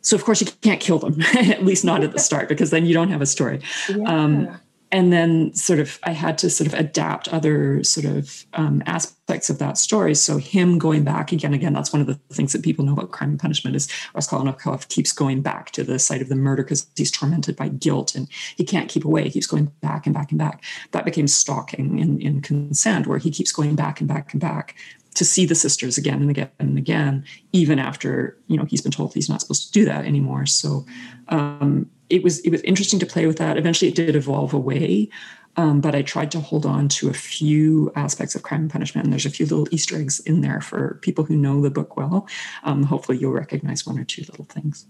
So, 0.00 0.16
of 0.16 0.24
course, 0.24 0.40
you 0.40 0.48
can't 0.62 0.80
kill 0.80 0.98
them, 0.98 1.20
at 1.34 1.64
least 1.64 1.84
not 1.84 2.02
at 2.02 2.12
the 2.12 2.18
start, 2.18 2.48
because 2.48 2.70
then 2.70 2.86
you 2.86 2.94
don't 2.94 3.10
have 3.10 3.22
a 3.22 3.26
story. 3.26 3.60
Yeah. 3.88 4.04
Um, 4.06 4.60
and 4.92 5.12
then 5.12 5.52
sort 5.54 5.80
of 5.80 5.98
i 6.04 6.12
had 6.12 6.38
to 6.38 6.48
sort 6.48 6.66
of 6.66 6.78
adapt 6.78 7.28
other 7.28 7.82
sort 7.82 8.06
of 8.06 8.46
um, 8.54 8.82
aspects 8.86 9.48
of 9.48 9.58
that 9.58 9.78
story. 9.78 10.14
So 10.14 10.36
him 10.36 10.78
going 10.78 11.04
back 11.04 11.32
again 11.32 11.54
again 11.54 11.72
that's 11.72 11.92
one 11.92 12.02
of 12.02 12.06
the 12.06 12.18
things 12.34 12.52
that 12.52 12.62
people 12.62 12.84
know 12.84 12.92
about 12.92 13.12
crime 13.12 13.30
and 13.30 13.40
punishment 13.40 13.74
is 13.74 13.88
raskolnikov 14.14 14.88
keeps 14.88 15.12
going 15.12 15.40
back 15.42 15.70
to 15.72 15.82
the 15.82 15.98
site 15.98 16.20
of 16.20 16.28
the 16.28 16.36
murder 16.36 16.62
because 16.62 16.86
he's 16.96 17.10
tormented 17.10 17.56
by 17.56 17.68
guilt 17.68 18.14
and 18.14 18.28
he 18.56 18.64
can't 18.64 18.90
keep 18.90 19.04
away. 19.04 19.24
He 19.24 19.30
keeps 19.30 19.46
going 19.46 19.66
back 19.80 20.06
and 20.06 20.14
back 20.14 20.30
and 20.30 20.38
back. 20.38 20.62
That 20.90 21.04
became 21.04 21.26
stalking 21.26 21.98
in, 21.98 22.20
in 22.20 22.42
consent 22.42 23.06
where 23.06 23.18
he 23.18 23.30
keeps 23.30 23.52
going 23.52 23.74
back 23.74 24.00
and 24.00 24.08
back 24.08 24.32
and 24.32 24.40
back 24.40 24.74
to 25.14 25.24
see 25.24 25.46
the 25.46 25.54
sisters 25.54 25.98
again 25.98 26.22
and 26.22 26.30
again 26.30 26.50
and 26.58 26.78
again 26.78 27.24
even 27.52 27.78
after 27.78 28.38
you 28.46 28.56
know 28.56 28.64
he's 28.64 28.80
been 28.80 28.92
told 28.92 29.12
he's 29.12 29.28
not 29.28 29.40
supposed 29.40 29.66
to 29.66 29.72
do 29.72 29.84
that 29.84 30.04
anymore. 30.04 30.46
So 30.46 30.84
um, 31.28 31.90
it 32.12 32.22
was 32.22 32.40
it 32.40 32.50
was 32.50 32.60
interesting 32.62 33.00
to 33.00 33.06
play 33.06 33.26
with 33.26 33.38
that. 33.38 33.56
Eventually, 33.56 33.90
it 33.90 33.94
did 33.94 34.14
evolve 34.14 34.52
away. 34.52 35.08
Um, 35.56 35.82
but 35.82 35.94
I 35.94 36.00
tried 36.00 36.30
to 36.30 36.40
hold 36.40 36.64
on 36.64 36.88
to 36.88 37.10
a 37.10 37.12
few 37.12 37.92
aspects 37.94 38.34
of 38.34 38.42
crime 38.42 38.62
and 38.62 38.70
punishment, 38.70 39.04
and 39.04 39.12
there's 39.12 39.26
a 39.26 39.30
few 39.30 39.44
little 39.44 39.68
Easter 39.70 39.96
eggs 39.96 40.18
in 40.20 40.40
there 40.40 40.62
for 40.62 40.98
people 41.02 41.24
who 41.24 41.36
know 41.36 41.60
the 41.60 41.70
book 41.70 41.94
well. 41.94 42.26
Um, 42.64 42.84
hopefully, 42.84 43.18
you'll 43.18 43.32
recognize 43.32 43.86
one 43.86 43.98
or 43.98 44.04
two 44.04 44.22
little 44.22 44.46
things. 44.46 44.86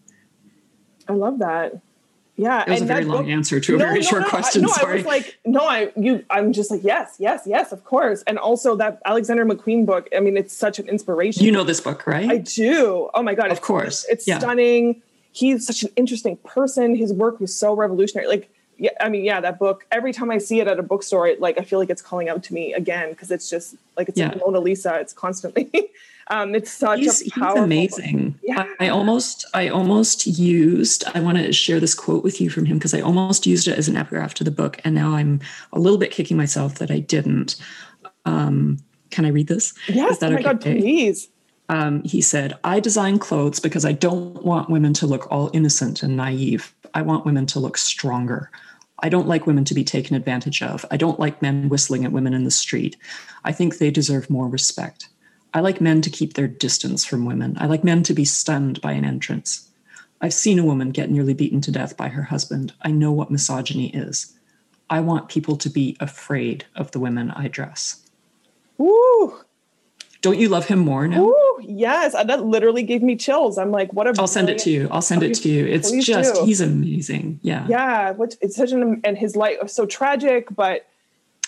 I 1.09 1.15
love 1.15 1.41
that. 1.41 1.81
Yeah, 2.37 2.63
it 2.63 2.69
was 2.69 2.81
and 2.81 2.91
a 2.91 2.95
very 2.95 3.05
long 3.05 3.25
book, 3.25 3.33
answer 3.33 3.61
to 3.61 3.75
a 3.75 3.79
no, 3.79 3.85
very 3.85 4.01
no, 4.01 4.07
short 4.07 4.23
no, 4.23 4.29
question. 4.29 4.65
I, 4.65 4.67
no, 4.67 4.73
Sorry. 4.73 4.93
I 4.93 4.97
was 4.97 5.05
like, 5.05 5.39
no, 5.45 5.61
I 5.61 5.93
you, 5.97 6.25
I'm 6.31 6.53
just 6.53 6.71
like, 6.71 6.83
yes, 6.85 7.17
yes, 7.19 7.43
yes, 7.45 7.73
of 7.73 7.85
course. 7.85 8.23
And 8.27 8.39
also 8.39 8.77
that 8.77 9.03
Alexander 9.05 9.45
McQueen 9.45 9.85
book. 9.85 10.09
I 10.17 10.21
mean, 10.21 10.37
it's 10.37 10.57
such 10.57 10.79
an 10.79 10.89
inspiration. 10.89 11.45
You 11.45 11.53
know 11.53 11.65
this 11.65 11.81
book, 11.81 12.07
right? 12.07 12.31
I 12.31 12.39
do. 12.39 13.11
Oh 13.15 13.23
my 13.23 13.35
god! 13.35 13.51
Of 13.51 13.61
course, 13.61 14.07
it's 14.09 14.27
yeah. 14.29 14.39
stunning. 14.39 15.03
He's 15.33 15.67
such 15.67 15.83
an 15.83 15.91
interesting 15.97 16.37
person. 16.39 16.95
His 16.95 17.13
work 17.13 17.41
was 17.41 17.55
so 17.55 17.75
revolutionary. 17.75 18.29
Like, 18.29 18.51
yeah, 18.79 18.91
I 19.01 19.09
mean, 19.09 19.25
yeah, 19.25 19.41
that 19.41 19.59
book. 19.59 19.87
Every 19.91 20.13
time 20.13 20.31
I 20.31 20.39
see 20.39 20.61
it 20.61 20.69
at 20.69 20.79
a 20.79 20.83
bookstore, 20.83 21.27
it, 21.27 21.41
like 21.41 21.59
I 21.59 21.63
feel 21.63 21.79
like 21.79 21.91
it's 21.91 22.03
calling 22.03 22.29
out 22.29 22.43
to 22.45 22.55
me 22.55 22.75
again 22.75 23.11
because 23.11 23.31
it's 23.31 23.49
just 23.49 23.77
like 23.97 24.09
it's 24.09 24.19
yeah. 24.19 24.29
like 24.29 24.39
Mona 24.39 24.61
Lisa. 24.61 24.99
It's 25.01 25.13
constantly. 25.13 25.71
Um, 26.29 26.55
it's 26.55 26.71
such 26.71 27.01
he's, 27.01 27.27
a 27.27 27.31
powerful. 27.31 27.65
He's 27.67 27.99
amazing. 27.99 28.39
Yeah. 28.43 28.65
I, 28.81 28.87
I, 28.87 28.89
almost, 28.89 29.45
I 29.55 29.69
almost 29.69 30.27
used. 30.27 31.05
I 31.15 31.21
want 31.21 31.39
to 31.39 31.53
share 31.53 31.81
this 31.81 31.95
quote 31.95 32.23
with 32.23 32.41
you 32.41 32.49
from 32.49 32.65
him 32.65 32.79
because 32.79 32.95
I 32.95 33.01
almost 33.01 33.47
used 33.47 33.69
it 33.69 33.77
as 33.77 33.89
an 33.89 33.97
epigraph 33.97 34.35
to 34.35 34.45
the 34.45 34.51
book, 34.51 34.81
and 34.85 34.95
now 34.95 35.13
I'm 35.15 35.41
a 35.73 35.79
little 35.79 35.99
bit 35.99 36.11
kicking 36.11 36.37
myself 36.37 36.77
that 36.77 36.91
I 36.91 37.01
didn't. 37.01 37.57
Um, 38.25 38.79
can 39.11 39.27
I 39.27 39.29
read 39.29 39.49
this? 39.49 39.75
Yes. 39.89 40.23
oh 40.23 40.31
my 40.31 40.35
okay? 40.37 40.43
God, 40.43 40.61
please. 40.61 41.29
Um, 41.73 42.03
he 42.05 42.21
said, 42.21 42.53
"I 42.63 42.81
design 42.81 43.19
clothes 43.19 43.59
because 43.59 43.87
I 43.87 43.93
don't 43.93 44.45
want 44.45 44.69
women 44.69 44.93
to 44.95 45.07
look 45.07 45.27
all 45.33 45.51
innocent 45.55 46.03
and 46.03 46.15
naive. 46.15 46.75
I 46.93 47.01
want 47.01 47.25
women 47.25 47.47
to 47.47 47.61
look 47.61 47.79
stronger." 47.79 48.51
I 49.05 49.09
don't 49.09 49.27
like 49.27 49.47
women 49.47 49.65
to 49.65 49.75
be 49.75 49.83
taken 49.83 50.15
advantage 50.15 50.63
of. 50.63 50.85
I 50.91 50.99
don't 50.99 51.19
like 51.19 51.41
men 51.41 51.71
whistling 51.71 52.05
at 52.05 52.13
women 52.13 52.35
in 52.35 52.45
the 52.45 52.51
street. 52.51 52.97
I 53.43 53.53
think 53.53 53.79
they 53.79 53.91
deserve 53.91 54.29
more 54.29 54.49
respect. 54.49 55.09
I 55.55 55.61
like 55.61 55.81
men 55.81 56.03
to 56.03 56.11
keep 56.11 56.35
their 56.35 56.47
distance 56.47 57.07
from 57.07 57.25
women. 57.25 57.57
I 57.59 57.67
like 57.67 57.83
men 57.83 58.03
to 58.05 58.15
be 58.15 58.27
stunned 58.27 58.81
by 58.83 58.93
an 58.93 59.07
entrance. 59.07 59.69
I've 60.21 60.35
seen 60.35 60.59
a 60.59 60.65
woman 60.65 60.91
get 60.91 61.11
nearly 61.11 61.35
beaten 61.35 61.63
to 61.63 61.73
death 61.73 61.97
by 61.97 62.09
her 62.09 62.23
husband. 62.23 62.75
I 62.83 62.91
know 62.91 63.13
what 63.13 63.31
misogyny 63.31 63.89
is. 63.95 64.39
I 64.91 65.01
want 65.01 65.31
people 65.31 65.57
to 65.57 65.71
be 65.71 65.97
afraid 66.01 66.67
of 66.77 66.91
the 66.91 67.01
women 67.01 67.31
I 67.31 67.49
dress. 67.49 68.07
Ooh. 68.79 69.39
Don't 70.23 70.39
you 70.39 70.49
love 70.49 70.67
him 70.67 70.79
more 70.79 71.07
now? 71.09 71.25
Ooh, 71.25 71.59
yes. 71.61 72.13
That 72.13 72.45
literally 72.45 72.85
gave 72.85 73.03
me 73.03 73.17
chills. 73.17 73.59
I'm 73.59 73.73
like, 73.73 73.93
what 73.93 74.07
a 74.07 74.15
I'll 74.19 74.29
send 74.29 74.49
it 74.49 74.59
to 74.59 74.71
you. 74.71 74.89
I'll 74.91 75.03
send 75.03 75.23
it 75.23 75.35
to 75.35 75.49
you. 75.49 75.67
It's 75.67 75.91
just 75.91 76.35
do. 76.37 76.45
he's 76.45 76.61
amazing. 76.61 77.41
Yeah. 77.43 77.67
Yeah. 77.69 78.13
What 78.13 78.37
it's 78.41 78.57
such 78.57 78.71
an 78.71 79.01
and 79.05 79.19
his 79.19 79.37
life 79.37 79.59
was 79.61 79.73
so 79.73 79.85
tragic, 79.85 80.47
but 80.55 80.87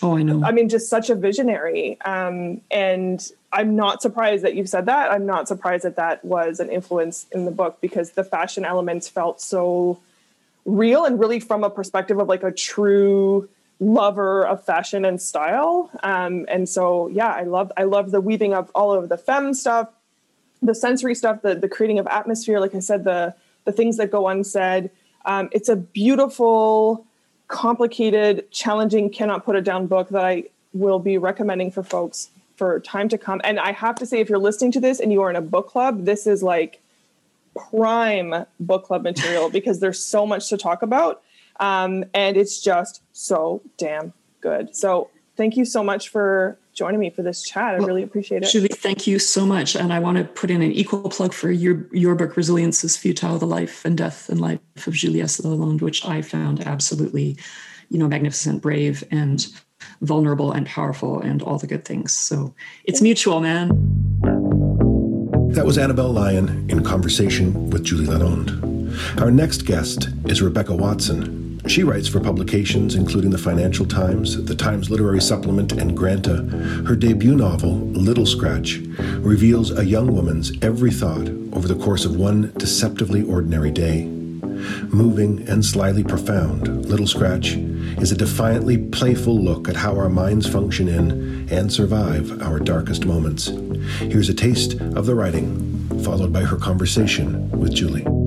Oh, 0.02 0.16
I 0.16 0.22
know. 0.22 0.44
I 0.44 0.50
mean, 0.50 0.68
just 0.68 0.90
such 0.90 1.08
a 1.08 1.14
visionary. 1.14 1.98
Um, 2.04 2.60
and 2.70 3.26
I'm 3.52 3.76
not 3.76 4.02
surprised 4.02 4.44
that 4.44 4.54
you've 4.54 4.68
said 4.68 4.86
that. 4.86 5.10
I'm 5.10 5.24
not 5.24 5.46
surprised 5.46 5.84
that 5.84 5.96
that 5.96 6.24
was 6.24 6.58
an 6.60 6.68
influence 6.68 7.26
in 7.32 7.44
the 7.44 7.52
book 7.52 7.78
because 7.80 8.10
the 8.10 8.24
fashion 8.24 8.64
elements 8.64 9.08
felt 9.08 9.40
so 9.40 10.00
real 10.64 11.04
and 11.04 11.20
really 11.20 11.40
from 11.40 11.62
a 11.62 11.70
perspective 11.70 12.18
of 12.18 12.28
like 12.28 12.42
a 12.42 12.50
true 12.50 13.48
lover 13.80 14.46
of 14.46 14.64
fashion 14.64 15.04
and 15.04 15.20
style. 15.20 15.90
Um, 16.02 16.46
and 16.48 16.68
so, 16.68 17.08
yeah, 17.08 17.28
I 17.28 17.42
love 17.42 17.72
I 17.76 17.84
love 17.84 18.10
the 18.10 18.20
weaving 18.20 18.54
of 18.54 18.70
all 18.74 18.92
of 18.92 19.08
the 19.08 19.16
femme 19.16 19.54
stuff, 19.54 19.88
the 20.62 20.74
sensory 20.74 21.14
stuff, 21.14 21.42
the 21.42 21.54
the 21.54 21.68
creating 21.68 21.98
of 21.98 22.06
atmosphere. 22.06 22.60
Like 22.60 22.74
I 22.74 22.80
said, 22.80 23.04
the 23.04 23.34
the 23.64 23.72
things 23.72 23.96
that 23.96 24.10
go 24.10 24.28
unsaid. 24.28 24.90
Um, 25.26 25.48
it's 25.52 25.68
a 25.68 25.76
beautiful 25.76 27.06
complicated, 27.48 28.50
challenging, 28.50 29.10
cannot 29.10 29.44
put 29.44 29.56
it 29.56 29.64
down 29.64 29.86
book 29.86 30.08
that 30.10 30.24
I 30.24 30.44
will 30.72 30.98
be 30.98 31.18
recommending 31.18 31.70
for 31.70 31.82
folks 31.82 32.30
for 32.56 32.80
time 32.80 33.08
to 33.08 33.18
come. 33.18 33.40
And 33.44 33.58
I 33.58 33.72
have 33.72 33.96
to 33.96 34.06
say, 34.06 34.20
if 34.20 34.28
you're 34.28 34.38
listening 34.38 34.72
to 34.72 34.80
this 34.80 35.00
and 35.00 35.12
you 35.12 35.22
are 35.22 35.30
in 35.30 35.36
a 35.36 35.40
book 35.40 35.68
club, 35.68 36.04
this 36.04 36.26
is 36.26 36.42
like 36.42 36.80
prime 37.70 38.46
book 38.60 38.84
club 38.84 39.02
material 39.02 39.50
because 39.58 39.80
there's 39.80 40.04
so 40.04 40.26
much 40.26 40.48
to 40.48 40.56
talk 40.56 40.82
about. 40.82 41.22
Um, 41.60 42.04
and 42.14 42.36
it's 42.36 42.60
just 42.60 43.02
so 43.12 43.62
damn 43.78 44.12
good. 44.40 44.74
So 44.74 45.10
thank 45.36 45.56
you 45.56 45.64
so 45.64 45.82
much 45.82 46.08
for 46.08 46.58
joining 46.72 47.00
me 47.00 47.10
for 47.10 47.22
this 47.22 47.42
chat. 47.42 47.74
I 47.74 47.78
well, 47.78 47.88
really 47.88 48.02
appreciate 48.02 48.42
it. 48.42 48.50
Julie, 48.50 48.68
thank 48.68 49.06
you 49.06 49.18
so 49.18 49.46
much. 49.46 49.76
And 49.76 49.92
I 49.92 49.98
want 49.98 50.18
to 50.18 50.24
put 50.24 50.50
in 50.50 50.62
an 50.62 50.72
equal 50.72 51.08
plug 51.08 51.32
for 51.32 51.50
your 51.50 51.86
your 51.92 52.14
book, 52.14 52.36
Resilience 52.36 52.84
is 52.84 52.96
Futile, 52.96 53.38
The 53.38 53.46
Life 53.46 53.84
and 53.84 53.96
Death 53.96 54.28
and 54.28 54.40
Life 54.40 54.60
of 54.86 54.94
Julie 54.94 55.22
S. 55.22 55.40
Lalonde, 55.40 55.82
which 55.82 56.04
I 56.04 56.22
found 56.22 56.66
absolutely, 56.66 57.36
you 57.88 57.98
know, 57.98 58.08
magnificent, 58.08 58.60
brave, 58.60 59.04
and 59.10 59.46
vulnerable 60.00 60.52
and 60.52 60.66
powerful 60.66 61.20
and 61.20 61.42
all 61.42 61.58
the 61.58 61.66
good 61.66 61.84
things. 61.84 62.14
So 62.14 62.54
it's 62.84 63.00
mutual, 63.00 63.40
man. 63.40 63.68
That 65.54 65.66
was 65.66 65.78
Annabel 65.78 66.10
Lyon 66.12 66.68
in 66.68 66.82
conversation 66.82 67.70
with 67.70 67.84
Julie 67.84 68.06
Lalonde. 68.06 68.74
Our 69.20 69.30
next 69.30 69.66
guest 69.66 70.08
is 70.26 70.42
Rebecca 70.42 70.74
Watson, 70.74 71.43
she 71.66 71.82
writes 71.82 72.08
for 72.08 72.20
publications 72.20 72.94
including 72.94 73.30
the 73.30 73.38
Financial 73.38 73.86
Times, 73.86 74.44
the 74.44 74.54
Times 74.54 74.90
Literary 74.90 75.20
Supplement, 75.20 75.72
and 75.72 75.96
Granta. 75.96 76.42
Her 76.86 76.94
debut 76.94 77.34
novel, 77.34 77.78
Little 77.90 78.26
Scratch, 78.26 78.78
reveals 79.20 79.70
a 79.70 79.84
young 79.84 80.14
woman's 80.14 80.52
every 80.62 80.90
thought 80.90 81.28
over 81.52 81.66
the 81.66 81.82
course 81.82 82.04
of 82.04 82.16
one 82.16 82.52
deceptively 82.56 83.22
ordinary 83.22 83.70
day. 83.70 84.04
Moving 84.88 85.46
and 85.48 85.64
slyly 85.64 86.04
profound, 86.04 86.86
Little 86.86 87.06
Scratch 87.06 87.54
is 87.98 88.12
a 88.12 88.16
defiantly 88.16 88.78
playful 88.78 89.38
look 89.40 89.68
at 89.68 89.76
how 89.76 89.96
our 89.96 90.08
minds 90.08 90.48
function 90.48 90.88
in 90.88 91.48
and 91.50 91.72
survive 91.72 92.42
our 92.42 92.58
darkest 92.58 93.04
moments. 93.04 93.48
Here's 93.98 94.28
a 94.28 94.34
taste 94.34 94.74
of 94.80 95.06
the 95.06 95.14
writing, 95.14 95.88
followed 96.04 96.32
by 96.32 96.42
her 96.42 96.56
conversation 96.56 97.50
with 97.50 97.74
Julie 97.74 98.23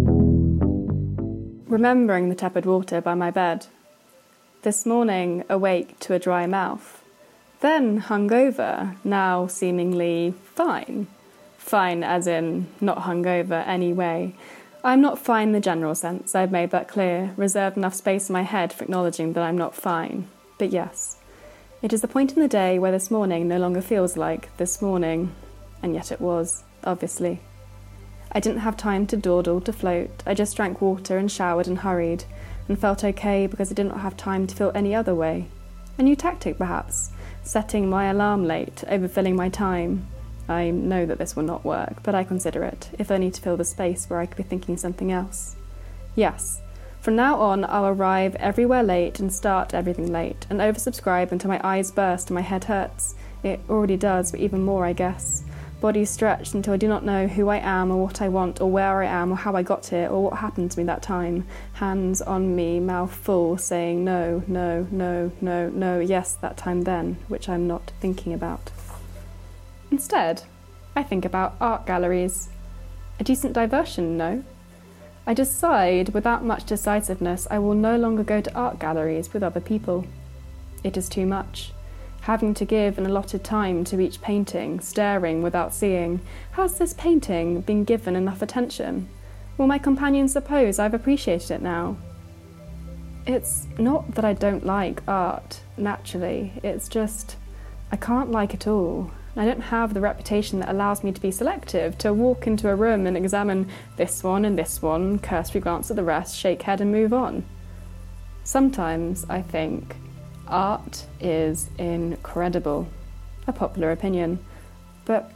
remembering 1.77 2.27
the 2.27 2.33
tepid 2.33 2.65
water 2.65 2.99
by 2.99 3.13
my 3.13 3.29
bed. 3.29 3.67
This 4.63 4.83
morning, 4.83 5.43
awake 5.47 5.99
to 5.99 6.15
a 6.15 6.17
dry 6.17 6.47
mouth. 6.47 7.03
Then 7.59 8.01
hungover, 8.01 8.95
now 9.03 9.45
seemingly 9.45 10.33
fine. 10.55 11.05
Fine 11.59 12.03
as 12.03 12.25
in 12.25 12.65
not 12.81 13.03
hungover 13.03 13.63
anyway. 13.67 14.33
I'm 14.83 15.01
not 15.01 15.19
fine 15.19 15.49
in 15.49 15.53
the 15.53 15.59
general 15.59 15.93
sense, 15.93 16.33
I've 16.33 16.51
made 16.51 16.71
that 16.71 16.87
clear, 16.87 17.35
reserved 17.37 17.77
enough 17.77 17.93
space 17.93 18.27
in 18.27 18.33
my 18.33 18.41
head 18.41 18.73
for 18.73 18.83
acknowledging 18.83 19.33
that 19.33 19.43
I'm 19.43 19.57
not 19.57 19.75
fine. 19.75 20.27
But 20.57 20.71
yes, 20.71 21.17
it 21.83 21.93
is 21.93 22.01
the 22.01 22.07
point 22.07 22.33
in 22.33 22.41
the 22.41 22.47
day 22.47 22.79
where 22.79 22.91
this 22.91 23.11
morning 23.11 23.47
no 23.47 23.59
longer 23.59 23.81
feels 23.81 24.17
like 24.17 24.57
this 24.57 24.81
morning, 24.81 25.31
and 25.83 25.93
yet 25.93 26.11
it 26.11 26.21
was, 26.21 26.63
obviously. 26.83 27.39
I 28.31 28.39
didn't 28.39 28.59
have 28.59 28.77
time 28.77 29.07
to 29.07 29.17
dawdle, 29.17 29.61
to 29.61 29.73
float. 29.73 30.23
I 30.25 30.33
just 30.33 30.55
drank 30.55 30.81
water 30.81 31.17
and 31.17 31.31
showered 31.31 31.67
and 31.67 31.79
hurried, 31.79 32.25
and 32.67 32.79
felt 32.79 33.03
okay 33.03 33.47
because 33.47 33.71
I 33.71 33.75
did 33.75 33.87
not 33.87 34.01
have 34.01 34.17
time 34.17 34.47
to 34.47 34.55
feel 34.55 34.71
any 34.75 34.93
other 34.93 35.15
way. 35.15 35.47
A 35.97 36.03
new 36.03 36.15
tactic, 36.15 36.57
perhaps, 36.57 37.11
setting 37.43 37.89
my 37.89 38.05
alarm 38.05 38.45
late, 38.45 38.83
overfilling 38.87 39.35
my 39.35 39.49
time. 39.49 40.07
I 40.49 40.69
know 40.69 41.05
that 41.05 41.17
this 41.17 41.35
will 41.35 41.43
not 41.43 41.65
work, 41.65 42.03
but 42.03 42.15
I 42.15 42.23
consider 42.23 42.63
it, 42.63 42.89
if 42.99 43.11
only 43.11 43.31
to 43.31 43.41
fill 43.41 43.57
the 43.57 43.65
space 43.65 44.09
where 44.09 44.19
I 44.19 44.25
could 44.25 44.37
be 44.37 44.43
thinking 44.43 44.77
something 44.77 45.11
else. 45.11 45.55
Yes, 46.15 46.61
from 47.01 47.15
now 47.15 47.39
on, 47.39 47.63
I'll 47.63 47.87
arrive 47.87 48.35
everywhere 48.35 48.83
late 48.83 49.19
and 49.19 49.31
start 49.31 49.73
everything 49.73 50.11
late, 50.11 50.45
and 50.49 50.59
oversubscribe 50.59 51.31
until 51.31 51.49
my 51.49 51.61
eyes 51.63 51.89
burst 51.89 52.29
and 52.29 52.35
my 52.35 52.41
head 52.41 52.65
hurts. 52.65 53.15
It 53.43 53.61
already 53.69 53.97
does, 53.97 54.31
but 54.31 54.41
even 54.41 54.63
more, 54.63 54.85
I 54.85 54.93
guess 54.93 55.43
body 55.79 56.05
stretched 56.05 56.53
until 56.53 56.73
I 56.73 56.77
do 56.77 56.87
not 56.87 57.05
know 57.05 57.27
who 57.27 57.49
I 57.49 57.57
am 57.57 57.91
or 57.91 58.03
what 58.03 58.21
I 58.21 58.29
want 58.29 58.59
or 58.61 58.69
where 58.69 59.01
I 59.01 59.05
am 59.05 59.31
or 59.31 59.35
how 59.35 59.55
I 59.55 59.61
got 59.61 59.85
here 59.87 60.07
or 60.09 60.23
what 60.23 60.39
happened 60.39 60.71
to 60.71 60.79
me 60.79 60.85
that 60.85 61.01
time. 61.01 61.47
Hands 61.73 62.21
on 62.23 62.55
me, 62.55 62.79
mouth 62.79 63.13
full, 63.13 63.57
saying 63.57 64.03
no, 64.03 64.43
no, 64.47 64.87
no, 64.91 65.31
no, 65.39 65.69
no, 65.69 65.99
yes, 65.99 66.33
that 66.33 66.57
time 66.57 66.81
then, 66.81 67.17
which 67.27 67.47
I'm 67.47 67.67
not 67.67 67.91
thinking 67.99 68.33
about. 68.33 68.71
Instead, 69.91 70.43
I 70.95 71.03
think 71.03 71.25
about 71.25 71.55
art 71.61 71.85
galleries. 71.85 72.49
A 73.19 73.23
decent 73.23 73.53
diversion, 73.53 74.17
no? 74.17 74.43
I 75.25 75.33
decide, 75.33 76.09
without 76.09 76.43
much 76.43 76.65
decisiveness, 76.65 77.47
I 77.51 77.59
will 77.59 77.75
no 77.75 77.97
longer 77.97 78.23
go 78.23 78.41
to 78.41 78.53
art 78.55 78.79
galleries 78.79 79.33
with 79.33 79.43
other 79.43 79.59
people. 79.59 80.05
It 80.83 80.97
is 80.97 81.09
too 81.09 81.25
much 81.25 81.71
having 82.27 82.53
to 82.53 82.65
give 82.65 82.97
an 82.97 83.05
allotted 83.05 83.41
time 83.41 83.85
to 83.85 84.01
each 84.01 84.19
painting, 84.19 84.81
staring 84.81 85.41
without 85.41 85.73
seeing. 85.73 86.19
Has 86.51 86.77
this 86.77 86.91
painting 86.91 87.61
been 87.61 87.85
given 87.85 88.17
enough 88.17 88.41
attention? 88.41 89.07
Will 89.57 89.65
my 89.65 89.77
companions 89.77 90.33
suppose 90.33 90.77
I've 90.77 90.93
appreciated 90.93 91.51
it 91.51 91.61
now? 91.61 91.95
It's 93.25 93.65
not 93.77 94.13
that 94.15 94.25
I 94.25 94.33
don't 94.33 94.65
like 94.65 95.01
art, 95.07 95.61
naturally. 95.77 96.51
It's 96.63 96.89
just 96.89 97.37
I 97.93 97.95
can't 97.95 98.29
like 98.29 98.53
it 98.53 98.67
all. 98.67 99.09
I 99.37 99.45
don't 99.45 99.61
have 99.61 99.93
the 99.93 100.01
reputation 100.01 100.59
that 100.59 100.67
allows 100.67 101.05
me 101.05 101.13
to 101.13 101.21
be 101.21 101.31
selective, 101.31 101.97
to 101.99 102.13
walk 102.13 102.45
into 102.45 102.69
a 102.69 102.75
room 102.75 103.07
and 103.07 103.15
examine 103.15 103.69
this 103.95 104.21
one 104.21 104.43
and 104.43 104.59
this 104.59 104.81
one, 104.81 105.19
cursory 105.19 105.61
glance 105.61 105.89
at 105.89 105.95
the 105.95 106.03
rest, 106.03 106.37
shake 106.37 106.63
head 106.63 106.81
and 106.81 106.91
move 106.91 107.13
on. 107.13 107.45
Sometimes 108.43 109.25
I 109.29 109.41
think 109.41 109.95
art 110.49 111.05
is 111.19 111.69
incredible, 111.77 112.87
a 113.47 113.53
popular 113.53 113.91
opinion, 113.91 114.39
but 115.05 115.31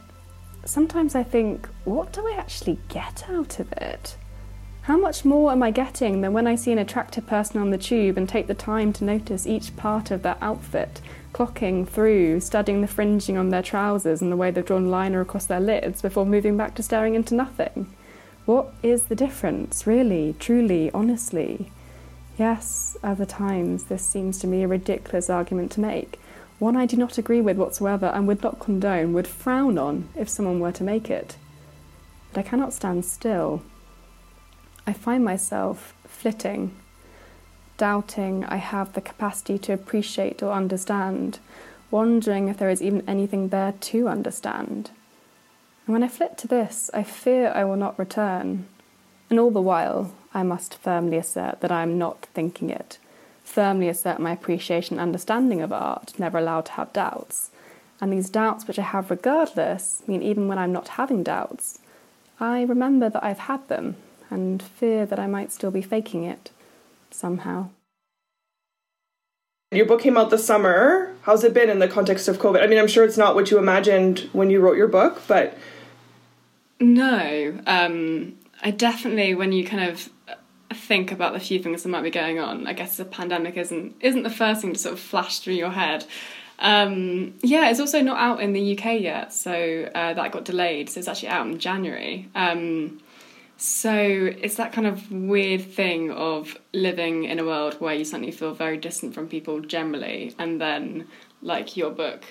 sometimes 0.64 1.14
I 1.14 1.22
think, 1.22 1.68
what 1.84 2.12
do 2.12 2.26
I 2.26 2.36
actually 2.36 2.78
get 2.88 3.24
out 3.28 3.58
of 3.58 3.72
it? 3.72 4.16
How 4.82 4.98
much 4.98 5.24
more 5.24 5.52
am 5.52 5.62
I 5.62 5.70
getting 5.70 6.22
than 6.22 6.32
when 6.32 6.48
I 6.48 6.56
see 6.56 6.72
an 6.72 6.78
attractive 6.78 7.24
person 7.26 7.60
on 7.60 7.70
the 7.70 7.78
tube 7.78 8.18
and 8.18 8.28
take 8.28 8.48
the 8.48 8.54
time 8.54 8.92
to 8.94 9.04
notice 9.04 9.46
each 9.46 9.76
part 9.76 10.10
of 10.10 10.22
their 10.22 10.36
outfit, 10.40 11.00
clocking 11.32 11.86
through, 11.86 12.40
studying 12.40 12.80
the 12.80 12.88
fringing 12.88 13.38
on 13.38 13.50
their 13.50 13.62
trousers 13.62 14.20
and 14.20 14.32
the 14.32 14.36
way 14.36 14.50
they've 14.50 14.66
drawn 14.66 14.90
liner 14.90 15.20
across 15.20 15.46
their 15.46 15.60
lids 15.60 16.02
before 16.02 16.26
moving 16.26 16.56
back 16.56 16.74
to 16.74 16.82
staring 16.82 17.14
into 17.14 17.34
nothing? 17.34 17.94
What 18.44 18.74
is 18.82 19.04
the 19.04 19.14
difference, 19.14 19.86
really, 19.86 20.34
truly, 20.40 20.90
honestly? 20.92 21.70
Yes, 22.38 22.96
other 23.02 23.26
times 23.26 23.84
this 23.84 24.04
seems 24.04 24.38
to 24.38 24.46
me 24.46 24.62
a 24.62 24.68
ridiculous 24.68 25.28
argument 25.28 25.70
to 25.72 25.80
make, 25.80 26.18
one 26.58 26.76
I 26.76 26.86
do 26.86 26.96
not 26.96 27.18
agree 27.18 27.40
with 27.40 27.56
whatsoever 27.56 28.06
and 28.06 28.26
would 28.28 28.42
not 28.42 28.60
condone, 28.60 29.12
would 29.12 29.26
frown 29.26 29.78
on 29.78 30.08
if 30.16 30.28
someone 30.28 30.60
were 30.60 30.72
to 30.72 30.84
make 30.84 31.10
it. 31.10 31.36
But 32.32 32.46
I 32.46 32.48
cannot 32.48 32.72
stand 32.72 33.04
still 33.04 33.62
I 34.86 34.92
find 34.92 35.24
myself 35.24 35.94
flitting, 36.06 36.74
doubting 37.78 38.44
I 38.44 38.56
have 38.56 38.92
the 38.92 39.00
capacity 39.00 39.58
to 39.60 39.72
appreciate 39.72 40.42
or 40.42 40.52
understand, 40.52 41.38
wondering 41.90 42.48
if 42.48 42.58
there 42.58 42.70
is 42.70 42.82
even 42.82 43.08
anything 43.08 43.48
there 43.48 43.72
to 43.72 44.08
understand. 44.08 44.90
And 45.86 45.92
when 45.92 46.02
I 46.02 46.08
flit 46.08 46.36
to 46.38 46.48
this, 46.48 46.90
I 46.92 47.04
fear 47.04 47.52
I 47.54 47.64
will 47.64 47.76
not 47.76 47.98
return. 47.98 48.66
And 49.30 49.38
all 49.38 49.50
the 49.50 49.60
while, 49.60 50.12
I 50.34 50.42
must 50.42 50.78
firmly 50.78 51.18
assert 51.18 51.60
that 51.60 51.72
I 51.72 51.82
am 51.82 51.98
not 51.98 52.26
thinking 52.34 52.70
it, 52.70 52.98
firmly 53.44 53.88
assert 53.88 54.18
my 54.18 54.32
appreciation 54.32 54.94
and 54.94 55.02
understanding 55.02 55.60
of 55.60 55.72
art, 55.72 56.18
never 56.18 56.38
allowed 56.38 56.66
to 56.66 56.72
have 56.72 56.92
doubts. 56.92 57.50
And 58.00 58.12
these 58.12 58.30
doubts, 58.30 58.66
which 58.66 58.78
I 58.78 58.82
have 58.82 59.10
regardless, 59.10 60.02
mean 60.06 60.22
even 60.22 60.48
when 60.48 60.58
I'm 60.58 60.72
not 60.72 60.88
having 60.88 61.22
doubts, 61.22 61.78
I 62.40 62.62
remember 62.62 63.08
that 63.08 63.22
I've 63.22 63.40
had 63.40 63.68
them 63.68 63.96
and 64.30 64.62
fear 64.62 65.06
that 65.06 65.18
I 65.18 65.26
might 65.26 65.52
still 65.52 65.70
be 65.70 65.82
faking 65.82 66.24
it 66.24 66.50
somehow. 67.10 67.68
Your 69.70 69.86
book 69.86 70.02
came 70.02 70.16
out 70.16 70.30
this 70.30 70.44
summer. 70.44 71.14
How's 71.22 71.44
it 71.44 71.54
been 71.54 71.70
in 71.70 71.78
the 71.78 71.88
context 71.88 72.28
of 72.28 72.38
COVID? 72.38 72.62
I 72.62 72.66
mean, 72.66 72.78
I'm 72.78 72.88
sure 72.88 73.04
it's 73.04 73.16
not 73.16 73.34
what 73.34 73.50
you 73.50 73.58
imagined 73.58 74.28
when 74.32 74.50
you 74.50 74.60
wrote 74.60 74.76
your 74.76 74.88
book, 74.88 75.22
but. 75.26 75.56
No. 76.78 77.58
Um, 77.66 78.36
I 78.62 78.70
definitely, 78.70 79.34
when 79.34 79.52
you 79.52 79.64
kind 79.64 79.88
of 79.88 80.10
think 80.74 81.12
about 81.12 81.32
the 81.32 81.40
few 81.40 81.62
things 81.62 81.82
that 81.82 81.88
might 81.88 82.02
be 82.02 82.10
going 82.10 82.38
on, 82.38 82.66
I 82.66 82.72
guess 82.72 82.96
the 82.96 83.04
pandemic 83.04 83.56
isn't 83.56 83.96
isn't 84.00 84.22
the 84.22 84.30
first 84.30 84.62
thing 84.62 84.72
to 84.72 84.78
sort 84.78 84.94
of 84.94 85.00
flash 85.00 85.40
through 85.40 85.54
your 85.54 85.70
head. 85.70 86.04
Um, 86.58 87.34
yeah, 87.42 87.70
it's 87.70 87.80
also 87.80 88.00
not 88.00 88.18
out 88.18 88.40
in 88.40 88.52
the 88.52 88.78
UK 88.78 89.00
yet, 89.00 89.32
so 89.32 89.90
uh, 89.94 90.14
that 90.14 90.32
got 90.32 90.44
delayed. 90.44 90.88
So 90.88 91.00
it's 91.00 91.08
actually 91.08 91.28
out 91.28 91.46
in 91.46 91.58
January. 91.58 92.28
Um, 92.34 93.00
so 93.56 93.92
it's 93.92 94.56
that 94.56 94.72
kind 94.72 94.86
of 94.86 95.10
weird 95.10 95.62
thing 95.62 96.10
of 96.10 96.56
living 96.72 97.24
in 97.24 97.38
a 97.38 97.44
world 97.44 97.74
where 97.80 97.94
you 97.94 98.04
suddenly 98.04 98.32
feel 98.32 98.54
very 98.54 98.76
distant 98.76 99.14
from 99.14 99.28
people 99.28 99.60
generally, 99.60 100.34
and 100.38 100.60
then 100.60 101.08
like 101.42 101.76
your 101.76 101.90
book 101.90 102.24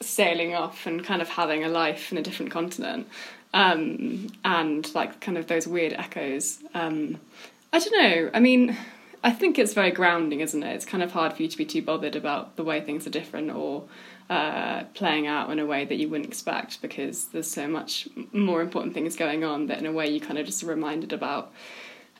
sailing 0.00 0.54
off 0.54 0.86
and 0.86 1.04
kind 1.04 1.22
of 1.22 1.28
having 1.28 1.64
a 1.64 1.68
life 1.68 2.12
in 2.12 2.18
a 2.18 2.22
different 2.22 2.52
continent, 2.52 3.08
um, 3.52 4.28
and 4.44 4.94
like 4.94 5.20
kind 5.20 5.36
of 5.36 5.48
those 5.48 5.66
weird 5.66 5.92
echoes. 5.92 6.58
Um, 6.74 7.18
I 7.72 7.78
don't 7.78 8.02
know. 8.02 8.30
I 8.34 8.40
mean, 8.40 8.76
I 9.24 9.30
think 9.30 9.58
it's 9.58 9.72
very 9.72 9.90
grounding, 9.90 10.40
isn't 10.40 10.62
it? 10.62 10.74
It's 10.74 10.84
kind 10.84 11.02
of 11.02 11.12
hard 11.12 11.32
for 11.32 11.42
you 11.42 11.48
to 11.48 11.56
be 11.56 11.64
too 11.64 11.82
bothered 11.82 12.16
about 12.16 12.56
the 12.56 12.64
way 12.64 12.80
things 12.80 13.06
are 13.06 13.10
different 13.10 13.50
or 13.50 13.84
uh, 14.28 14.84
playing 14.94 15.26
out 15.26 15.50
in 15.50 15.58
a 15.58 15.66
way 15.66 15.84
that 15.84 15.96
you 15.96 16.08
wouldn't 16.08 16.28
expect 16.28 16.82
because 16.82 17.26
there's 17.26 17.50
so 17.50 17.68
much 17.68 18.08
more 18.32 18.60
important 18.60 18.94
things 18.94 19.16
going 19.16 19.44
on 19.44 19.66
that 19.66 19.78
in 19.78 19.86
a 19.86 19.92
way 19.92 20.08
you 20.08 20.20
kind 20.20 20.38
of 20.38 20.46
just 20.46 20.62
are 20.62 20.66
reminded 20.66 21.12
about. 21.12 21.52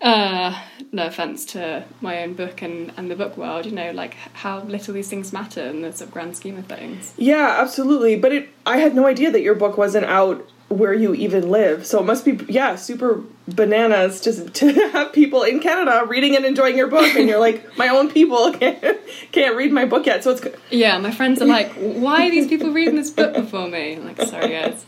Uh, 0.01 0.61
no 0.91 1.07
offense 1.07 1.45
to 1.47 1.85
my 2.01 2.23
own 2.23 2.35
book 2.35 2.61
and, 2.61 2.93
and 2.97 3.11
the 3.11 3.15
book 3.15 3.37
world, 3.37 3.65
you 3.65 3.73
know, 3.73 3.93
like 3.93 4.15
how 4.33 4.61
little 4.63 4.93
these 4.93 5.09
things 5.09 5.33
matter 5.33 5.63
in 5.63 5.83
the 5.83 5.93
sort 5.93 6.09
of 6.09 6.13
grand 6.13 6.37
scheme 6.37 6.57
of 6.57 6.67
things. 6.67 7.15
Yeah, 7.17 7.57
absolutely. 7.61 8.17
But 8.17 8.33
it, 8.33 8.49
I 8.67 8.79
had 8.79 8.97
no 8.97 9.07
idea 9.07 9.31
that 9.31 9.43
your 9.43 9.55
book 9.55 9.77
wasn't 9.77 10.07
out 10.07 10.49
where 10.69 10.93
you 10.93 11.15
even 11.15 11.51
live. 11.51 11.87
So 11.87 12.01
it 12.01 12.05
must 12.05 12.25
be, 12.25 12.41
yeah, 12.49 12.75
super 12.75 13.23
bananas 13.49 14.21
just 14.21 14.55
to 14.55 14.73
have 14.91 15.13
people 15.13 15.43
in 15.43 15.61
Canada 15.61 16.05
reading 16.07 16.37
and 16.37 16.45
enjoying 16.45 16.77
your 16.77 16.87
book, 16.89 17.15
and 17.15 17.29
you're 17.29 17.41
like, 17.41 17.77
my 17.77 17.89
own 17.89 18.11
people 18.11 18.53
can't 18.53 18.99
can't 19.33 19.57
read 19.57 19.73
my 19.73 19.85
book 19.85 20.07
yet. 20.07 20.25
So 20.25 20.31
it's 20.33 20.47
yeah. 20.71 20.99
My 20.99 21.11
friends 21.11 21.43
are 21.43 21.47
like, 21.47 21.73
why 21.77 22.27
are 22.27 22.31
these 22.31 22.49
people 22.49 22.71
reading 22.71 22.97
this 22.97 23.11
book 23.11 23.35
before 23.35 23.69
me? 23.69 23.97
I'm 23.97 24.05
like, 24.05 24.21
sorry 24.23 24.49
guys, 24.49 24.85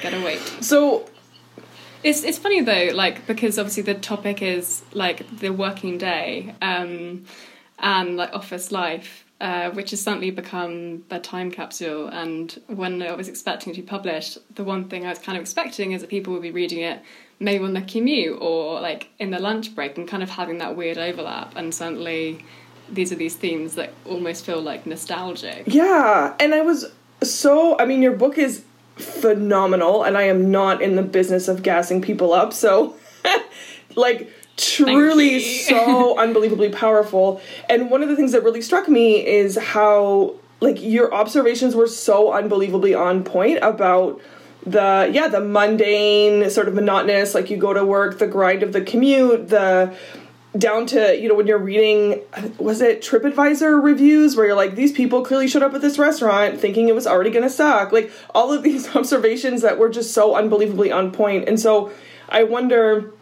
gotta 0.00 0.22
wait. 0.24 0.38
So. 0.60 1.08
It's, 2.04 2.24
it's 2.24 2.36
funny 2.36 2.60
though, 2.62 2.90
like 2.92 3.28
because 3.28 3.60
obviously 3.60 3.84
the 3.84 3.94
topic 3.94 4.42
is 4.42 4.82
like 4.92 5.38
the 5.38 5.50
working 5.50 5.98
day 5.98 6.52
um, 6.60 7.26
and 7.78 8.16
like 8.16 8.32
office 8.32 8.72
life, 8.72 9.24
uh, 9.40 9.70
which 9.70 9.92
has 9.92 10.02
suddenly 10.02 10.32
become 10.32 11.04
a 11.12 11.20
time 11.20 11.52
capsule. 11.52 12.08
And 12.08 12.60
when 12.66 13.00
I 13.02 13.12
was 13.12 13.28
expecting 13.28 13.72
to 13.74 13.82
be 13.82 13.86
published, 13.86 14.38
the 14.52 14.64
one 14.64 14.88
thing 14.88 15.06
I 15.06 15.10
was 15.10 15.20
kind 15.20 15.38
of 15.38 15.42
expecting 15.42 15.92
is 15.92 16.00
that 16.00 16.10
people 16.10 16.32
would 16.32 16.42
be 16.42 16.50
reading 16.50 16.80
it 16.80 17.04
maybe 17.42 17.64
on 17.64 17.74
the 17.74 17.82
commute 17.82 18.38
or 18.40 18.80
like 18.80 19.08
in 19.18 19.30
the 19.30 19.38
lunch 19.38 19.74
break 19.74 19.98
and 19.98 20.06
kind 20.06 20.22
of 20.22 20.30
having 20.30 20.58
that 20.58 20.76
weird 20.76 20.96
overlap. 20.96 21.54
And 21.56 21.74
suddenly, 21.74 22.44
these 22.88 23.12
are 23.12 23.16
these 23.16 23.34
themes 23.34 23.74
that 23.74 23.92
almost 24.06 24.44
feel 24.46 24.60
like 24.60 24.86
nostalgic. 24.86 25.64
Yeah, 25.66 26.34
and 26.38 26.54
I 26.54 26.62
was 26.62 26.92
so. 27.22 27.78
I 27.78 27.84
mean, 27.84 28.02
your 28.02 28.12
book 28.12 28.38
is 28.38 28.64
phenomenal, 28.96 30.04
and 30.04 30.16
I 30.16 30.22
am 30.22 30.50
not 30.50 30.80
in 30.80 30.96
the 30.96 31.02
business 31.02 31.48
of 31.48 31.62
gassing 31.62 32.00
people 32.00 32.32
up, 32.32 32.52
so 32.52 32.96
like 33.96 34.30
truly 34.56 35.40
so 35.40 36.18
unbelievably 36.18 36.70
powerful. 36.70 37.40
And 37.68 37.90
one 37.90 38.02
of 38.02 38.08
the 38.08 38.16
things 38.16 38.32
that 38.32 38.42
really 38.44 38.62
struck 38.62 38.88
me 38.88 39.26
is 39.26 39.56
how 39.56 40.36
like 40.60 40.80
your 40.80 41.12
observations 41.12 41.74
were 41.74 41.88
so 41.88 42.32
unbelievably 42.32 42.94
on 42.94 43.24
point 43.24 43.58
about 43.62 44.20
the 44.64 45.10
yeah 45.12 45.28
the 45.28 45.40
mundane 45.40 46.48
sort 46.48 46.68
of 46.68 46.74
monotonous 46.74 47.34
like 47.34 47.50
you 47.50 47.56
go 47.56 47.72
to 47.72 47.84
work 47.84 48.18
the 48.18 48.26
grind 48.26 48.62
of 48.62 48.72
the 48.72 48.80
commute 48.80 49.48
the 49.48 49.92
down 50.56 50.84
to 50.84 51.18
you 51.18 51.28
know 51.28 51.34
when 51.34 51.46
you're 51.46 51.58
reading 51.58 52.20
was 52.58 52.82
it 52.82 53.00
tripadvisor 53.00 53.82
reviews 53.82 54.36
where 54.36 54.46
you're 54.46 54.56
like 54.56 54.74
these 54.74 54.92
people 54.92 55.24
clearly 55.24 55.48
showed 55.48 55.62
up 55.62 55.72
at 55.72 55.80
this 55.80 55.98
restaurant 55.98 56.60
thinking 56.60 56.88
it 56.88 56.94
was 56.94 57.06
already 57.06 57.30
going 57.30 57.42
to 57.42 57.50
suck? 57.50 57.90
Like 57.90 58.12
all 58.34 58.52
of 58.52 58.62
these 58.62 58.94
observations 58.96 59.62
that 59.62 59.78
were 59.78 59.88
just 59.88 60.12
so 60.12 60.36
unbelievably 60.36 60.92
on 60.92 61.10
point. 61.10 61.48
And 61.48 61.58
so 61.58 61.92
i 62.28 62.44
wonder 62.44 63.12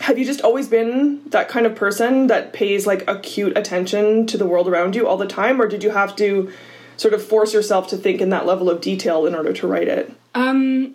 have 0.00 0.18
you 0.18 0.26
just 0.26 0.42
always 0.42 0.68
been 0.68 1.22
that 1.30 1.48
kind 1.48 1.64
of 1.64 1.74
person 1.74 2.26
that 2.26 2.52
pays 2.52 2.86
like 2.86 3.08
acute 3.08 3.56
attention 3.56 4.26
to 4.26 4.36
the 4.36 4.46
world 4.46 4.68
around 4.68 4.94
you 4.94 5.08
all 5.08 5.16
the 5.16 5.26
time? 5.26 5.60
Or 5.60 5.66
did 5.66 5.82
you 5.82 5.90
have 5.90 6.14
to 6.16 6.52
sort 6.98 7.14
of 7.14 7.26
force 7.26 7.54
yourself 7.54 7.88
to 7.88 7.96
think 7.96 8.20
in 8.20 8.28
that 8.28 8.44
level 8.44 8.68
of 8.68 8.82
detail 8.82 9.24
in 9.24 9.34
order 9.34 9.54
to 9.54 9.66
write 9.66 9.88
it 9.88 10.14
um 10.36 10.94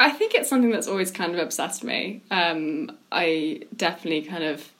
i 0.00 0.10
think 0.10 0.34
it's 0.34 0.48
something 0.48 0.70
that's 0.70 0.88
always 0.88 1.10
kind 1.10 1.34
of 1.34 1.40
obsessed 1.40 1.84
me 1.84 2.22
um 2.30 2.90
i 3.12 3.60
definitely 3.76 4.22
kind 4.22 4.44
of 4.44 4.70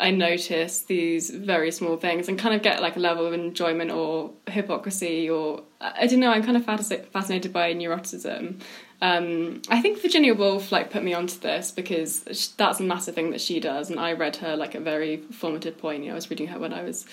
I 0.00 0.12
notice 0.12 0.82
these 0.82 1.28
very 1.28 1.72
small 1.72 1.96
things 1.96 2.28
and 2.28 2.38
kind 2.38 2.54
of 2.54 2.62
get 2.62 2.80
like 2.80 2.94
a 2.94 3.00
level 3.00 3.26
of 3.26 3.32
enjoyment 3.32 3.90
or 3.90 4.30
hypocrisy 4.46 5.28
or 5.28 5.64
I 5.80 6.06
don't 6.06 6.20
know. 6.20 6.30
I'm 6.30 6.44
kind 6.44 6.56
of 6.56 6.64
fascinated 6.64 7.52
by 7.52 7.74
neuroticism 7.74 8.60
um, 9.00 9.62
I 9.68 9.80
think 9.80 10.00
Virginia 10.02 10.34
Woolf 10.34 10.72
like 10.72 10.90
put 10.90 11.04
me 11.04 11.14
onto 11.14 11.38
this 11.38 11.70
because 11.70 12.52
that's 12.56 12.80
a 12.80 12.82
massive 12.82 13.14
thing 13.14 13.30
that 13.30 13.40
she 13.40 13.60
does, 13.60 13.90
and 13.90 14.00
I 14.00 14.12
read 14.12 14.36
her 14.36 14.56
like 14.56 14.74
a 14.74 14.80
very 14.80 15.18
formative 15.18 15.78
point. 15.78 16.02
You 16.02 16.08
know, 16.08 16.14
I 16.14 16.16
was 16.16 16.30
reading 16.30 16.48
her 16.48 16.58
when 16.58 16.72
I 16.72 16.82
was, 16.82 17.06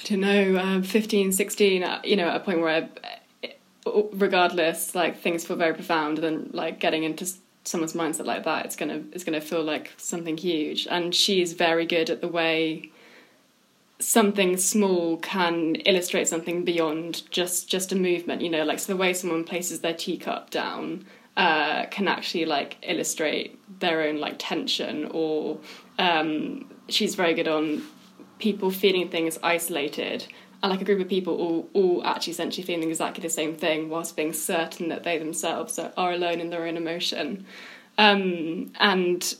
I 0.00 0.06
don't 0.06 0.20
know, 0.20 0.58
um, 0.58 0.82
15, 0.84 1.32
16, 1.32 1.82
uh, 1.82 2.00
you 2.04 2.14
know, 2.14 2.28
at 2.28 2.36
a 2.36 2.40
point 2.40 2.60
where, 2.60 2.84
I, 2.84 2.88
regardless, 3.86 4.94
like 4.94 5.20
things 5.20 5.44
feel 5.44 5.56
very 5.56 5.74
profound, 5.74 6.18
and 6.18 6.24
then 6.24 6.50
like 6.52 6.80
getting 6.80 7.04
into 7.04 7.26
someone's 7.64 7.92
mindset 7.92 8.26
like 8.26 8.44
that, 8.44 8.64
it's 8.66 8.76
gonna 8.76 9.02
it's 9.12 9.24
gonna 9.24 9.40
feel 9.40 9.62
like 9.62 9.92
something 9.96 10.36
huge. 10.36 10.86
And 10.90 11.14
she's 11.14 11.52
very 11.52 11.86
good 11.86 12.10
at 12.10 12.20
the 12.20 12.28
way 12.28 12.90
something 14.02 14.56
small 14.56 15.16
can 15.18 15.76
illustrate 15.76 16.26
something 16.26 16.64
beyond 16.64 17.22
just 17.30 17.68
just 17.68 17.92
a 17.92 17.94
movement 17.94 18.42
you 18.42 18.50
know 18.50 18.64
like 18.64 18.80
so 18.80 18.92
the 18.92 18.96
way 18.96 19.14
someone 19.14 19.44
places 19.44 19.80
their 19.80 19.94
teacup 19.94 20.50
down 20.50 21.04
uh, 21.36 21.86
can 21.86 22.08
actually 22.08 22.44
like 22.44 22.76
illustrate 22.82 23.58
their 23.80 24.02
own 24.02 24.18
like 24.18 24.34
tension 24.38 25.08
or 25.12 25.58
um, 25.98 26.68
she's 26.88 27.14
very 27.14 27.32
good 27.32 27.48
on 27.48 27.82
people 28.38 28.70
feeling 28.70 29.08
things 29.08 29.38
isolated 29.42 30.26
and 30.62 30.70
like 30.70 30.80
a 30.80 30.84
group 30.84 31.00
of 31.00 31.08
people 31.08 31.34
all, 31.34 31.68
all 31.72 32.06
actually 32.06 32.32
essentially 32.32 32.64
feeling 32.64 32.88
exactly 32.88 33.22
the 33.22 33.30
same 33.30 33.56
thing 33.56 33.88
whilst 33.88 34.16
being 34.16 34.32
certain 34.32 34.88
that 34.88 35.02
they 35.02 35.18
themselves 35.18 35.78
are, 35.78 36.12
alone 36.12 36.40
in 36.40 36.50
their 36.50 36.66
own 36.66 36.76
emotion. 36.76 37.44
Um, 37.98 38.72
and 38.78 39.34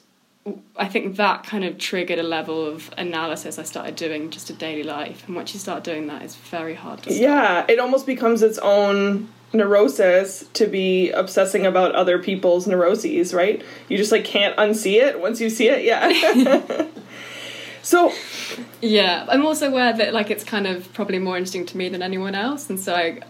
I 0.77 0.89
think 0.89 1.17
that 1.17 1.45
kind 1.45 1.65
of 1.65 1.79
triggered 1.79 2.19
a 2.19 2.25
level 2.25 2.67
of 2.67 2.91
analysis 2.99 3.59
I 3.59 3.63
started 3.63 3.95
doing 3.95 4.31
just 4.31 4.49
to 4.49 4.53
daily 4.53 4.83
life. 4.83 5.27
And 5.27 5.37
once 5.37 5.55
you 5.55 5.61
start 5.61 5.85
doing 5.85 6.09
that, 6.09 6.23
it's 6.23 6.35
very 6.35 6.75
hard 6.75 7.03
to 7.05 7.13
stop. 7.13 7.23
Yeah, 7.23 7.65
it 7.69 7.79
almost 7.79 8.07
becomes 8.07 8.43
its 8.43 8.59
own 8.59 9.29
neurosis 9.53 10.45
to 10.55 10.67
be 10.67 11.11
obsessing 11.11 11.67
about 11.67 11.95
other 11.95 12.19
people's 12.19 12.67
neuroses, 12.67 13.33
right? 13.33 13.63
You 13.89 13.97
just 13.97 14.11
like 14.11 14.25
can't 14.25 14.57
unsee 14.57 15.01
it 15.01 15.21
once 15.21 15.41
you 15.41 15.51
see 15.51 15.69
it. 15.69 15.85
Yeah. 15.85 16.87
so 17.83 18.13
yeah, 18.81 19.27
I'm 19.29 19.45
also 19.45 19.69
aware 19.69 19.93
that 19.93 20.15
like 20.15 20.31
it's 20.31 20.45
kind 20.45 20.67
of 20.67 20.93
probably 20.93 21.19
more 21.19 21.37
interesting 21.37 21.67
to 21.67 21.77
me 21.77 21.89
than 21.89 22.03
anyone 22.03 22.35
else, 22.35 22.71
and 22.71 22.79
so 22.79 22.95
I 22.95 23.21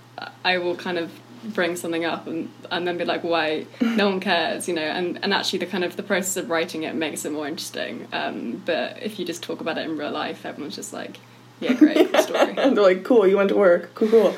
I 0.45 0.59
will 0.59 0.77
kind 0.77 0.99
of 0.99 1.11
bring 1.45 1.77
something 1.77 2.05
up 2.05 2.27
and 2.27 2.51
and 2.71 2.87
then 2.87 2.99
be 2.99 3.05
like 3.05 3.25
why? 3.25 3.67
No 3.81 4.11
one 4.11 4.21
cares 4.21 4.69
you 4.69 4.75
know 4.75 4.83
and 4.83 5.19
and 5.23 5.35
actually 5.35 5.61
the 5.61 5.67
kind 5.67 5.85
of 5.85 5.97
the 5.97 6.03
process 6.03 6.37
of 6.37 6.51
writing 6.51 6.85
it 6.85 6.95
makes 6.95 7.25
it 7.25 7.33
more 7.33 7.49
interesting 7.49 8.07
um, 8.13 8.63
but 8.65 9.03
if 9.03 9.19
you 9.19 9.25
just 9.25 9.43
talk 9.43 9.61
about 9.61 9.79
it 9.79 9.89
in 9.89 9.97
real 9.97 10.11
life 10.11 10.47
everyone's 10.47 10.77
just 10.77 10.93
like 10.93 11.19
yeah 11.61 11.73
great 11.75 12.17
story. 12.21 12.55
And 12.57 12.77
they're 12.77 12.85
like 12.85 13.05
cool 13.05 13.27
you 13.27 13.37
went 13.37 13.49
to 13.49 13.57
work 13.57 13.95
cool 13.95 14.09
cool. 14.09 14.37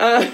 Uh, 0.00 0.30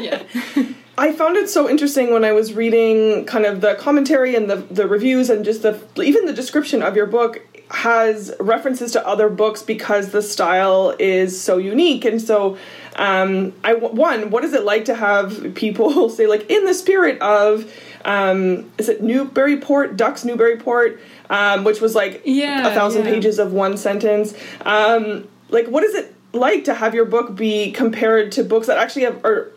yeah. 0.00 0.22
I 0.98 1.10
found 1.12 1.36
it 1.36 1.48
so 1.48 1.70
interesting 1.70 2.12
when 2.12 2.24
I 2.24 2.32
was 2.32 2.52
reading 2.52 3.24
kind 3.24 3.46
of 3.46 3.60
the 3.60 3.74
commentary 3.76 4.34
and 4.34 4.50
the 4.50 4.56
the 4.56 4.86
reviews 4.86 5.30
and 5.30 5.44
just 5.44 5.62
the 5.62 5.80
even 5.96 6.26
the 6.26 6.32
description 6.32 6.82
of 6.82 6.96
your 6.96 7.06
book 7.06 7.40
has 7.72 8.34
references 8.38 8.92
to 8.92 9.06
other 9.06 9.30
books 9.30 9.62
because 9.62 10.10
the 10.10 10.20
style 10.20 10.94
is 10.98 11.40
so 11.40 11.56
unique 11.56 12.04
and 12.04 12.20
so 12.20 12.58
um, 12.96 13.52
I 13.64 13.72
one 13.74 14.30
what 14.30 14.44
is 14.44 14.52
it 14.52 14.64
like 14.64 14.84
to 14.86 14.94
have 14.94 15.54
people 15.54 16.08
say 16.10 16.26
like 16.26 16.50
in 16.50 16.66
the 16.66 16.74
spirit 16.74 17.20
of 17.22 17.72
um, 18.04 18.70
is 18.76 18.90
it 18.90 19.02
Newburyport 19.02 19.96
Ducks 19.96 20.22
Newburyport 20.22 21.00
um, 21.30 21.64
which 21.64 21.80
was 21.80 21.94
like 21.94 22.20
yeah, 22.26 22.68
a 22.68 22.74
thousand 22.74 23.06
yeah. 23.06 23.12
pages 23.12 23.38
of 23.38 23.54
one 23.54 23.78
sentence 23.78 24.34
um, 24.66 25.26
like 25.48 25.66
what 25.66 25.82
is 25.82 25.94
it 25.94 26.14
like 26.34 26.64
to 26.64 26.74
have 26.74 26.94
your 26.94 27.06
book 27.06 27.34
be 27.34 27.72
compared 27.72 28.32
to 28.32 28.44
books 28.44 28.66
that 28.66 28.76
actually 28.76 29.02
have 29.02 29.24
are 29.24 29.50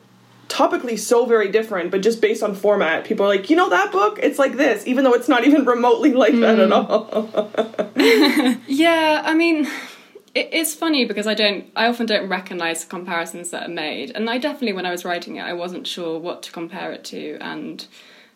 topically 0.48 0.98
so 0.98 1.26
very 1.26 1.50
different, 1.50 1.92
but 1.92 2.02
just 2.02 2.22
based 2.22 2.44
on 2.44 2.56
format, 2.56 3.06
people 3.06 3.26
are 3.26 3.30
like, 3.30 3.50
you 3.50 3.56
know, 3.56 3.70
that 3.70 3.92
book, 3.92 4.20
it's 4.22 4.40
like 4.40 4.54
this, 4.54 4.86
even 4.88 5.04
though 5.04 5.14
it's 5.14 5.28
not 5.28 5.46
even 5.46 5.66
remotely 5.66 6.14
like 6.14 6.34
mm. 6.34 6.42
that 6.42 6.60
at 6.60 6.72
all. 6.72 8.62
yeah, 8.68 9.22
I 9.26 9.34
mean, 9.34 9.66
it, 10.34 10.50
it's 10.52 10.76
funny 10.76 11.06
because 11.06 11.28
I 11.28 11.34
don't, 11.34 11.66
I 11.76 11.88
often 11.88 12.06
don't 12.06 12.30
recognize 12.30 12.84
the 12.84 12.90
comparisons 12.90 13.52
that 13.52 13.70
are 13.70 13.74
made, 13.74 14.12
and 14.12 14.30
I 14.30 14.38
definitely, 14.38 14.74
when 14.74 14.86
I 14.86 14.92
was 14.92 15.06
writing 15.06 15.38
it, 15.38 15.42
I 15.42 15.54
wasn't 15.54 15.88
sure 15.88 16.20
what 16.20 16.44
to 16.44 16.52
compare 16.52 16.92
it 16.92 17.04
to, 17.06 17.38
and 17.42 17.86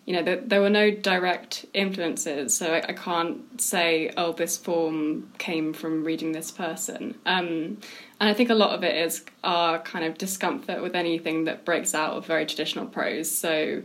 you 0.06 0.16
know, 0.16 0.24
there, 0.24 0.38
there 0.38 0.62
were 0.62 0.72
no 0.72 0.90
direct 0.90 1.68
influences, 1.76 2.58
so 2.58 2.74
I, 2.74 2.78
I, 2.90 2.94
can't 2.94 3.62
say, 3.62 4.12
oh, 4.18 4.32
this 4.32 4.58
form 4.58 5.32
came 5.38 5.72
from 5.72 6.04
reading 6.04 6.32
this 6.32 6.50
person. 6.50 7.14
Um, 7.28 7.78
and 8.20 8.30
I 8.30 8.34
think 8.34 8.50
a 8.50 8.56
lot 8.56 8.72
of 8.72 8.84
it 8.84 8.96
is 8.96 9.24
our 9.44 9.80
kind 9.80 10.06
of 10.06 10.18
discomfort 10.18 10.82
with 10.82 10.96
anything 10.96 11.46
that 11.46 11.64
breaks 11.64 11.96
out 11.96 12.14
of 12.14 12.26
very 12.26 12.46
traditional 12.46 12.86
prose. 12.86 13.32
So 13.32 13.82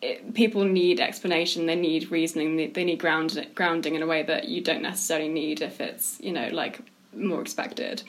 it, 0.00 0.34
people 0.34 0.64
need 0.64 1.00
explanation, 1.00 1.66
they 1.66 1.74
need 1.74 2.10
reasoning, 2.10 2.56
they, 2.56 2.68
they 2.68 2.84
need 2.84 3.00
ground, 3.00 3.46
grounding 3.54 3.94
in 3.94 4.02
a 4.02 4.06
way 4.06 4.22
that 4.22 4.48
you 4.48 4.60
don't 4.60 4.82
necessarily 4.82 5.28
need 5.28 5.60
if 5.60 5.80
it's, 5.80 6.18
you 6.20 6.32
know, 6.32 6.48
like 6.52 6.80
more 7.14 7.40
expected. 7.40 8.02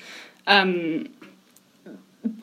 Um, 0.45 1.09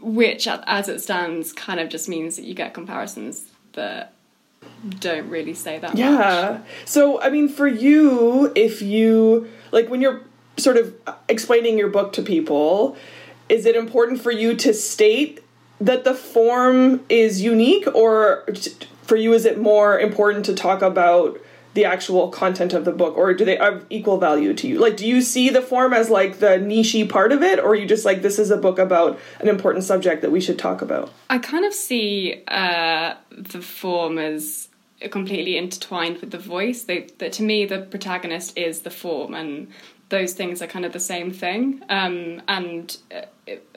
which, 0.01 0.49
as 0.49 0.89
it 0.89 1.01
stands, 1.01 1.53
kind 1.53 1.81
of 1.81 1.89
just 1.89 2.09
means 2.09 2.37
that 2.37 2.45
you 2.45 2.55
get 2.55 2.75
comparisons 2.75 3.47
that 3.75 4.15
don't 5.01 5.29
really 5.29 5.55
say 5.55 5.79
that 5.79 5.91
much. 5.91 5.99
yeah. 5.99 6.59
much. 6.59 6.63
So, 6.85 7.21
I 7.21 7.31
mean, 7.31 7.49
for 7.49 7.67
you, 7.67 8.53
if 8.55 8.83
you, 8.83 9.49
like, 9.71 9.89
when 9.89 10.01
you're 10.01 10.23
sort 10.63 10.77
of 10.77 10.95
explaining 11.29 11.79
your 11.79 11.89
book 11.89 12.13
to 12.15 12.23
people, 12.23 12.97
is 13.49 13.67
it 13.67 13.77
important 13.77 14.21
for 14.21 14.31
you 14.31 14.55
to 14.57 14.73
state 14.73 15.43
that 15.81 16.05
the 16.05 16.15
form 16.15 17.05
is 17.09 17.43
unique, 17.43 17.87
or 17.95 18.47
for 19.03 19.17
you, 19.17 19.33
is 19.33 19.45
it 19.45 19.59
more 19.59 19.99
important 19.99 20.45
to 20.47 20.55
talk 20.55 20.81
about 20.81 21.41
the 21.75 21.85
actual 21.87 22.29
content 22.29 22.75
of 22.75 22.85
the 22.85 22.93
book, 22.93 23.17
or 23.17 23.33
do 23.33 23.45
they 23.45 23.57
have 23.57 23.87
equal 23.89 24.19
value 24.19 24.53
to 24.53 24.69
you? 24.69 24.79
Like, 24.79 24.97
do 24.97 25.07
you 25.07 25.23
see 25.23 25.49
the 25.49 25.63
form 25.63 25.93
as 25.95 26.11
like 26.11 26.39
the 26.39 26.59
nichey 26.59 27.09
part 27.09 27.33
of 27.33 27.43
it, 27.43 27.59
or 27.59 27.75
you 27.75 27.87
just 27.87 28.05
like 28.05 28.23
this 28.23 28.39
is 28.39 28.51
a 28.51 28.59
book 28.59 28.79
about 28.79 29.19
an 29.41 29.49
important 29.49 29.85
subject 29.85 30.21
that 30.23 30.31
we 30.31 30.41
should 30.41 30.59
talk 30.59 30.83
about? 30.83 31.11
I 31.31 31.39
kind 31.39 31.65
of 31.65 31.73
see 31.73 32.43
uh, 32.47 33.15
the 33.31 33.63
form 33.63 34.19
as 34.19 34.69
completely 35.11 35.57
intertwined 35.57 36.19
with 36.19 36.31
the 36.31 36.39
voice. 36.39 36.85
They, 36.85 37.09
that 37.19 37.33
to 37.35 37.43
me, 37.43 37.65
the 37.65 37.81
protagonist 37.81 38.57
is 38.57 38.83
the 38.83 38.91
form, 38.91 39.35
and 39.35 39.69
those 40.13 40.35
things 40.35 40.61
are 40.61 40.67
kind 40.67 40.85
of 40.85 40.93
the 40.93 41.01
same 41.01 41.33
thing. 41.33 41.83
Um, 41.89 42.43
and 42.47 42.97
uh, 43.11 43.23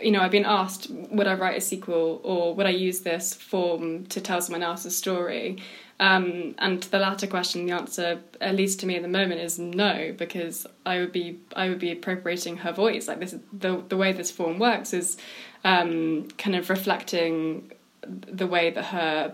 you 0.01 0.11
know, 0.11 0.19
I've 0.19 0.31
been 0.31 0.45
asked, 0.45 0.89
would 0.89 1.27
I 1.27 1.33
write 1.33 1.57
a 1.57 1.61
sequel, 1.61 2.19
or 2.23 2.53
would 2.53 2.65
I 2.65 2.71
use 2.71 2.99
this 2.99 3.33
form 3.33 4.05
to 4.07 4.19
tell 4.19 4.41
someone 4.41 4.61
else's 4.61 4.97
story? 4.97 5.63
Um, 5.97 6.53
and 6.57 6.83
to 6.83 6.91
the 6.91 6.99
latter 6.99 7.25
question, 7.25 7.65
the 7.65 7.71
answer, 7.71 8.19
at 8.41 8.53
least 8.53 8.81
to 8.81 8.85
me 8.85 8.97
at 8.97 9.01
the 9.01 9.07
moment, 9.07 9.39
is 9.39 9.57
no, 9.57 10.13
because 10.17 10.67
I 10.85 10.99
would 10.99 11.13
be 11.13 11.39
I 11.55 11.69
would 11.69 11.79
be 11.79 11.93
appropriating 11.93 12.57
her 12.57 12.73
voice. 12.73 13.07
Like 13.07 13.21
this, 13.21 13.33
the 13.53 13.81
the 13.87 13.95
way 13.95 14.11
this 14.11 14.29
form 14.29 14.59
works 14.59 14.93
is 14.93 15.17
um, 15.63 16.27
kind 16.37 16.57
of 16.57 16.69
reflecting 16.69 17.71
the 18.05 18.45
way 18.45 18.71
that 18.71 18.85
her 18.85 19.33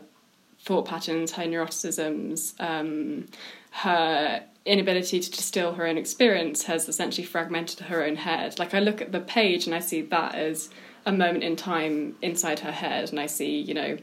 thought 0.59 0.85
patterns, 0.85 1.31
her 1.31 1.45
neuroticisms, 1.45 2.53
um, 2.59 3.25
her 3.71 4.43
inability 4.65 5.19
to 5.19 5.31
distill 5.31 5.73
her 5.73 5.87
own 5.87 5.97
experience 5.97 6.63
has 6.63 6.87
essentially 6.87 7.25
fragmented 7.25 7.79
her 7.81 8.03
own 8.03 8.15
head. 8.15 8.59
Like 8.59 8.73
I 8.73 8.79
look 8.79 9.01
at 9.01 9.11
the 9.11 9.19
page 9.19 9.65
and 9.65 9.75
I 9.75 9.79
see 9.79 10.01
that 10.01 10.35
as 10.35 10.69
a 11.05 11.11
moment 11.11 11.43
in 11.43 11.55
time 11.55 12.15
inside 12.21 12.59
her 12.59 12.71
head, 12.71 13.09
and 13.09 13.19
I 13.19 13.25
see, 13.25 13.59
you 13.59 13.73
know, 13.73 13.97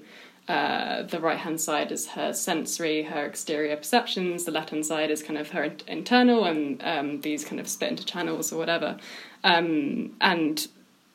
uh, 0.49 1.03
the 1.03 1.21
right 1.21 1.39
hand 1.39 1.61
side 1.61 1.93
is 1.93 2.09
her 2.09 2.33
sensory, 2.33 3.03
her 3.03 3.27
exterior 3.27 3.77
perceptions. 3.77 4.45
The 4.45 4.51
left 4.51 4.71
hand 4.71 4.87
side 4.87 5.11
is 5.11 5.23
kind 5.23 5.39
of 5.39 5.51
her 5.51 5.73
internal, 5.87 6.45
and 6.45 6.83
um, 6.83 7.21
these 7.21 7.45
kind 7.45 7.61
of 7.61 7.69
split 7.69 7.91
into 7.91 8.05
channels 8.05 8.53
or 8.53 8.59
whatever. 8.59 8.97
Um, 9.45 10.17
and 10.21 10.67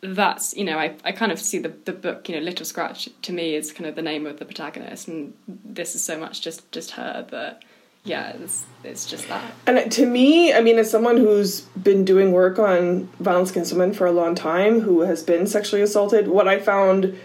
that's 0.02 0.56
you 0.56 0.66
know 0.66 0.78
I, 0.78 0.96
I 1.06 1.14
kind 1.14 1.32
of 1.32 1.40
see 1.40 1.60
the, 1.60 1.70
the 1.86 1.94
book 1.94 2.28
you 2.28 2.36
know 2.36 2.42
little 2.42 2.66
scratch 2.66 3.08
to 3.22 3.32
me 3.32 3.56
is 3.56 3.72
kind 3.72 3.86
of 3.86 3.96
the 3.96 4.02
name 4.02 4.26
of 4.26 4.38
the 4.38 4.44
protagonist 4.44 5.08
and 5.08 5.34
this 5.48 5.96
is 5.96 6.04
so 6.04 6.20
much 6.20 6.42
just 6.42 6.70
just 6.74 6.92
her 6.92 7.26
that 7.32 7.64
yeah 8.06 8.34
it's, 8.40 8.66
it's 8.84 9.06
just 9.06 9.28
that 9.30 9.54
and 9.66 9.92
to 9.92 10.06
me 10.06 10.54
i 10.54 10.62
mean 10.62 10.78
as 10.78 10.90
someone 10.90 11.18
who's 11.18 11.62
been 11.62 12.04
doing 12.04 12.32
work 12.32 12.60
on 12.60 13.08
violence 13.20 13.52
against 13.52 13.72
women 13.72 13.94
for 13.94 14.06
a 14.06 14.12
long 14.12 14.36
time 14.36 14.82
who 14.82 15.02
has 15.02 15.24
been 15.24 15.48
sexually 15.48 15.82
assaulted 15.82 16.28
what 16.28 16.48
i 16.48 16.60
found 16.60 17.18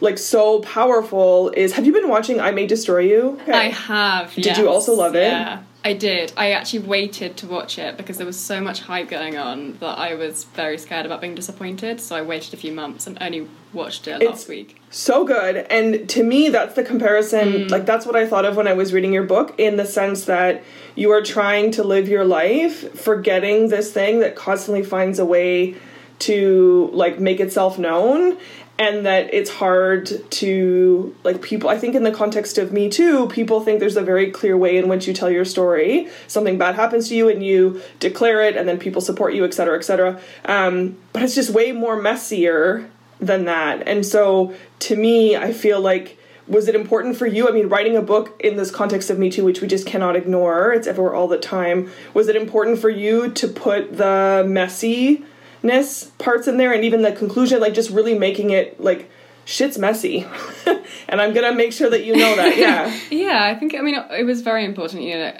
like 0.00 0.18
so 0.18 0.60
powerful 0.60 1.50
is 1.56 1.72
have 1.72 1.86
you 1.86 1.92
been 1.92 2.08
watching 2.08 2.38
i 2.40 2.50
may 2.50 2.66
destroy 2.66 2.98
you 2.98 3.38
okay. 3.42 3.52
i 3.52 3.68
have 3.68 4.32
did 4.34 4.46
yes. 4.46 4.58
you 4.58 4.68
also 4.68 4.94
love 4.94 5.14
it 5.14 5.28
yeah 5.28 5.62
I 5.86 5.92
did. 5.92 6.32
I 6.36 6.50
actually 6.50 6.80
waited 6.80 7.36
to 7.36 7.46
watch 7.46 7.78
it 7.78 7.96
because 7.96 8.16
there 8.16 8.26
was 8.26 8.36
so 8.36 8.60
much 8.60 8.80
hype 8.80 9.08
going 9.08 9.36
on 9.36 9.78
that 9.78 9.96
I 9.96 10.14
was 10.14 10.42
very 10.42 10.78
scared 10.78 11.06
about 11.06 11.20
being 11.20 11.36
disappointed. 11.36 12.00
So 12.00 12.16
I 12.16 12.22
waited 12.22 12.52
a 12.54 12.56
few 12.56 12.72
months 12.72 13.06
and 13.06 13.16
only 13.20 13.46
watched 13.72 14.08
it 14.08 14.20
it's 14.20 14.28
last 14.28 14.48
week. 14.48 14.82
So 14.90 15.24
good. 15.24 15.58
And 15.70 16.08
to 16.08 16.24
me, 16.24 16.48
that's 16.48 16.74
the 16.74 16.82
comparison. 16.82 17.52
Mm. 17.52 17.70
Like, 17.70 17.86
that's 17.86 18.04
what 18.04 18.16
I 18.16 18.26
thought 18.26 18.44
of 18.44 18.56
when 18.56 18.66
I 18.66 18.72
was 18.72 18.92
reading 18.92 19.12
your 19.12 19.22
book, 19.22 19.54
in 19.58 19.76
the 19.76 19.86
sense 19.86 20.24
that 20.24 20.64
you 20.96 21.12
are 21.12 21.22
trying 21.22 21.70
to 21.72 21.84
live 21.84 22.08
your 22.08 22.24
life 22.24 22.98
forgetting 23.00 23.68
this 23.68 23.92
thing 23.92 24.18
that 24.18 24.34
constantly 24.34 24.82
finds 24.82 25.20
a 25.20 25.24
way 25.24 25.76
to 26.18 26.90
like 26.94 27.20
make 27.20 27.38
itself 27.38 27.78
known 27.78 28.38
and 28.78 29.06
that 29.06 29.32
it's 29.32 29.50
hard 29.50 30.10
to 30.30 31.14
like 31.24 31.40
people 31.40 31.68
i 31.70 31.78
think 31.78 31.94
in 31.94 32.02
the 32.02 32.12
context 32.12 32.58
of 32.58 32.72
me 32.72 32.88
too 32.88 33.26
people 33.28 33.60
think 33.60 33.80
there's 33.80 33.96
a 33.96 34.02
very 34.02 34.30
clear 34.30 34.56
way 34.56 34.76
in 34.76 34.88
which 34.88 35.06
you 35.06 35.12
tell 35.12 35.30
your 35.30 35.44
story. 35.44 36.08
Something 36.26 36.58
bad 36.58 36.74
happens 36.74 37.08
to 37.08 37.14
you 37.14 37.28
and 37.28 37.44
you 37.44 37.82
declare 38.00 38.42
it 38.42 38.56
and 38.56 38.68
then 38.68 38.78
people 38.78 39.00
support 39.00 39.34
you 39.34 39.44
et 39.44 39.54
cetera 39.54 39.76
et 39.76 39.82
cetera. 39.82 40.20
Um, 40.44 40.96
but 41.12 41.22
it's 41.22 41.34
just 41.34 41.50
way 41.50 41.72
more 41.72 42.00
messier 42.00 42.88
than 43.20 43.46
that. 43.46 43.86
And 43.86 44.04
so 44.04 44.54
to 44.80 44.96
me 44.96 45.36
i 45.36 45.52
feel 45.52 45.80
like 45.80 46.18
was 46.48 46.68
it 46.68 46.76
important 46.76 47.16
for 47.16 47.26
you? 47.26 47.48
I 47.48 47.52
mean 47.52 47.68
writing 47.68 47.96
a 47.96 48.02
book 48.02 48.40
in 48.40 48.56
this 48.56 48.70
context 48.70 49.10
of 49.10 49.18
me 49.18 49.30
too 49.30 49.44
which 49.44 49.60
we 49.60 49.68
just 49.68 49.86
cannot 49.86 50.16
ignore 50.16 50.72
it's 50.72 50.86
everywhere 50.86 51.14
all 51.14 51.28
the 51.28 51.38
time 51.38 51.90
was 52.14 52.28
it 52.28 52.36
important 52.36 52.78
for 52.78 52.90
you 52.90 53.30
to 53.32 53.48
put 53.48 53.96
the 53.96 54.44
messy 54.46 55.24
ness 55.66 56.10
parts 56.18 56.48
in 56.48 56.56
there 56.56 56.72
and 56.72 56.84
even 56.84 57.02
the 57.02 57.12
conclusion 57.12 57.60
like 57.60 57.74
just 57.74 57.90
really 57.90 58.18
making 58.18 58.50
it 58.50 58.80
like 58.80 59.10
shit's 59.44 59.78
messy. 59.78 60.26
And 61.08 61.20
i'm 61.20 61.32
gonna 61.34 61.52
make 61.52 61.72
sure 61.72 61.88
that 61.88 62.04
you 62.04 62.16
know 62.16 62.34
that 62.34 62.56
yeah. 62.56 63.00
Yeah 63.10 63.44
i 63.44 63.54
think 63.54 63.76
i 63.76 63.80
mean 63.80 63.94
it 63.94 64.24
was 64.24 64.40
very 64.40 64.64
important 64.64 65.02
you 65.02 65.14
know. 65.14 65.32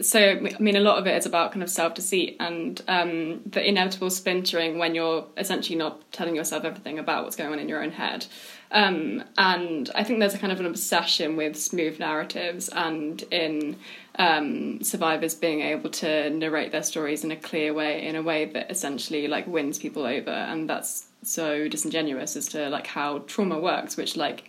So 0.00 0.18
I 0.20 0.58
mean, 0.58 0.76
a 0.76 0.80
lot 0.80 0.98
of 0.98 1.06
it 1.06 1.16
is 1.16 1.26
about 1.26 1.52
kind 1.52 1.62
of 1.62 1.70
self 1.70 1.94
deceit 1.94 2.36
and 2.40 2.80
um, 2.88 3.40
the 3.44 3.66
inevitable 3.66 4.10
splintering 4.10 4.78
when 4.78 4.94
you're 4.94 5.26
essentially 5.36 5.76
not 5.76 6.00
telling 6.12 6.34
yourself 6.34 6.64
everything 6.64 6.98
about 6.98 7.24
what's 7.24 7.36
going 7.36 7.52
on 7.52 7.58
in 7.58 7.68
your 7.68 7.82
own 7.82 7.90
head. 7.90 8.26
Um, 8.72 9.22
and 9.36 9.90
I 9.94 10.02
think 10.02 10.18
there's 10.18 10.34
a 10.34 10.38
kind 10.38 10.52
of 10.52 10.58
an 10.58 10.66
obsession 10.66 11.36
with 11.36 11.56
smooth 11.56 11.98
narratives 11.98 12.70
and 12.70 13.22
in 13.30 13.76
um, 14.18 14.82
survivors 14.82 15.34
being 15.34 15.60
able 15.60 15.90
to 15.90 16.30
narrate 16.30 16.72
their 16.72 16.82
stories 16.82 17.22
in 17.22 17.30
a 17.30 17.36
clear 17.36 17.74
way, 17.74 18.04
in 18.06 18.16
a 18.16 18.22
way 18.22 18.46
that 18.46 18.70
essentially 18.70 19.28
like 19.28 19.46
wins 19.46 19.78
people 19.78 20.04
over, 20.06 20.30
and 20.30 20.68
that's 20.68 21.06
so 21.22 21.68
disingenuous 21.68 22.34
as 22.34 22.48
to 22.48 22.68
like 22.70 22.86
how 22.86 23.18
trauma 23.20 23.58
works, 23.58 23.96
which 23.96 24.16
like 24.16 24.48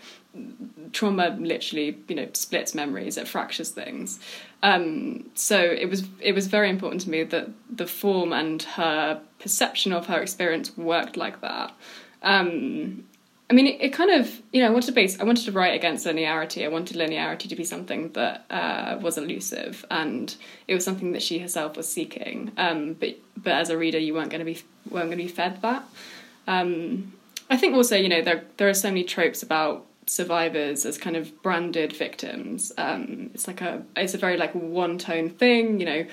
trauma 0.92 1.36
literally 1.40 1.98
you 2.08 2.16
know 2.16 2.28
splits 2.34 2.74
memories, 2.74 3.18
it 3.18 3.28
fractures 3.28 3.70
things. 3.70 4.20
Um, 4.64 5.30
so 5.36 5.60
it 5.60 5.90
was 5.90 6.08
it 6.22 6.34
was 6.34 6.48
very 6.48 6.70
important 6.70 7.02
to 7.02 7.10
me 7.10 7.24
that 7.24 7.50
the 7.70 7.88
form 7.88 8.32
and 8.32 8.64
her 8.64 9.22
perception 9.40 9.92
of 9.92 10.08
her 10.08 10.22
experience 10.22 10.78
worked 10.78 11.18
like 11.18 11.42
that. 11.42 11.74
Um, 12.22 13.04
I 13.50 13.54
mean, 13.54 13.68
it, 13.68 13.82
it, 13.82 13.90
kind 13.94 14.10
of, 14.10 14.42
you 14.52 14.62
know, 14.62 14.68
I 14.68 14.70
wanted 14.72 14.88
to 14.88 14.94
base, 14.94 15.20
I 15.20 15.26
wanted 15.26 15.46
to 15.46 15.52
write 15.52 15.76
against 15.76 16.06
linearity. 16.06 16.64
I 16.64 16.70
wanted 16.70 16.98
linearity 16.98 17.50
to 17.50 17.56
be 17.56 17.64
something 17.64 18.12
that 18.14 18.46
uh, 18.50 18.98
was 19.02 19.18
elusive, 19.18 19.86
and 19.92 20.34
it 20.68 20.74
was 20.74 20.86
something 20.86 21.12
that 21.12 21.22
she 21.22 21.40
herself 21.40 21.76
was 21.76 21.88
seeking. 21.88 22.52
Um, 22.58 22.94
but 22.94 23.18
but 23.36 23.54
as 23.54 23.70
a 23.70 23.78
reader, 23.78 24.00
you 24.00 24.14
weren't 24.14 24.30
going 24.30 24.40
to 24.40 24.46
be 24.46 24.62
weren't 24.90 25.08
going 25.08 25.18
to 25.18 25.24
be 25.24 25.28
fed 25.28 25.62
that. 25.62 25.84
Um, 26.48 27.14
I 27.50 27.58
think 27.58 27.76
also, 27.76 27.96
you 27.96 28.10
know, 28.10 28.22
there 28.22 28.44
there 28.58 28.70
are 28.70 28.74
so 28.74 28.88
many 28.88 29.04
tropes 29.04 29.44
about 29.44 29.86
survivors 30.08 30.86
as 30.86 30.98
kind 30.98 31.16
of 31.16 31.42
branded 31.42 31.94
victims. 31.94 32.72
Um, 32.78 33.30
it's 33.34 33.48
like 33.48 33.62
a 33.62 33.84
it's 33.96 34.14
a 34.14 34.18
very 34.18 34.38
like 34.38 34.54
one 34.54 34.98
tone 34.98 35.30
thing. 35.30 35.80
You 35.80 35.86
know, 35.86 36.06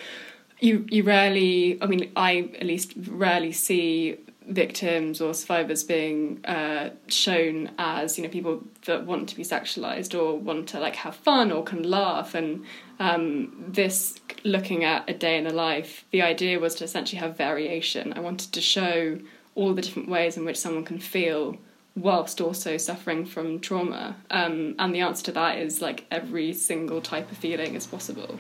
you 0.61 0.87
you 0.91 1.03
rarely, 1.05 1.79
I 1.81 1.87
mean, 1.87 2.11
I 2.17 2.51
at 2.59 2.67
least 2.67 2.93
rarely 3.09 3.53
see 3.53 4.19
victims 4.51 5.21
or 5.21 5.33
survivors 5.33 5.85
being 5.85 6.45
uh, 6.45 6.91
shown 7.07 7.71
as 7.79 8.19
you 8.19 8.25
know 8.25 8.31
people 8.31 8.63
that 8.85 9.07
want 9.07 9.29
to 9.29 9.37
be 9.37 9.43
sexualized 9.43 10.19
or 10.19 10.39
want 10.39 10.69
to 10.69 10.81
like 10.81 10.97
have 10.97 11.15
fun 11.15 11.51
or 11.53 11.63
can 11.63 11.83
laugh. 11.83 12.35
And 12.35 12.65
um, 12.99 13.65
this 13.69 14.19
looking 14.45 14.85
at 14.85 15.09
a 15.09 15.15
day 15.15 15.39
in 15.39 15.45
the 15.45 15.53
life 15.53 16.05
the 16.11 16.23
idea 16.23 16.59
was 16.59 16.75
to 16.77 16.85
essentially 16.85 17.21
have 17.21 17.37
variation. 17.37 18.13
I 18.13 18.21
wanted 18.21 18.53
to 18.53 18.61
show 18.61 19.19
all 19.55 19.75
the 19.75 19.83
different 19.83 20.09
ways 20.09 20.37
in 20.37 20.45
which 20.45 20.59
someone 20.59 20.85
can 20.85 20.99
feel 20.99 21.57
whilst 21.97 22.41
also 22.41 22.77
suffering 22.77 23.27
from 23.27 23.61
trauma. 23.61 24.17
Um, 24.31 24.77
and 24.79 24.95
the 24.95 25.01
answer 25.01 25.25
to 25.25 25.33
that 25.33 25.59
is 25.59 25.83
like 25.83 26.07
every 26.11 26.53
single 26.53 27.01
type 27.01 27.31
of 27.31 27.39
feeling 27.39 27.75
is 27.75 27.87
possible. 27.87 28.39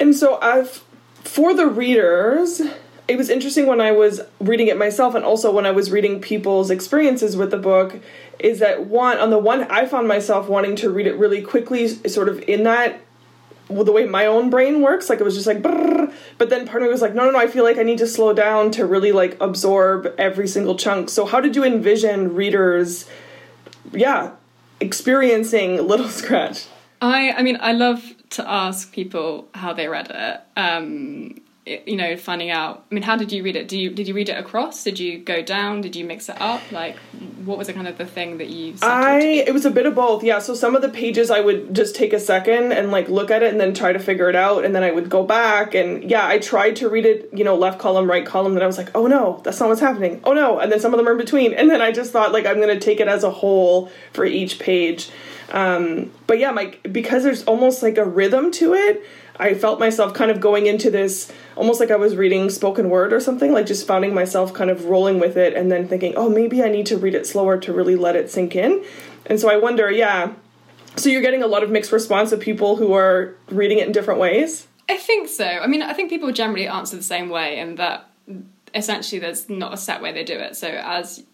And 0.00 0.14
so 0.16 0.38
i've 0.40 0.84
for 1.24 1.54
the 1.54 1.66
readers 1.66 2.60
it 3.12 3.18
was 3.18 3.28
interesting 3.28 3.66
when 3.66 3.78
I 3.78 3.92
was 3.92 4.22
reading 4.40 4.68
it 4.68 4.78
myself 4.78 5.14
and 5.14 5.22
also 5.22 5.52
when 5.52 5.66
I 5.66 5.70
was 5.70 5.90
reading 5.90 6.18
people's 6.18 6.70
experiences 6.70 7.36
with 7.36 7.50
the 7.50 7.58
book 7.58 8.00
is 8.38 8.58
that 8.60 8.86
one 8.86 9.18
on 9.18 9.28
the 9.28 9.36
one 9.36 9.64
I 9.64 9.84
found 9.84 10.08
myself 10.08 10.48
wanting 10.48 10.76
to 10.76 10.88
read 10.88 11.06
it 11.06 11.16
really 11.16 11.42
quickly 11.42 11.88
sort 11.88 12.30
of 12.30 12.40
in 12.48 12.62
that 12.62 13.02
well, 13.68 13.84
the 13.84 13.92
way 13.92 14.06
my 14.06 14.24
own 14.24 14.48
brain 14.48 14.80
works 14.80 15.10
like 15.10 15.20
it 15.20 15.24
was 15.24 15.34
just 15.34 15.46
like 15.46 15.60
brrr, 15.60 16.10
but 16.38 16.48
then 16.48 16.66
part 16.66 16.82
of 16.82 16.86
me 16.86 16.90
was 16.90 17.02
like 17.02 17.14
no 17.14 17.26
no 17.26 17.32
no 17.32 17.38
I 17.38 17.48
feel 17.48 17.64
like 17.64 17.76
I 17.76 17.82
need 17.82 17.98
to 17.98 18.06
slow 18.06 18.32
down 18.32 18.70
to 18.72 18.86
really 18.86 19.12
like 19.12 19.36
absorb 19.42 20.14
every 20.16 20.48
single 20.48 20.76
chunk. 20.76 21.10
So 21.10 21.26
how 21.26 21.38
did 21.38 21.54
you 21.54 21.64
envision 21.64 22.34
readers 22.34 23.04
yeah 23.92 24.30
experiencing 24.80 25.86
little 25.86 26.08
scratch? 26.22 26.64
I 27.02 27.32
I 27.32 27.42
mean 27.42 27.58
I 27.60 27.72
love 27.72 28.02
to 28.30 28.50
ask 28.50 28.90
people 28.90 29.48
how 29.52 29.74
they 29.74 29.86
read 29.86 30.10
it 30.10 30.40
um 30.56 31.41
you 31.64 31.94
know 31.94 32.16
finding 32.16 32.50
out 32.50 32.84
i 32.90 32.94
mean 32.94 33.02
how 33.04 33.16
did 33.16 33.30
you 33.30 33.44
read 33.44 33.54
it? 33.54 33.68
Do 33.68 33.78
you 33.78 33.90
did 33.90 34.08
you 34.08 34.14
read 34.14 34.28
it 34.28 34.36
across? 34.36 34.82
Did 34.82 34.98
you 34.98 35.18
go 35.18 35.42
down? 35.42 35.80
Did 35.80 35.94
you 35.94 36.04
mix 36.04 36.28
it 36.28 36.40
up? 36.40 36.60
Like 36.72 36.96
what 37.44 37.56
was 37.56 37.68
the 37.68 37.72
kind 37.72 37.86
of 37.86 37.98
the 37.98 38.06
thing 38.06 38.38
that 38.38 38.48
you 38.48 38.74
i 38.82 39.20
it 39.46 39.54
was 39.54 39.64
a 39.64 39.70
bit 39.70 39.86
of 39.86 39.94
both 39.94 40.24
yeah. 40.24 40.40
So 40.40 40.54
some 40.54 40.74
of 40.74 40.82
the 40.82 40.88
pages 40.88 41.30
i 41.30 41.40
would 41.40 41.74
just 41.74 41.94
take 41.94 42.12
a 42.12 42.18
second 42.18 42.72
and 42.72 42.90
like 42.90 43.08
look 43.08 43.30
at 43.30 43.44
it 43.44 43.52
and 43.52 43.60
then 43.60 43.74
try 43.74 43.92
to 43.92 44.00
figure 44.00 44.28
it 44.28 44.34
out 44.34 44.64
and 44.64 44.74
then 44.74 44.82
i 44.82 44.90
would 44.90 45.08
go 45.08 45.24
back 45.24 45.74
and 45.74 46.10
yeah 46.10 46.26
i 46.26 46.38
tried 46.38 46.76
to 46.76 46.88
read 46.88 47.06
it 47.06 47.30
you 47.32 47.44
know 47.44 47.56
left 47.56 47.78
column 47.78 48.10
right 48.10 48.26
column 48.26 48.54
and 48.54 48.62
i 48.64 48.66
was 48.66 48.78
like 48.78 48.90
oh 48.96 49.06
no 49.06 49.40
that's 49.44 49.60
not 49.60 49.68
what's 49.68 49.80
happening. 49.80 50.20
Oh 50.24 50.32
no 50.32 50.58
and 50.58 50.72
then 50.72 50.80
some 50.80 50.92
of 50.92 50.98
them 50.98 51.06
are 51.06 51.12
in 51.12 51.18
between. 51.18 51.54
And 51.54 51.70
then 51.70 51.80
i 51.80 51.92
just 51.92 52.10
thought 52.10 52.32
like 52.32 52.44
i'm 52.44 52.58
gonna 52.58 52.80
take 52.80 52.98
it 52.98 53.06
as 53.06 53.22
a 53.22 53.30
whole 53.30 53.90
for 54.12 54.24
each 54.24 54.58
page. 54.58 55.10
Um, 55.52 56.10
but 56.26 56.38
yeah 56.40 56.50
my 56.50 56.74
because 56.90 57.22
there's 57.22 57.44
almost 57.44 57.84
like 57.84 57.98
a 57.98 58.04
rhythm 58.04 58.50
to 58.52 58.74
it 58.74 59.04
I 59.42 59.54
felt 59.54 59.80
myself 59.80 60.14
kind 60.14 60.30
of 60.30 60.40
going 60.40 60.66
into 60.66 60.90
this 60.90 61.32
almost 61.56 61.80
like 61.80 61.90
I 61.90 61.96
was 61.96 62.16
reading 62.16 62.48
spoken 62.48 62.88
word 62.88 63.12
or 63.12 63.20
something, 63.20 63.52
like 63.52 63.66
just 63.66 63.86
finding 63.86 64.14
myself 64.14 64.54
kind 64.54 64.70
of 64.70 64.84
rolling 64.86 65.18
with 65.18 65.36
it 65.36 65.54
and 65.54 65.70
then 65.70 65.88
thinking, 65.88 66.14
oh, 66.16 66.28
maybe 66.28 66.62
I 66.62 66.68
need 66.68 66.86
to 66.86 66.96
read 66.96 67.14
it 67.14 67.26
slower 67.26 67.58
to 67.58 67.72
really 67.72 67.96
let 67.96 68.14
it 68.16 68.30
sink 68.30 68.54
in. 68.54 68.84
And 69.26 69.40
so 69.40 69.50
I 69.50 69.56
wonder, 69.56 69.90
yeah. 69.90 70.32
So 70.96 71.08
you're 71.08 71.22
getting 71.22 71.42
a 71.42 71.46
lot 71.46 71.62
of 71.62 71.70
mixed 71.70 71.90
response 71.90 72.32
of 72.32 72.40
people 72.40 72.76
who 72.76 72.92
are 72.92 73.34
reading 73.48 73.78
it 73.78 73.86
in 73.86 73.92
different 73.92 74.20
ways? 74.20 74.68
I 74.88 74.96
think 74.96 75.28
so. 75.28 75.44
I 75.44 75.66
mean, 75.66 75.82
I 75.82 75.92
think 75.92 76.10
people 76.10 76.30
generally 76.32 76.66
answer 76.66 76.96
the 76.96 77.02
same 77.02 77.28
way, 77.28 77.58
and 77.58 77.78
that 77.78 78.08
essentially 78.74 79.18
there's 79.18 79.48
not 79.48 79.72
a 79.74 79.76
set 79.76 80.02
way 80.02 80.12
they 80.12 80.24
do 80.24 80.34
it. 80.34 80.56
So 80.56 80.68
as 80.68 81.24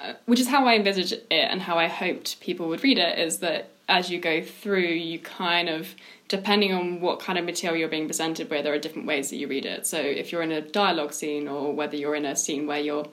uh, 0.00 0.14
which 0.26 0.40
is 0.40 0.48
how 0.48 0.66
I 0.66 0.74
envisage 0.74 1.12
it 1.12 1.26
and 1.30 1.60
how 1.60 1.78
I 1.78 1.86
hoped 1.86 2.40
people 2.40 2.68
would 2.68 2.82
read 2.82 2.98
it 2.98 3.18
is 3.18 3.38
that 3.38 3.70
as 3.88 4.10
you 4.10 4.18
go 4.18 4.42
through, 4.42 4.88
you 4.88 5.18
kind 5.18 5.68
of 5.68 5.94
depending 6.32 6.72
on 6.72 6.98
what 7.02 7.20
kind 7.20 7.38
of 7.38 7.44
material 7.44 7.78
you're 7.78 7.90
being 7.90 8.06
presented 8.06 8.48
with, 8.48 8.64
there 8.64 8.72
are 8.72 8.78
different 8.78 9.06
ways 9.06 9.28
that 9.28 9.36
you 9.36 9.46
read 9.46 9.66
it. 9.66 9.86
So 9.86 9.98
if 9.98 10.32
you're 10.32 10.40
in 10.40 10.50
a 10.50 10.62
dialogue 10.62 11.12
scene 11.12 11.46
or 11.46 11.74
whether 11.74 11.94
you're 11.94 12.14
in 12.14 12.24
a 12.24 12.34
scene 12.34 12.66
where 12.66 12.80
you're 12.80 13.06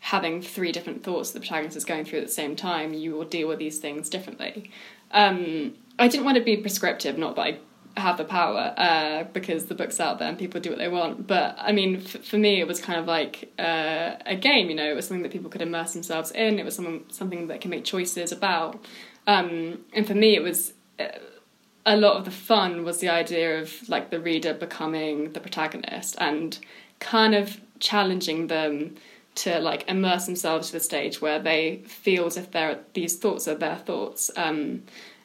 having 0.00 0.42
three 0.42 0.70
different 0.70 1.02
thoughts 1.02 1.30
the 1.30 1.40
protagonist 1.40 1.78
is 1.78 1.86
going 1.86 2.04
through 2.04 2.18
at 2.18 2.26
the 2.26 2.32
same 2.32 2.54
time, 2.54 2.92
you 2.92 3.12
will 3.14 3.24
deal 3.24 3.48
with 3.48 3.58
these 3.58 3.78
things 3.78 4.10
differently. 4.10 4.70
Um, 5.12 5.76
I 5.98 6.08
didn't 6.08 6.26
want 6.26 6.36
to 6.36 6.44
be 6.44 6.58
prescriptive, 6.58 7.16
not 7.16 7.36
that 7.36 7.40
I 7.40 7.58
have 7.98 8.18
the 8.18 8.24
power, 8.24 8.74
uh, 8.76 9.24
because 9.32 9.64
the 9.64 9.74
book's 9.74 9.98
out 9.98 10.18
there 10.18 10.28
and 10.28 10.38
people 10.38 10.60
do 10.60 10.68
what 10.68 10.78
they 10.78 10.88
want. 10.88 11.26
But 11.26 11.56
I 11.58 11.72
mean, 11.72 12.02
f- 12.04 12.22
for 12.22 12.36
me, 12.36 12.60
it 12.60 12.68
was 12.68 12.82
kind 12.82 13.00
of 13.00 13.06
like 13.06 13.50
uh, 13.58 14.16
a 14.26 14.36
game. 14.36 14.68
You 14.68 14.76
know, 14.76 14.90
it 14.90 14.94
was 14.94 15.08
something 15.08 15.22
that 15.22 15.32
people 15.32 15.48
could 15.48 15.62
immerse 15.62 15.94
themselves 15.94 16.32
in. 16.32 16.58
It 16.58 16.66
was 16.66 16.76
something 16.76 17.06
something 17.08 17.46
that 17.46 17.62
can 17.62 17.70
make 17.70 17.84
choices 17.86 18.30
about. 18.30 18.84
Um, 19.26 19.86
and 19.94 20.06
for 20.06 20.14
me, 20.14 20.36
it 20.36 20.42
was. 20.42 20.74
Uh, 20.98 21.06
a 21.88 21.96
lot 21.96 22.18
of 22.18 22.26
the 22.26 22.30
fun 22.30 22.84
was 22.84 22.98
the 22.98 23.08
idea 23.08 23.62
of 23.62 23.88
like 23.88 24.10
the 24.10 24.20
reader 24.20 24.52
becoming 24.52 25.32
the 25.32 25.40
protagonist 25.40 26.16
and 26.20 26.58
kind 27.00 27.34
of 27.34 27.58
challenging 27.80 28.48
them 28.48 28.94
to 29.34 29.58
like 29.58 29.88
immerse 29.88 30.26
themselves 30.26 30.66
to 30.66 30.74
the 30.74 30.80
stage 30.80 31.22
where 31.22 31.38
they 31.38 31.76
feel 31.86 32.26
as 32.26 32.36
if 32.36 32.50
they're 32.50 32.78
these 32.92 33.16
thoughts 33.16 33.48
are 33.48 33.54
their 33.54 33.76
thoughts 33.76 34.30
um, 34.36 34.82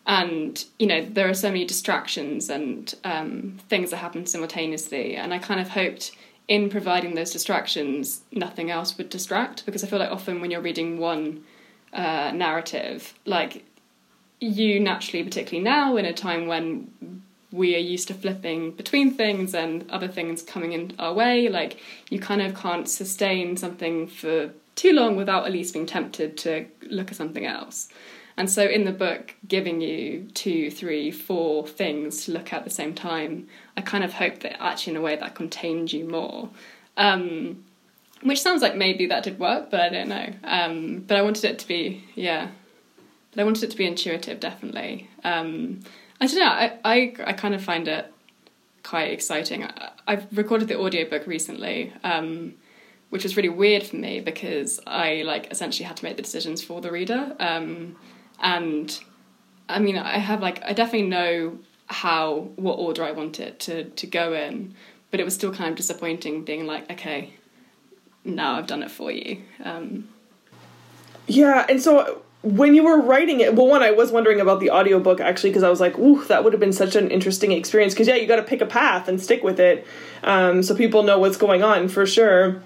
and 0.07 0.66
you 0.80 0.88
know 0.88 1.03
there 1.03 1.28
are 1.28 1.34
so 1.34 1.49
many 1.49 1.66
distractions 1.66 2.49
and 2.49 2.95
um, 3.03 3.59
things 3.68 3.89
that 3.91 3.97
happen 3.97 4.26
simultaneously 4.26 5.18
and 5.18 5.34
i 5.34 5.39
kind 5.39 5.59
of 5.59 5.68
hoped 5.70 6.14
in 6.47 6.70
providing 6.70 7.16
those 7.16 7.32
distractions 7.32 8.22
nothing 8.32 8.72
else 8.72 8.97
would 8.97 9.09
distract 9.09 9.66
because 9.66 9.84
i 9.84 9.88
feel 9.88 9.99
like 9.99 10.11
often 10.11 10.39
when 10.39 10.49
you're 10.49 10.61
reading 10.61 10.97
one 10.97 11.43
uh, 11.91 12.32
narrative 12.34 13.14
like 13.26 13.66
you 14.44 14.80
naturally, 14.80 15.24
particularly 15.24 15.64
now 15.64 15.98
in 15.98 16.06
a 16.06 16.14
time 16.14 16.48
when 16.48 17.22
we 17.52 17.76
are 17.76 17.80
used 17.80 18.08
to 18.08 18.14
flipping 18.14 18.72
between 18.72 19.14
things 19.14 19.54
and 19.54 19.89
other 19.91 20.08
things 20.08 20.41
coming 20.41 20.74
in 20.74 20.94
our 20.98 21.14
way, 21.14 21.50
like 21.50 21.80
you 22.10 22.20
kind 22.20 22.41
of 22.41 22.56
can't 22.56 22.89
sustain 22.89 23.56
something 23.56 24.08
for 24.08 24.52
too 24.76 24.91
long 24.91 25.16
without 25.16 25.46
at 25.46 25.52
least 25.52 25.74
being 25.74 25.86
tempted 25.86 26.36
to 26.38 26.66
look 26.89 27.12
at 27.12 27.16
something 27.16 27.46
else. 27.46 27.89
And 28.36 28.50
so 28.50 28.64
in 28.64 28.86
the 28.86 28.91
book, 28.91 29.36
giving 29.48 29.82
you 29.82 30.28
two, 30.34 30.72
three, 30.72 31.12
four 31.12 31.68
things 31.68 32.26
to 32.26 32.32
look 32.32 32.52
at 32.52 32.60
at 32.60 32.64
the 32.64 32.72
same 32.72 32.96
time, 32.96 33.48
I 33.78 33.82
kind 33.82 34.04
of 34.04 34.14
hope 34.14 34.39
that 34.39 34.60
actually 34.60 34.94
in 34.94 34.98
a 34.98 35.02
way 35.02 35.16
that 35.16 35.36
contained 35.36 35.94
you 35.94 36.10
more. 36.10 36.50
Um, 36.98 37.64
which 38.24 38.41
sounds 38.41 38.62
like 38.62 38.76
maybe 38.76 39.06
that 39.08 39.24
did 39.24 39.38
work, 39.38 39.70
but 39.70 39.82
I 39.82 39.89
don't 39.89 40.10
know. 40.10 40.34
Um, 40.44 41.04
but 41.08 41.18
I 41.18 41.22
wanted 41.22 41.44
it 41.46 41.60
to 41.60 41.68
be, 41.68 42.04
yeah, 42.16 42.50
but 43.34 43.41
I 43.41 43.45
wanted 43.45 43.63
it 43.63 43.71
to 43.71 43.77
be 43.77 43.86
intuitive, 43.86 44.39
definitely. 44.39 45.09
Um, 45.23 45.81
I 46.21 46.27
don't 46.27 46.39
know. 46.39 46.45
I, 46.45 46.79
I 46.86 47.15
I 47.25 47.34
kind 47.34 47.55
of 47.55 47.63
find 47.63 47.88
it 47.88 48.11
quite 48.84 49.11
exciting. 49.11 49.65
I, 50.07 50.15
have 50.15 50.27
recorded 50.31 50.67
the 50.67 50.79
audiobook 50.79 51.25
recently, 51.25 51.93
um, 52.03 52.53
which 53.09 53.23
was 53.23 53.36
really 53.36 53.49
weird 53.49 53.84
for 53.84 53.95
me 53.95 54.19
because 54.19 54.79
I 54.86 55.23
like 55.25 55.51
essentially 55.51 55.86
had 55.86 55.97
to 55.97 56.05
make 56.05 56.17
the 56.17 56.21
decisions 56.23 56.63
for 56.63 56.81
the 56.81 56.91
reader. 56.91 57.36
Um, 57.39 57.95
and 58.39 58.97
I 59.69 59.79
mean, 59.79 59.97
I 59.97 60.17
have 60.17 60.41
like 60.41 60.63
I 60.63 60.73
definitely 60.73 61.09
know 61.09 61.57
how 61.88 62.51
what 62.55 62.75
order 62.75 63.03
I 63.03 63.11
want 63.11 63.39
it 63.39 63.59
to 63.61 63.86
to 63.86 64.07
go 64.07 64.34
in, 64.34 64.75
but 65.11 65.19
it 65.19 65.23
was 65.23 65.34
still 65.34 65.53
kind 65.53 65.69
of 65.69 65.75
disappointing 65.75 66.43
being 66.43 66.65
like, 66.65 66.91
okay, 66.91 67.34
now 68.23 68.57
I've 68.57 68.67
done 68.67 68.84
it 68.84 68.91
for 68.91 69.11
you. 69.11 69.41
Um, 69.63 70.09
yeah, 71.27 71.65
and 71.69 71.81
so 71.81 72.21
when 72.44 72.76
you 72.76 72.84
were 72.84 73.02
writing 73.02 73.39
it, 73.39 73.56
well, 73.56 73.68
one, 73.68 73.82
I 73.82 73.91
was 73.91 74.12
wondering 74.12 74.41
about 74.41 74.60
the 74.60 74.70
audiobook 74.70 75.22
actually 75.22 75.52
because 75.52 75.64
I 75.64 75.70
was 75.70 75.80
like, 75.80 75.98
ooh, 75.98 76.24
that 76.26 76.44
would 76.44 76.52
have 76.52 76.60
been 76.60 76.74
such 76.74 76.96
an 76.96 77.10
interesting 77.10 77.54
experience. 77.54 77.94
Because, 77.94 78.08
yeah, 78.08 78.16
you 78.16 78.28
got 78.28 78.36
to 78.36 78.44
pick 78.44 78.60
a 78.60 78.66
path 78.66 79.08
and 79.08 79.20
stick 79.22 79.44
with 79.44 79.62
it 79.62 79.88
um, 80.24 80.62
so 80.62 80.76
people 80.76 81.04
know 81.04 81.20
what's 81.20 81.38
going 81.38 81.64
on 81.64 81.88
for 81.88 82.06
sure. 82.06 82.62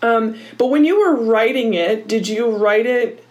Um, 0.00 0.38
but 0.56 0.68
when 0.68 0.84
you 0.84 1.00
were 1.00 1.16
writing 1.16 1.74
it, 1.74 2.06
did 2.06 2.28
you 2.28 2.56
write 2.56 2.86
it 2.86 3.26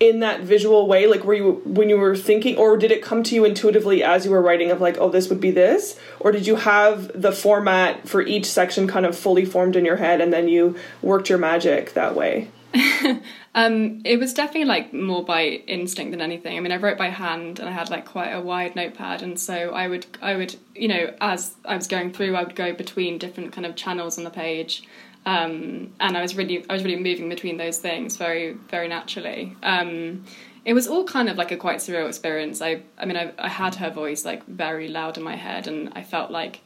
in 0.00 0.18
that 0.18 0.40
visual 0.40 0.88
way? 0.88 1.06
Like, 1.06 1.22
were 1.22 1.34
you, 1.34 1.62
when 1.64 1.88
you 1.88 1.96
were 1.96 2.16
thinking, 2.16 2.56
or 2.56 2.76
did 2.76 2.90
it 2.90 3.00
come 3.00 3.22
to 3.22 3.34
you 3.36 3.44
intuitively 3.44 4.02
as 4.02 4.24
you 4.24 4.32
were 4.32 4.42
writing 4.42 4.72
of 4.72 4.80
like, 4.80 4.96
oh, 4.98 5.10
this 5.10 5.28
would 5.28 5.40
be 5.40 5.52
this? 5.52 5.96
Or 6.18 6.32
did 6.32 6.48
you 6.48 6.56
have 6.56 7.08
the 7.14 7.30
format 7.30 8.08
for 8.08 8.20
each 8.20 8.46
section 8.46 8.88
kind 8.88 9.06
of 9.06 9.16
fully 9.16 9.44
formed 9.44 9.76
in 9.76 9.84
your 9.84 9.96
head 9.96 10.20
and 10.20 10.32
then 10.32 10.48
you 10.48 10.76
worked 11.02 11.28
your 11.28 11.38
magic 11.38 11.94
that 11.94 12.16
way? 12.16 12.48
um, 13.54 14.00
it 14.04 14.18
was 14.18 14.32
definitely 14.34 14.66
like 14.66 14.92
more 14.92 15.24
by 15.24 15.44
instinct 15.44 16.12
than 16.12 16.20
anything. 16.20 16.56
I 16.56 16.60
mean, 16.60 16.72
I 16.72 16.76
wrote 16.76 16.98
by 16.98 17.08
hand 17.08 17.58
and 17.58 17.68
I 17.68 17.72
had 17.72 17.90
like 17.90 18.06
quite 18.06 18.30
a 18.30 18.40
wide 18.40 18.76
notepad, 18.76 19.22
and 19.22 19.38
so 19.38 19.70
I 19.70 19.88
would, 19.88 20.06
I 20.22 20.36
would, 20.36 20.56
you 20.74 20.88
know, 20.88 21.14
as 21.20 21.56
I 21.64 21.76
was 21.76 21.86
going 21.86 22.12
through, 22.12 22.36
I 22.36 22.44
would 22.44 22.54
go 22.54 22.72
between 22.72 23.18
different 23.18 23.52
kind 23.52 23.66
of 23.66 23.74
channels 23.76 24.18
on 24.18 24.24
the 24.24 24.30
page, 24.30 24.84
um, 25.26 25.92
and 26.00 26.16
I 26.16 26.22
was 26.22 26.36
really, 26.36 26.64
I 26.68 26.74
was 26.74 26.84
really 26.84 27.02
moving 27.02 27.28
between 27.28 27.56
those 27.56 27.78
things 27.78 28.16
very, 28.16 28.52
very 28.68 28.88
naturally. 28.88 29.56
Um, 29.62 30.24
it 30.64 30.74
was 30.74 30.86
all 30.86 31.04
kind 31.04 31.28
of 31.28 31.36
like 31.36 31.52
a 31.52 31.56
quite 31.56 31.78
surreal 31.78 32.06
experience. 32.06 32.60
I, 32.60 32.82
I 32.98 33.06
mean, 33.06 33.16
I, 33.16 33.32
I 33.38 33.48
had 33.48 33.74
her 33.76 33.90
voice 33.90 34.24
like 34.24 34.46
very 34.46 34.88
loud 34.88 35.16
in 35.16 35.24
my 35.24 35.36
head, 35.36 35.66
and 35.66 35.92
I 35.94 36.02
felt 36.02 36.30
like 36.30 36.60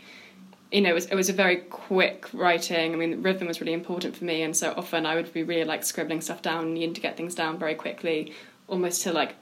you 0.75 0.81
know, 0.81 0.91
it 0.91 0.95
was, 0.95 1.07
it 1.07 1.15
was 1.15 1.29
a 1.29 1.33
very 1.33 1.59
quick 1.59 2.27
writing. 2.33 2.93
I 2.93 2.97
mean, 2.97 3.23
rhythm 3.23 3.47
was 3.47 3.61
really 3.61 3.73
important 3.73 4.17
for 4.17 4.25
me, 4.25 4.43
and 4.43 4.57
so 4.57 4.75
often 4.77 5.07
I 5.07 5.15
would 5.15 5.33
be 5.33 5.45
really 5.45 5.63
like 5.63 5.85
scribbling 5.85 6.21
stuff 6.21 6.43
down, 6.43 6.75
needing 6.75 6.95
to 6.95 7.01
get 7.01 7.17
things 7.17 7.37
down 7.37 7.59
very 7.61 7.77
quickly, 7.77 8.35
almost 8.67 9.03
to 9.03 9.13
like 9.13 9.37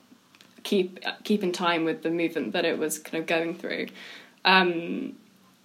keep 0.63 1.01
keep 1.25 1.43
in 1.43 1.51
time 1.51 1.87
with 1.87 2.03
the 2.03 2.11
movement 2.11 2.53
that 2.53 2.67
it 2.67 2.79
was 2.79 2.99
kind 2.99 3.19
of 3.19 3.27
going 3.27 3.55
through. 3.55 3.87
Um, 4.45 5.15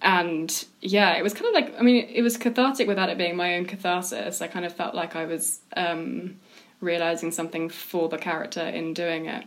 and 0.00 0.64
yeah, 0.80 1.18
it 1.18 1.22
was 1.22 1.34
kind 1.34 1.48
of 1.48 1.52
like 1.52 1.78
I 1.78 1.82
mean, 1.82 2.08
it 2.08 2.22
was 2.22 2.38
cathartic 2.38 2.88
without 2.88 3.10
it 3.10 3.18
being 3.18 3.36
my 3.36 3.56
own 3.56 3.66
catharsis. 3.66 4.40
I 4.40 4.46
kind 4.46 4.64
of 4.64 4.72
felt 4.72 4.94
like 4.94 5.16
I 5.16 5.26
was 5.26 5.60
um, 5.76 6.36
realizing 6.80 7.30
something 7.30 7.68
for 7.68 8.08
the 8.08 8.16
character 8.16 8.62
in 8.62 8.94
doing 8.94 9.26
it. 9.26 9.44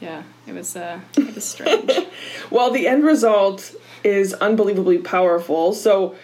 Yeah, 0.00 0.24
it 0.48 0.52
was 0.52 0.74
uh, 0.74 0.98
it 1.16 1.32
was 1.32 1.44
strange. 1.44 1.92
well, 2.50 2.72
the 2.72 2.88
end 2.88 3.04
result 3.04 3.72
is 4.04 4.34
unbelievably 4.34 4.98
powerful. 4.98 5.72
So 5.72 6.14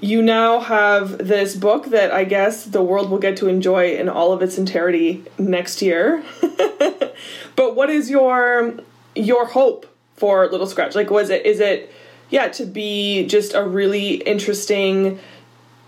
you 0.00 0.22
now 0.22 0.60
have 0.60 1.18
this 1.18 1.56
book 1.56 1.86
that 1.86 2.12
I 2.12 2.24
guess 2.24 2.64
the 2.64 2.82
world 2.82 3.10
will 3.10 3.18
get 3.18 3.36
to 3.38 3.48
enjoy 3.48 3.96
in 3.96 4.08
all 4.08 4.32
of 4.32 4.42
its 4.42 4.58
entirety 4.58 5.24
next 5.38 5.82
year. 5.82 6.22
but 7.56 7.74
what 7.74 7.90
is 7.90 8.10
your 8.10 8.74
your 9.14 9.46
hope 9.46 9.86
for 10.16 10.46
Little 10.48 10.66
Scratch? 10.66 10.94
Like 10.94 11.10
was 11.10 11.30
it 11.30 11.44
is 11.44 11.60
it 11.60 11.92
yeah, 12.30 12.48
to 12.48 12.66
be 12.66 13.26
just 13.26 13.54
a 13.54 13.62
really 13.62 14.16
interesting 14.16 15.18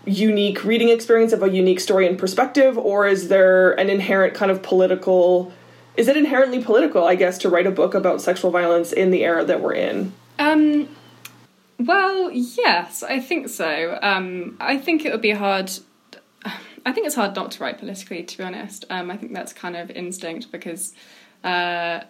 unique 0.05 0.63
reading 0.63 0.89
experience 0.89 1.31
of 1.31 1.43
a 1.43 1.49
unique 1.49 1.79
story 1.79 2.07
and 2.07 2.17
perspective 2.17 2.77
or 2.77 3.07
is 3.07 3.27
there 3.27 3.71
an 3.73 3.87
inherent 3.87 4.33
kind 4.33 4.49
of 4.49 4.63
political 4.63 5.53
is 5.95 6.07
it 6.07 6.17
inherently 6.17 6.63
political 6.63 7.03
i 7.03 7.13
guess 7.13 7.37
to 7.37 7.47
write 7.47 7.67
a 7.67 7.71
book 7.71 7.93
about 7.93 8.19
sexual 8.19 8.49
violence 8.49 8.91
in 8.91 9.11
the 9.11 9.23
era 9.23 9.45
that 9.45 9.61
we're 9.61 9.75
in 9.75 10.11
um 10.39 10.87
well, 11.85 12.31
yes, 12.31 13.03
I 13.03 13.19
think 13.19 13.49
so. 13.49 13.97
Um, 14.01 14.57
I 14.59 14.77
think 14.77 15.05
it 15.05 15.11
would 15.11 15.21
be 15.21 15.31
hard. 15.31 15.71
I 16.85 16.91
think 16.91 17.05
it's 17.05 17.15
hard 17.15 17.35
not 17.35 17.51
to 17.51 17.63
write 17.63 17.77
politically, 17.77 18.23
to 18.23 18.37
be 18.37 18.43
honest. 18.43 18.85
Um, 18.89 19.11
I 19.11 19.17
think 19.17 19.33
that's 19.33 19.53
kind 19.53 19.75
of 19.77 19.91
instinct 19.91 20.51
because 20.51 20.93
uh, 21.43 22.01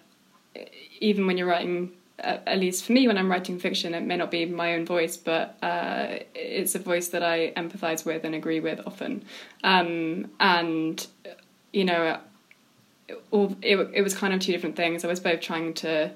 even 0.99 1.27
when 1.27 1.37
you're 1.37 1.47
writing, 1.47 1.91
at 2.19 2.59
least 2.59 2.85
for 2.85 2.93
me, 2.93 3.07
when 3.07 3.17
I'm 3.17 3.29
writing 3.29 3.59
fiction, 3.59 3.93
it 3.93 4.01
may 4.01 4.15
not 4.15 4.31
be 4.31 4.45
my 4.45 4.75
own 4.75 4.85
voice, 4.85 5.17
but 5.17 5.57
uh, 5.61 6.19
it's 6.35 6.75
a 6.75 6.79
voice 6.79 7.09
that 7.09 7.23
I 7.23 7.51
empathise 7.57 8.05
with 8.05 8.23
and 8.23 8.35
agree 8.35 8.59
with 8.59 8.79
often. 8.85 9.23
Um, 9.63 10.31
and, 10.39 11.05
you 11.73 11.85
know, 11.85 12.19
all, 13.31 13.55
it, 13.61 13.75
it 13.93 14.01
was 14.01 14.13
kind 14.13 14.33
of 14.33 14.39
two 14.39 14.51
different 14.51 14.75
things. 14.75 15.03
I 15.03 15.07
was 15.07 15.19
both 15.19 15.41
trying 15.41 15.73
to 15.75 16.11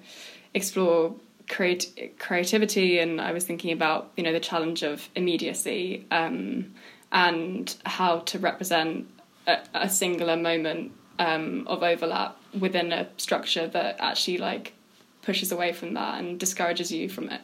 explore 0.54 1.16
create 1.48 2.16
creativity, 2.20 3.00
and 3.00 3.22
I 3.22 3.32
was 3.32 3.46
thinking 3.46 3.72
about 3.72 4.12
you 4.18 4.24
know 4.24 4.34
the 4.34 4.40
challenge 4.40 4.84
of 4.84 5.10
immediacy 5.16 6.06
um, 6.12 6.74
and 7.12 7.76
how 7.86 8.20
to 8.20 8.40
represent 8.40 9.08
a, 9.48 9.60
a 9.74 9.90
singular 9.90 10.36
moment 10.36 10.92
um, 11.20 11.66
of 11.68 11.84
overlap 11.84 12.38
within 12.60 12.92
a 12.92 13.08
structure 13.18 13.68
that 13.68 13.98
actually 14.00 14.38
like 14.38 14.74
pushes 15.22 15.52
away 15.52 15.74
from 15.74 15.94
that 15.96 16.20
and 16.20 16.40
discourages 16.40 16.92
you 16.92 17.10
from 17.10 17.30
it. 17.30 17.42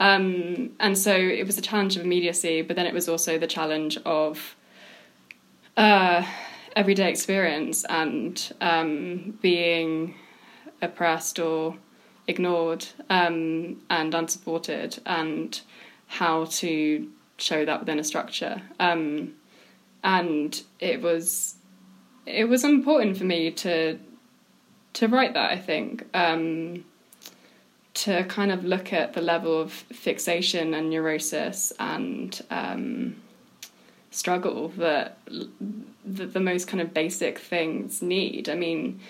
Um, 0.00 0.72
and 0.80 0.98
so 0.98 1.14
it 1.14 1.46
was 1.46 1.56
a 1.56 1.62
challenge 1.62 1.96
of 1.96 2.02
immediacy, 2.02 2.62
but 2.62 2.76
then 2.76 2.86
it 2.86 2.94
was 2.94 3.08
also 3.08 3.38
the 3.38 3.46
challenge 3.46 3.96
of 4.04 4.56
uh, 5.76 6.24
everyday 6.76 7.08
experience 7.08 7.84
and 7.84 8.52
um, 8.60 9.38
being 9.40 10.14
oppressed 10.82 11.38
or 11.38 11.76
ignored 12.26 12.86
um, 13.10 13.82
and 13.90 14.14
unsupported, 14.14 15.00
and 15.06 15.60
how 16.06 16.44
to 16.46 17.08
show 17.36 17.64
that 17.64 17.80
within 17.80 17.98
a 17.98 18.04
structure. 18.04 18.62
Um, 18.78 19.34
and 20.02 20.62
it 20.78 21.00
was 21.00 21.56
it 22.26 22.44
was 22.44 22.64
important 22.64 23.16
for 23.16 23.24
me 23.24 23.50
to 23.50 23.98
to 24.94 25.08
write 25.08 25.34
that. 25.34 25.50
I 25.50 25.58
think 25.58 26.04
um, 26.14 26.84
to 27.94 28.24
kind 28.24 28.52
of 28.52 28.64
look 28.64 28.92
at 28.92 29.12
the 29.12 29.20
level 29.20 29.60
of 29.60 29.72
fixation 29.72 30.74
and 30.74 30.90
neurosis 30.90 31.72
and 31.78 32.40
um, 32.50 33.16
struggle 34.10 34.68
that 34.76 35.18
the, 36.04 36.26
the 36.26 36.40
most 36.40 36.68
kind 36.68 36.80
of 36.80 36.94
basic 36.94 37.38
things 37.38 38.02
need. 38.02 38.48
I 38.48 38.54
mean, 38.54 39.00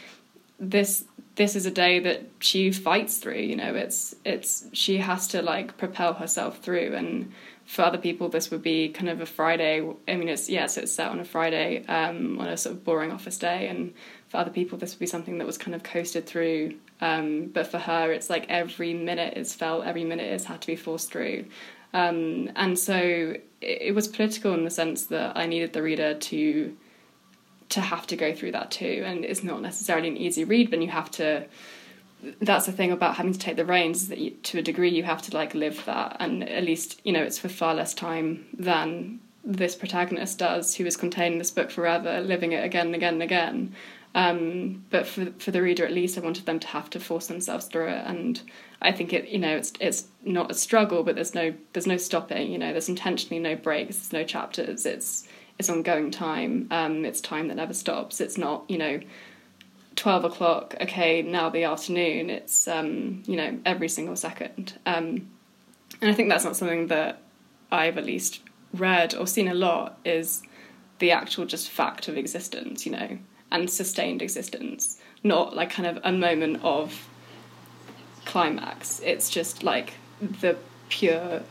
this 0.58 1.04
this 1.36 1.56
is 1.56 1.66
a 1.66 1.70
day 1.70 1.98
that 1.98 2.22
she 2.38 2.70
fights 2.70 3.18
through 3.18 3.34
you 3.34 3.56
know 3.56 3.74
it's 3.74 4.14
it's 4.24 4.66
she 4.72 4.98
has 4.98 5.28
to 5.28 5.42
like 5.42 5.76
propel 5.76 6.14
herself 6.14 6.58
through. 6.58 6.94
And 6.94 7.32
for 7.66 7.82
other 7.82 7.98
people 7.98 8.28
this 8.28 8.50
would 8.50 8.62
be 8.62 8.90
kind 8.90 9.08
of 9.08 9.22
a 9.22 9.26
friday 9.26 9.80
i 10.06 10.16
mean 10.16 10.28
it's 10.28 10.50
yes 10.50 10.76
it's 10.76 10.92
set 10.92 11.10
on 11.10 11.18
a 11.18 11.24
friday 11.24 11.82
um, 11.86 12.38
on 12.38 12.48
a 12.48 12.58
sort 12.58 12.74
of 12.74 12.84
boring 12.84 13.10
office 13.10 13.38
day. 13.38 13.68
And 13.68 13.94
for 14.28 14.36
other 14.38 14.50
people 14.50 14.78
this 14.78 14.92
would 14.94 15.00
be 15.00 15.06
something 15.06 15.38
that 15.38 15.46
was 15.46 15.58
kind 15.58 15.74
of 15.74 15.82
coasted 15.82 16.26
through. 16.26 16.74
Um, 17.00 17.46
but 17.46 17.66
for 17.66 17.78
her 17.78 18.12
it's 18.12 18.30
like 18.30 18.46
every 18.48 18.94
minute 18.94 19.36
is 19.36 19.54
felt 19.54 19.84
every 19.84 20.04
minute 20.04 20.32
is 20.32 20.44
had 20.44 20.60
to 20.60 20.66
be 20.66 20.76
forced 20.76 21.10
through. 21.10 21.46
Um, 21.92 22.50
and 22.56 22.78
so 22.78 22.96
it, 22.96 23.42
it 23.60 23.94
was 23.94 24.08
political 24.08 24.52
in 24.52 24.64
the 24.64 24.70
sense 24.70 25.06
that 25.06 25.36
i 25.36 25.46
needed 25.46 25.72
the 25.72 25.82
reader 25.82 26.14
to 26.14 26.76
to 27.74 27.80
have 27.80 28.06
to 28.06 28.16
go 28.16 28.32
through 28.32 28.52
that 28.52 28.70
too. 28.70 29.02
And 29.04 29.24
it's 29.24 29.42
not 29.42 29.60
necessarily 29.60 30.08
an 30.08 30.16
easy 30.16 30.44
read, 30.44 30.70
but 30.70 30.80
you 30.80 30.88
have 30.88 31.10
to. 31.12 31.46
That's 32.40 32.66
the 32.66 32.72
thing 32.72 32.90
about 32.90 33.16
having 33.16 33.34
to 33.34 33.38
take 33.38 33.56
the 33.56 33.66
reins 33.66 34.08
that 34.08 34.18
you, 34.18 34.30
to 34.30 34.58
a 34.58 34.62
degree 34.62 34.88
you 34.88 35.02
have 35.02 35.20
to 35.22 35.34
like 35.34 35.54
live 35.54 35.84
that, 35.84 36.16
and 36.20 36.48
at 36.48 36.64
least 36.64 37.00
you 37.04 37.12
know 37.12 37.22
it's 37.22 37.38
for 37.38 37.48
far 37.48 37.74
less 37.74 37.92
time 37.92 38.46
than 38.56 39.20
this 39.44 39.74
protagonist 39.74 40.38
does, 40.38 40.74
who 40.74 40.86
is 40.86 40.96
contained 40.96 41.34
in 41.34 41.38
this 41.38 41.50
book 41.50 41.70
forever, 41.70 42.20
living 42.20 42.52
it 42.52 42.64
again 42.64 42.86
and 42.86 42.94
again 42.94 43.14
and 43.14 43.22
again. 43.22 43.74
Um, 44.14 44.84
but 44.90 45.06
for 45.06 45.26
for 45.38 45.50
the 45.50 45.60
reader, 45.60 45.84
at 45.84 45.92
least, 45.92 46.16
I 46.16 46.20
wanted 46.20 46.46
them 46.46 46.60
to 46.60 46.68
have 46.68 46.88
to 46.90 47.00
force 47.00 47.26
themselves 47.26 47.66
through 47.66 47.88
it, 47.88 48.04
and 48.06 48.40
I 48.80 48.92
think 48.92 49.12
it 49.12 49.28
you 49.28 49.38
know 49.38 49.56
it's 49.56 49.72
it's 49.80 50.06
not 50.22 50.50
a 50.50 50.54
struggle, 50.54 51.02
but 51.02 51.16
there's 51.16 51.34
no 51.34 51.52
there's 51.72 51.88
no 51.88 51.96
stopping. 51.96 52.52
You 52.52 52.58
know, 52.58 52.70
there's 52.70 52.88
intentionally 52.88 53.42
no 53.42 53.56
breaks, 53.56 53.96
there's 53.96 54.12
no 54.12 54.24
chapters. 54.24 54.86
It's 54.86 55.26
it's 55.58 55.70
ongoing 55.70 56.10
time. 56.10 56.68
Um, 56.70 57.04
it's 57.04 57.20
time 57.20 57.48
that 57.48 57.54
never 57.54 57.74
stops. 57.74 58.20
It's 58.20 58.36
not, 58.36 58.64
you 58.68 58.78
know, 58.78 59.00
12 59.96 60.24
o'clock, 60.24 60.74
okay, 60.80 61.22
now 61.22 61.48
the 61.48 61.64
afternoon. 61.64 62.30
It's, 62.30 62.66
um, 62.66 63.22
you 63.26 63.36
know, 63.36 63.58
every 63.64 63.88
single 63.88 64.16
second. 64.16 64.78
Um, 64.86 65.28
and 66.00 66.10
I 66.10 66.14
think 66.14 66.28
that's 66.28 66.44
not 66.44 66.56
something 66.56 66.88
that 66.88 67.20
I've 67.70 67.98
at 67.98 68.04
least 68.04 68.40
read 68.72 69.14
or 69.14 69.26
seen 69.26 69.48
a 69.48 69.54
lot 69.54 69.98
is 70.04 70.42
the 70.98 71.12
actual 71.12 71.46
just 71.46 71.70
fact 71.70 72.08
of 72.08 72.16
existence, 72.16 72.84
you 72.84 72.92
know, 72.92 73.18
and 73.52 73.70
sustained 73.70 74.22
existence, 74.22 75.00
not 75.22 75.54
like 75.54 75.70
kind 75.70 75.86
of 75.86 76.00
a 76.04 76.12
moment 76.12 76.60
of 76.62 77.08
climax. 78.24 79.00
It's 79.04 79.30
just 79.30 79.62
like 79.62 79.94
the 80.20 80.56
pure 80.88 81.42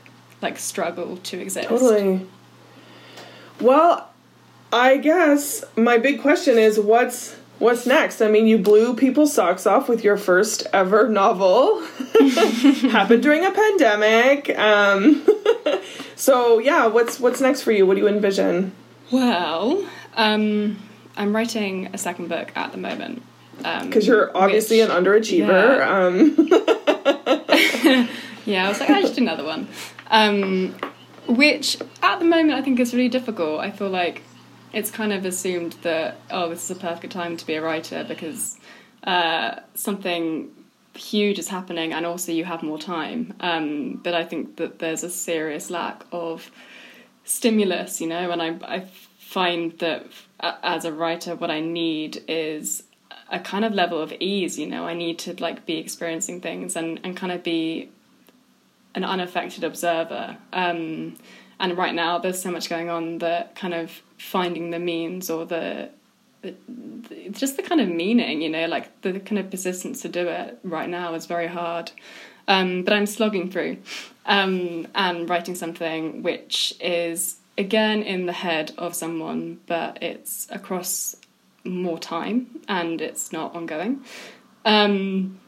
like 0.41 0.59
struggle 0.59 1.17
to 1.17 1.39
exist. 1.39 1.69
Totally. 1.69 2.27
Well, 3.61 4.09
I 4.71 4.97
guess 4.97 5.63
my 5.75 5.97
big 5.97 6.21
question 6.21 6.57
is 6.57 6.79
what's 6.79 7.35
what's 7.59 7.85
next? 7.85 8.21
I 8.21 8.27
mean, 8.27 8.47
you 8.47 8.57
blew 8.57 8.95
people's 8.95 9.33
socks 9.33 9.65
off 9.65 9.87
with 9.87 10.03
your 10.03 10.17
first 10.17 10.67
ever 10.73 11.07
novel. 11.07 11.81
Happened 12.91 13.23
during 13.23 13.45
a 13.45 13.51
pandemic. 13.51 14.57
Um, 14.57 15.25
so 16.15 16.59
yeah, 16.59 16.87
what's 16.87 17.19
what's 17.19 17.41
next 17.41 17.61
for 17.61 17.71
you? 17.71 17.85
What 17.85 17.95
do 17.95 18.01
you 18.01 18.07
envision? 18.07 18.73
Well, 19.11 19.87
um, 20.15 20.79
I'm 21.15 21.35
writing 21.35 21.89
a 21.93 21.97
second 21.97 22.29
book 22.29 22.51
at 22.55 22.71
the 22.71 22.77
moment. 22.77 23.21
Because 23.57 24.07
um, 24.07 24.13
you're 24.13 24.35
obviously 24.35 24.81
which, 24.81 24.89
an 24.89 25.03
underachiever. 25.03 25.77
Yeah. 25.77 26.05
Um. 26.05 26.35
yeah, 28.45 28.65
I 28.65 28.69
was 28.69 28.79
like, 28.79 28.89
I 28.89 29.01
just 29.01 29.15
did 29.15 29.21
another 29.21 29.43
one. 29.43 29.67
Which 31.27 31.77
at 32.01 32.19
the 32.19 32.25
moment 32.25 32.51
I 32.51 32.61
think 32.61 32.79
is 32.79 32.93
really 32.93 33.09
difficult. 33.09 33.59
I 33.59 33.71
feel 33.71 33.89
like 33.89 34.23
it's 34.73 34.91
kind 34.91 35.13
of 35.13 35.25
assumed 35.25 35.73
that 35.83 36.17
oh, 36.31 36.49
this 36.49 36.69
is 36.69 36.77
a 36.77 36.79
perfect 36.79 37.13
time 37.13 37.37
to 37.37 37.45
be 37.45 37.53
a 37.55 37.61
writer 37.61 38.03
because 38.07 38.57
uh, 39.03 39.59
something 39.75 40.51
huge 40.95 41.39
is 41.39 41.47
happening, 41.47 41.93
and 41.93 42.05
also 42.05 42.31
you 42.31 42.45
have 42.45 42.63
more 42.63 42.79
time. 42.79 43.33
Um, 43.39 43.99
but 44.03 44.13
I 44.13 44.23
think 44.23 44.57
that 44.57 44.79
there's 44.79 45.03
a 45.03 45.09
serious 45.09 45.69
lack 45.69 46.05
of 46.11 46.51
stimulus, 47.23 48.01
you 48.01 48.07
know, 48.07 48.31
and 48.31 48.41
I 48.41 48.57
I 48.63 48.79
find 49.17 49.77
that 49.79 50.07
as 50.39 50.85
a 50.85 50.91
writer, 50.91 51.35
what 51.35 51.49
I 51.49 51.59
need 51.59 52.23
is 52.27 52.83
a 53.31 53.39
kind 53.39 53.65
of 53.65 53.73
level 53.73 53.99
of 53.99 54.13
ease. 54.19 54.59
You 54.59 54.67
know, 54.67 54.85
I 54.85 54.93
need 54.93 55.19
to 55.19 55.33
like 55.41 55.65
be 55.65 55.77
experiencing 55.77 56.41
things 56.41 56.75
and 56.75 56.99
and 57.03 57.15
kind 57.15 57.31
of 57.31 57.43
be 57.43 57.89
an 58.95 59.03
unaffected 59.03 59.63
observer. 59.63 60.37
Um, 60.51 61.15
and 61.59 61.77
right 61.77 61.93
now, 61.93 62.17
there's 62.17 62.41
so 62.41 62.51
much 62.51 62.69
going 62.69 62.89
on 62.89 63.19
that 63.19 63.55
kind 63.55 63.73
of 63.73 64.01
finding 64.17 64.71
the 64.71 64.79
means 64.79 65.29
or 65.29 65.45
the, 65.45 65.89
the, 66.41 66.55
the, 66.67 67.29
just 67.29 67.57
the 67.57 67.63
kind 67.63 67.79
of 67.79 67.87
meaning, 67.87 68.41
you 68.41 68.49
know, 68.49 68.65
like 68.67 69.01
the 69.01 69.19
kind 69.19 69.39
of 69.39 69.49
persistence 69.49 70.01
to 70.01 70.09
do 70.09 70.27
it 70.27 70.59
right 70.63 70.89
now 70.89 71.13
is 71.13 71.25
very 71.25 71.47
hard. 71.47 71.91
Um, 72.47 72.83
but 72.83 72.93
I'm 72.93 73.05
slogging 73.05 73.49
through 73.49 73.77
um, 74.25 74.87
and 74.95 75.29
writing 75.29 75.55
something 75.55 76.23
which 76.23 76.75
is 76.81 77.37
again 77.57 78.03
in 78.03 78.25
the 78.25 78.33
head 78.33 78.73
of 78.77 78.95
someone, 78.95 79.59
but 79.67 80.01
it's 80.01 80.47
across 80.49 81.15
more 81.63 81.97
time 81.97 82.59
and 82.67 83.01
it's 83.01 83.31
not 83.31 83.55
ongoing. 83.55 84.03
Um, 84.65 85.39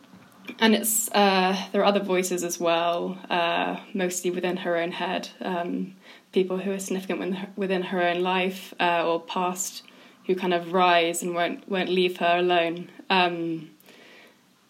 and 0.59 0.75
it's 0.75 1.09
uh, 1.11 1.55
there 1.71 1.81
are 1.81 1.85
other 1.85 2.03
voices 2.03 2.43
as 2.43 2.59
well, 2.59 3.17
uh, 3.29 3.77
mostly 3.93 4.31
within 4.31 4.57
her 4.57 4.77
own 4.77 4.91
head. 4.91 5.29
Um, 5.41 5.95
people 6.31 6.57
who 6.57 6.71
are 6.71 6.79
significant 6.79 7.57
within 7.57 7.81
her 7.83 8.01
own 8.01 8.21
life 8.21 8.73
uh, 8.79 9.07
or 9.07 9.21
past 9.21 9.83
who 10.27 10.35
kind 10.35 10.53
of 10.53 10.73
rise 10.73 11.21
and 11.21 11.33
won't 11.33 11.67
won't 11.69 11.89
leave 11.89 12.17
her 12.17 12.37
alone. 12.37 12.89
Um, 13.09 13.71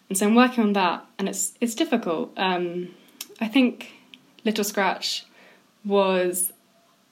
and 0.08 0.16
so 0.16 0.26
I'm 0.26 0.34
working 0.34 0.62
on 0.62 0.72
that, 0.74 1.04
and 1.18 1.28
it's 1.28 1.54
it's 1.60 1.74
difficult. 1.74 2.32
Um, 2.36 2.94
I 3.40 3.48
think 3.48 3.92
Little 4.44 4.64
Scratch 4.64 5.26
was 5.84 6.52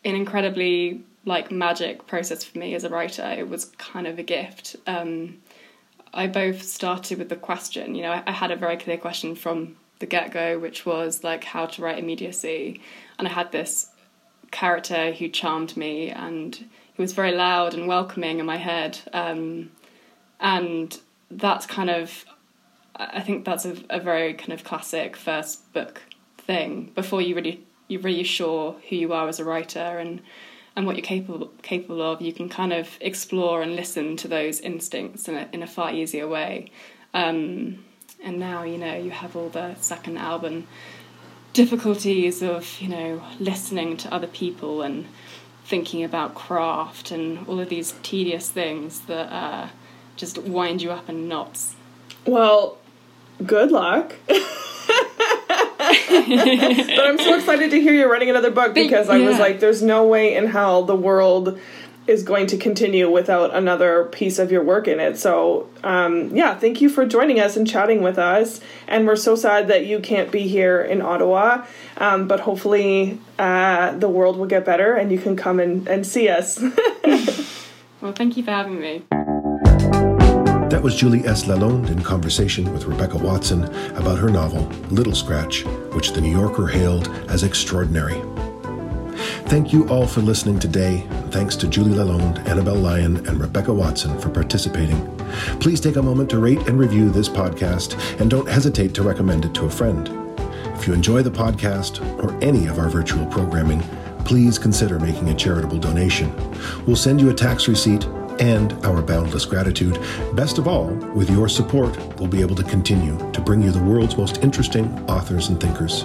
an 0.05 0.15
incredibly 0.15 1.03
like 1.25 1.51
magic 1.51 2.07
process 2.07 2.45
for 2.45 2.59
me 2.59 2.75
as 2.75 2.85
a 2.85 2.89
writer. 2.89 3.25
It 3.25 3.49
was 3.49 3.67
kind 3.79 4.07
of 4.07 4.19
a 4.19 4.23
gift. 4.23 4.77
Um, 4.87 5.39
I 6.15 6.27
both 6.29 6.63
started 6.63 7.19
with 7.19 7.29
the 7.29 7.37
question. 7.37 7.95
You 7.95 8.03
know, 8.03 8.13
I, 8.13 8.23
I 8.27 8.33
had 8.33 8.51
a 8.51 8.57
very 8.57 8.77
clear 8.77 8.97
question 8.97 9.35
from 9.35 9.77
the 9.99 10.07
get 10.07 10.33
go, 10.33 10.59
which 10.59 10.87
was 10.87 11.25
like 11.25 11.45
how 11.45 11.67
to 11.67 11.83
write 11.83 11.99
immediacy, 11.99 12.81
and 13.19 13.29
I 13.29 13.33
had 13.33 13.53
this 13.53 13.91
character 14.51 15.13
who 15.13 15.29
charmed 15.29 15.77
me 15.77 16.11
and 16.11 16.55
he 16.55 17.03
was 17.03 17.13
very 17.13 17.33
loud 17.33 17.75
and 17.75 17.89
welcoming 17.89 18.39
in 18.39 18.47
my 18.47 18.57
head. 18.57 19.01
Um, 19.13 19.73
and 20.39 20.99
that's 21.29 21.67
kind 21.67 21.91
of, 21.91 22.25
I 22.95 23.21
think 23.21 23.45
that's 23.45 23.65
a, 23.65 23.77
a, 23.91 23.99
very 23.99 24.35
kind 24.35 24.53
of 24.53 24.63
classic 24.63 25.17
first 25.17 25.73
book 25.73 26.03
thing 26.39 26.93
before 26.95 27.21
you 27.21 27.35
really 27.35 27.65
you're 27.89 28.01
really 28.01 28.23
sure 28.23 28.77
who 28.89 28.97
you 28.97 29.13
are 29.13 29.29
as 29.29 29.41
a 29.41 29.45
writer 29.45 29.99
and 29.99 30.23
and 30.77 30.87
what 30.87 30.97
you're 30.97 31.05
capable 31.05 31.53
capable 31.63 32.03
of. 32.03 32.21
You 32.21 32.33
can 32.33 32.49
kind 32.49 32.73
of 32.73 32.89
explore 33.01 33.63
and 33.63 33.77
listen 33.77 34.17
to 34.19 34.29
those 34.29 34.61
instincts 34.61 35.29
in 35.29 35.35
a, 35.37 35.49
in 35.53 35.63
a 35.63 35.67
far 35.67 35.93
easier 35.93 36.29
way. 36.29 36.71
Um, 37.13 37.85
and 38.23 38.39
now 38.39 38.63
you 38.63 38.79
know 38.79 38.97
you 38.97 39.11
have 39.11 39.37
all 39.37 39.49
the 39.49 39.75
second 39.77 40.17
album 40.17 40.67
difficulties 41.53 42.43
of 42.43 42.81
you 42.81 42.89
know 42.89 43.23
listening 43.39 43.97
to 43.99 44.13
other 44.13 44.27
people 44.27 44.83
and 44.83 45.07
thinking 45.65 46.05
about 46.05 46.35
craft 46.35 47.11
and 47.11 47.47
all 47.49 47.59
of 47.61 47.69
these 47.69 47.95
tedious 48.03 48.51
things 48.51 49.01
that 49.01 49.33
uh, 49.33 49.69
just 50.17 50.39
wind 50.39 50.83
you 50.83 50.91
up 50.91 51.09
in 51.09 51.27
knots. 51.27 51.75
Well, 52.27 52.79
good 53.45 53.71
luck. 53.71 54.15
but 56.09 57.07
I'm 57.07 57.19
so 57.19 57.37
excited 57.37 57.71
to 57.71 57.81
hear 57.81 57.93
you're 57.93 58.11
writing 58.11 58.31
another 58.31 58.51
book 58.51 58.75
because 58.75 59.09
I 59.09 59.19
was 59.19 59.39
like, 59.39 59.61
there's 59.61 59.83
no 59.83 60.07
way 60.07 60.35
in 60.35 60.47
hell 60.47 60.85
the 60.85 60.97
world 60.97 61.59
is 62.07 62.23
going 62.23 62.47
to 62.47 62.59
continue 62.59 63.11
without 63.11 63.55
another 63.55 64.05
piece 64.05 64.39
of 64.39 64.53
your 64.53 64.63
work 64.63 64.87
in 64.87 65.01
it. 65.01 65.17
So, 65.17 65.69
um, 65.83 66.37
yeah, 66.37 66.55
thank 66.55 66.81
you 66.81 66.89
for 66.89 67.07
joining 67.07 67.41
us 67.41 67.57
and 67.57 67.67
chatting 67.67 68.03
with 68.03 68.19
us. 68.19 68.61
And 68.87 69.07
we're 69.07 69.17
so 69.17 69.37
sad 69.37 69.69
that 69.69 69.87
you 69.87 70.01
can't 70.01 70.31
be 70.31 70.47
here 70.47 70.83
in 70.83 71.01
Ottawa, 71.01 71.65
um, 71.97 72.29
but 72.29 72.41
hopefully 72.41 73.19
uh, 73.39 73.97
the 73.97 74.09
world 74.09 74.37
will 74.37 74.47
get 74.47 74.65
better 74.65 74.95
and 74.95 75.11
you 75.11 75.19
can 75.19 75.37
come 75.37 75.61
and, 75.61 75.89
and 75.89 76.07
see 76.07 76.29
us. 76.29 76.61
well, 78.01 78.13
thank 78.13 78.37
you 78.37 78.43
for 78.43 78.51
having 78.51 78.81
me. 78.81 79.05
That 80.75 80.83
was 80.83 80.97
Julie 80.97 81.25
S. 81.25 81.45
Lalonde 81.45 81.89
in 81.89 82.03
conversation 82.03 82.73
with 82.73 82.87
Rebecca 82.87 83.17
Watson 83.17 83.63
about 83.95 84.19
her 84.19 84.29
novel, 84.29 84.63
Little 84.91 85.15
Scratch, 85.15 85.65
which 85.95 86.11
the 86.11 86.21
New 86.21 86.33
Yorker 86.37 86.67
hailed 86.67 87.07
as 87.29 87.45
extraordinary. 87.45 88.21
Thank 89.47 89.73
you 89.73 89.89
all 89.89 90.05
for 90.09 90.21
listening 90.21 90.59
today. 90.59 91.07
Thanks 91.31 91.55
to 91.59 91.69
Julie 91.69 91.95
Lalonde, 91.95 92.45
Annabel 92.49 92.75
Lyon, 92.75 93.25
and 93.29 93.41
Rebecca 93.41 93.73
Watson 93.73 94.19
for 94.19 94.31
participating. 94.31 95.17
Please 95.61 95.81
take 95.81 95.95
a 95.95 96.03
moment 96.03 96.29
to 96.31 96.41
rate 96.41 96.67
and 96.67 96.77
review 96.77 97.09
this 97.09 97.29
podcast, 97.29 97.97
and 98.21 98.29
don't 98.29 98.49
hesitate 98.49 98.95
to 98.95 99.05
recommend 99.05 99.45
it 99.45 99.55
to 99.55 99.67
a 99.67 99.71
friend. 99.71 100.11
If 100.77 100.89
you 100.89 100.93
enjoy 100.93 101.23
the 101.23 101.31
podcast 101.31 102.05
or 102.21 102.37
any 102.43 102.67
of 102.67 102.81
our 102.81 102.89
virtual 102.89 103.27
programming, 103.27 103.81
please 104.25 104.59
consider 104.59 104.99
making 104.99 105.29
a 105.29 105.37
charitable 105.37 105.79
donation. 105.79 106.35
We'll 106.85 106.97
send 106.97 107.21
you 107.21 107.31
a 107.31 107.35
tax 107.35 107.69
receipt 107.69 108.09
and 108.41 108.73
our 108.85 109.03
boundless 109.03 109.45
gratitude. 109.45 109.99
Best 110.35 110.59
of 110.59 110.69
all, 110.69 110.87
with 111.15 111.31
your 111.31 111.49
support, 111.49 111.97
we'll 112.19 112.29
be 112.29 112.41
able 112.41 112.57
to 112.57 112.65
continue 112.65 113.17
to 113.33 113.41
bring 113.41 113.63
you 113.63 113.71
the 113.71 113.83
world's 113.83 114.17
most 114.17 114.43
interesting 114.43 114.87
authors 115.09 115.49
and 115.49 115.61
thinkers. 115.61 116.05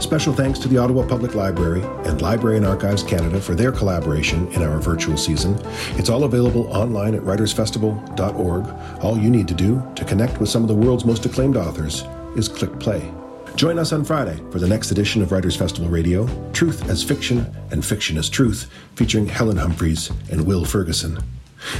Special 0.00 0.32
thanks 0.32 0.58
to 0.60 0.68
the 0.68 0.78
Ottawa 0.78 1.06
Public 1.06 1.34
Library 1.34 1.82
and 2.06 2.20
Library 2.20 2.56
and 2.56 2.66
Archives 2.66 3.02
Canada 3.02 3.40
for 3.40 3.54
their 3.54 3.72
collaboration 3.72 4.46
in 4.52 4.62
our 4.62 4.78
virtual 4.78 5.16
season. 5.16 5.58
It's 5.96 6.08
all 6.08 6.24
available 6.24 6.66
online 6.68 7.14
at 7.14 7.22
writersfestival.org. 7.22 9.02
All 9.02 9.18
you 9.18 9.30
need 9.30 9.48
to 9.48 9.54
do 9.54 9.82
to 9.94 10.04
connect 10.04 10.40
with 10.40 10.48
some 10.48 10.62
of 10.62 10.68
the 10.68 10.74
world's 10.74 11.04
most 11.04 11.24
acclaimed 11.24 11.56
authors 11.56 12.04
is 12.36 12.48
click 12.48 12.78
play. 12.78 13.10
Join 13.54 13.78
us 13.78 13.92
on 13.92 14.04
Friday 14.04 14.40
for 14.50 14.58
the 14.58 14.68
next 14.68 14.90
edition 14.90 15.20
of 15.20 15.30
Writers 15.30 15.56
Festival 15.56 15.90
Radio, 15.90 16.26
Truth 16.52 16.88
as 16.88 17.04
Fiction 17.04 17.54
and 17.70 17.84
Fiction 17.84 18.16
as 18.16 18.30
Truth, 18.30 18.70
featuring 18.94 19.26
Helen 19.26 19.58
Humphreys 19.58 20.10
and 20.30 20.46
Will 20.46 20.64
Ferguson. 20.64 21.18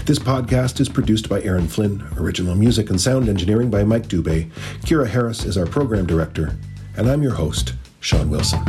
This 0.06 0.18
podcast 0.18 0.80
is 0.80 0.88
produced 0.88 1.28
by 1.28 1.42
Aaron 1.42 1.68
Flynn, 1.68 2.06
original 2.16 2.54
music 2.54 2.90
and 2.90 3.00
sound 3.00 3.28
engineering 3.28 3.70
by 3.70 3.84
Mike 3.84 4.06
Dubé. 4.08 4.50
Kira 4.82 5.06
Harris 5.08 5.44
is 5.44 5.56
our 5.56 5.66
program 5.66 6.06
director, 6.06 6.56
and 6.96 7.08
I'm 7.08 7.22
your 7.22 7.34
host, 7.34 7.74
Sean 8.00 8.30
Wilson. 8.30 8.62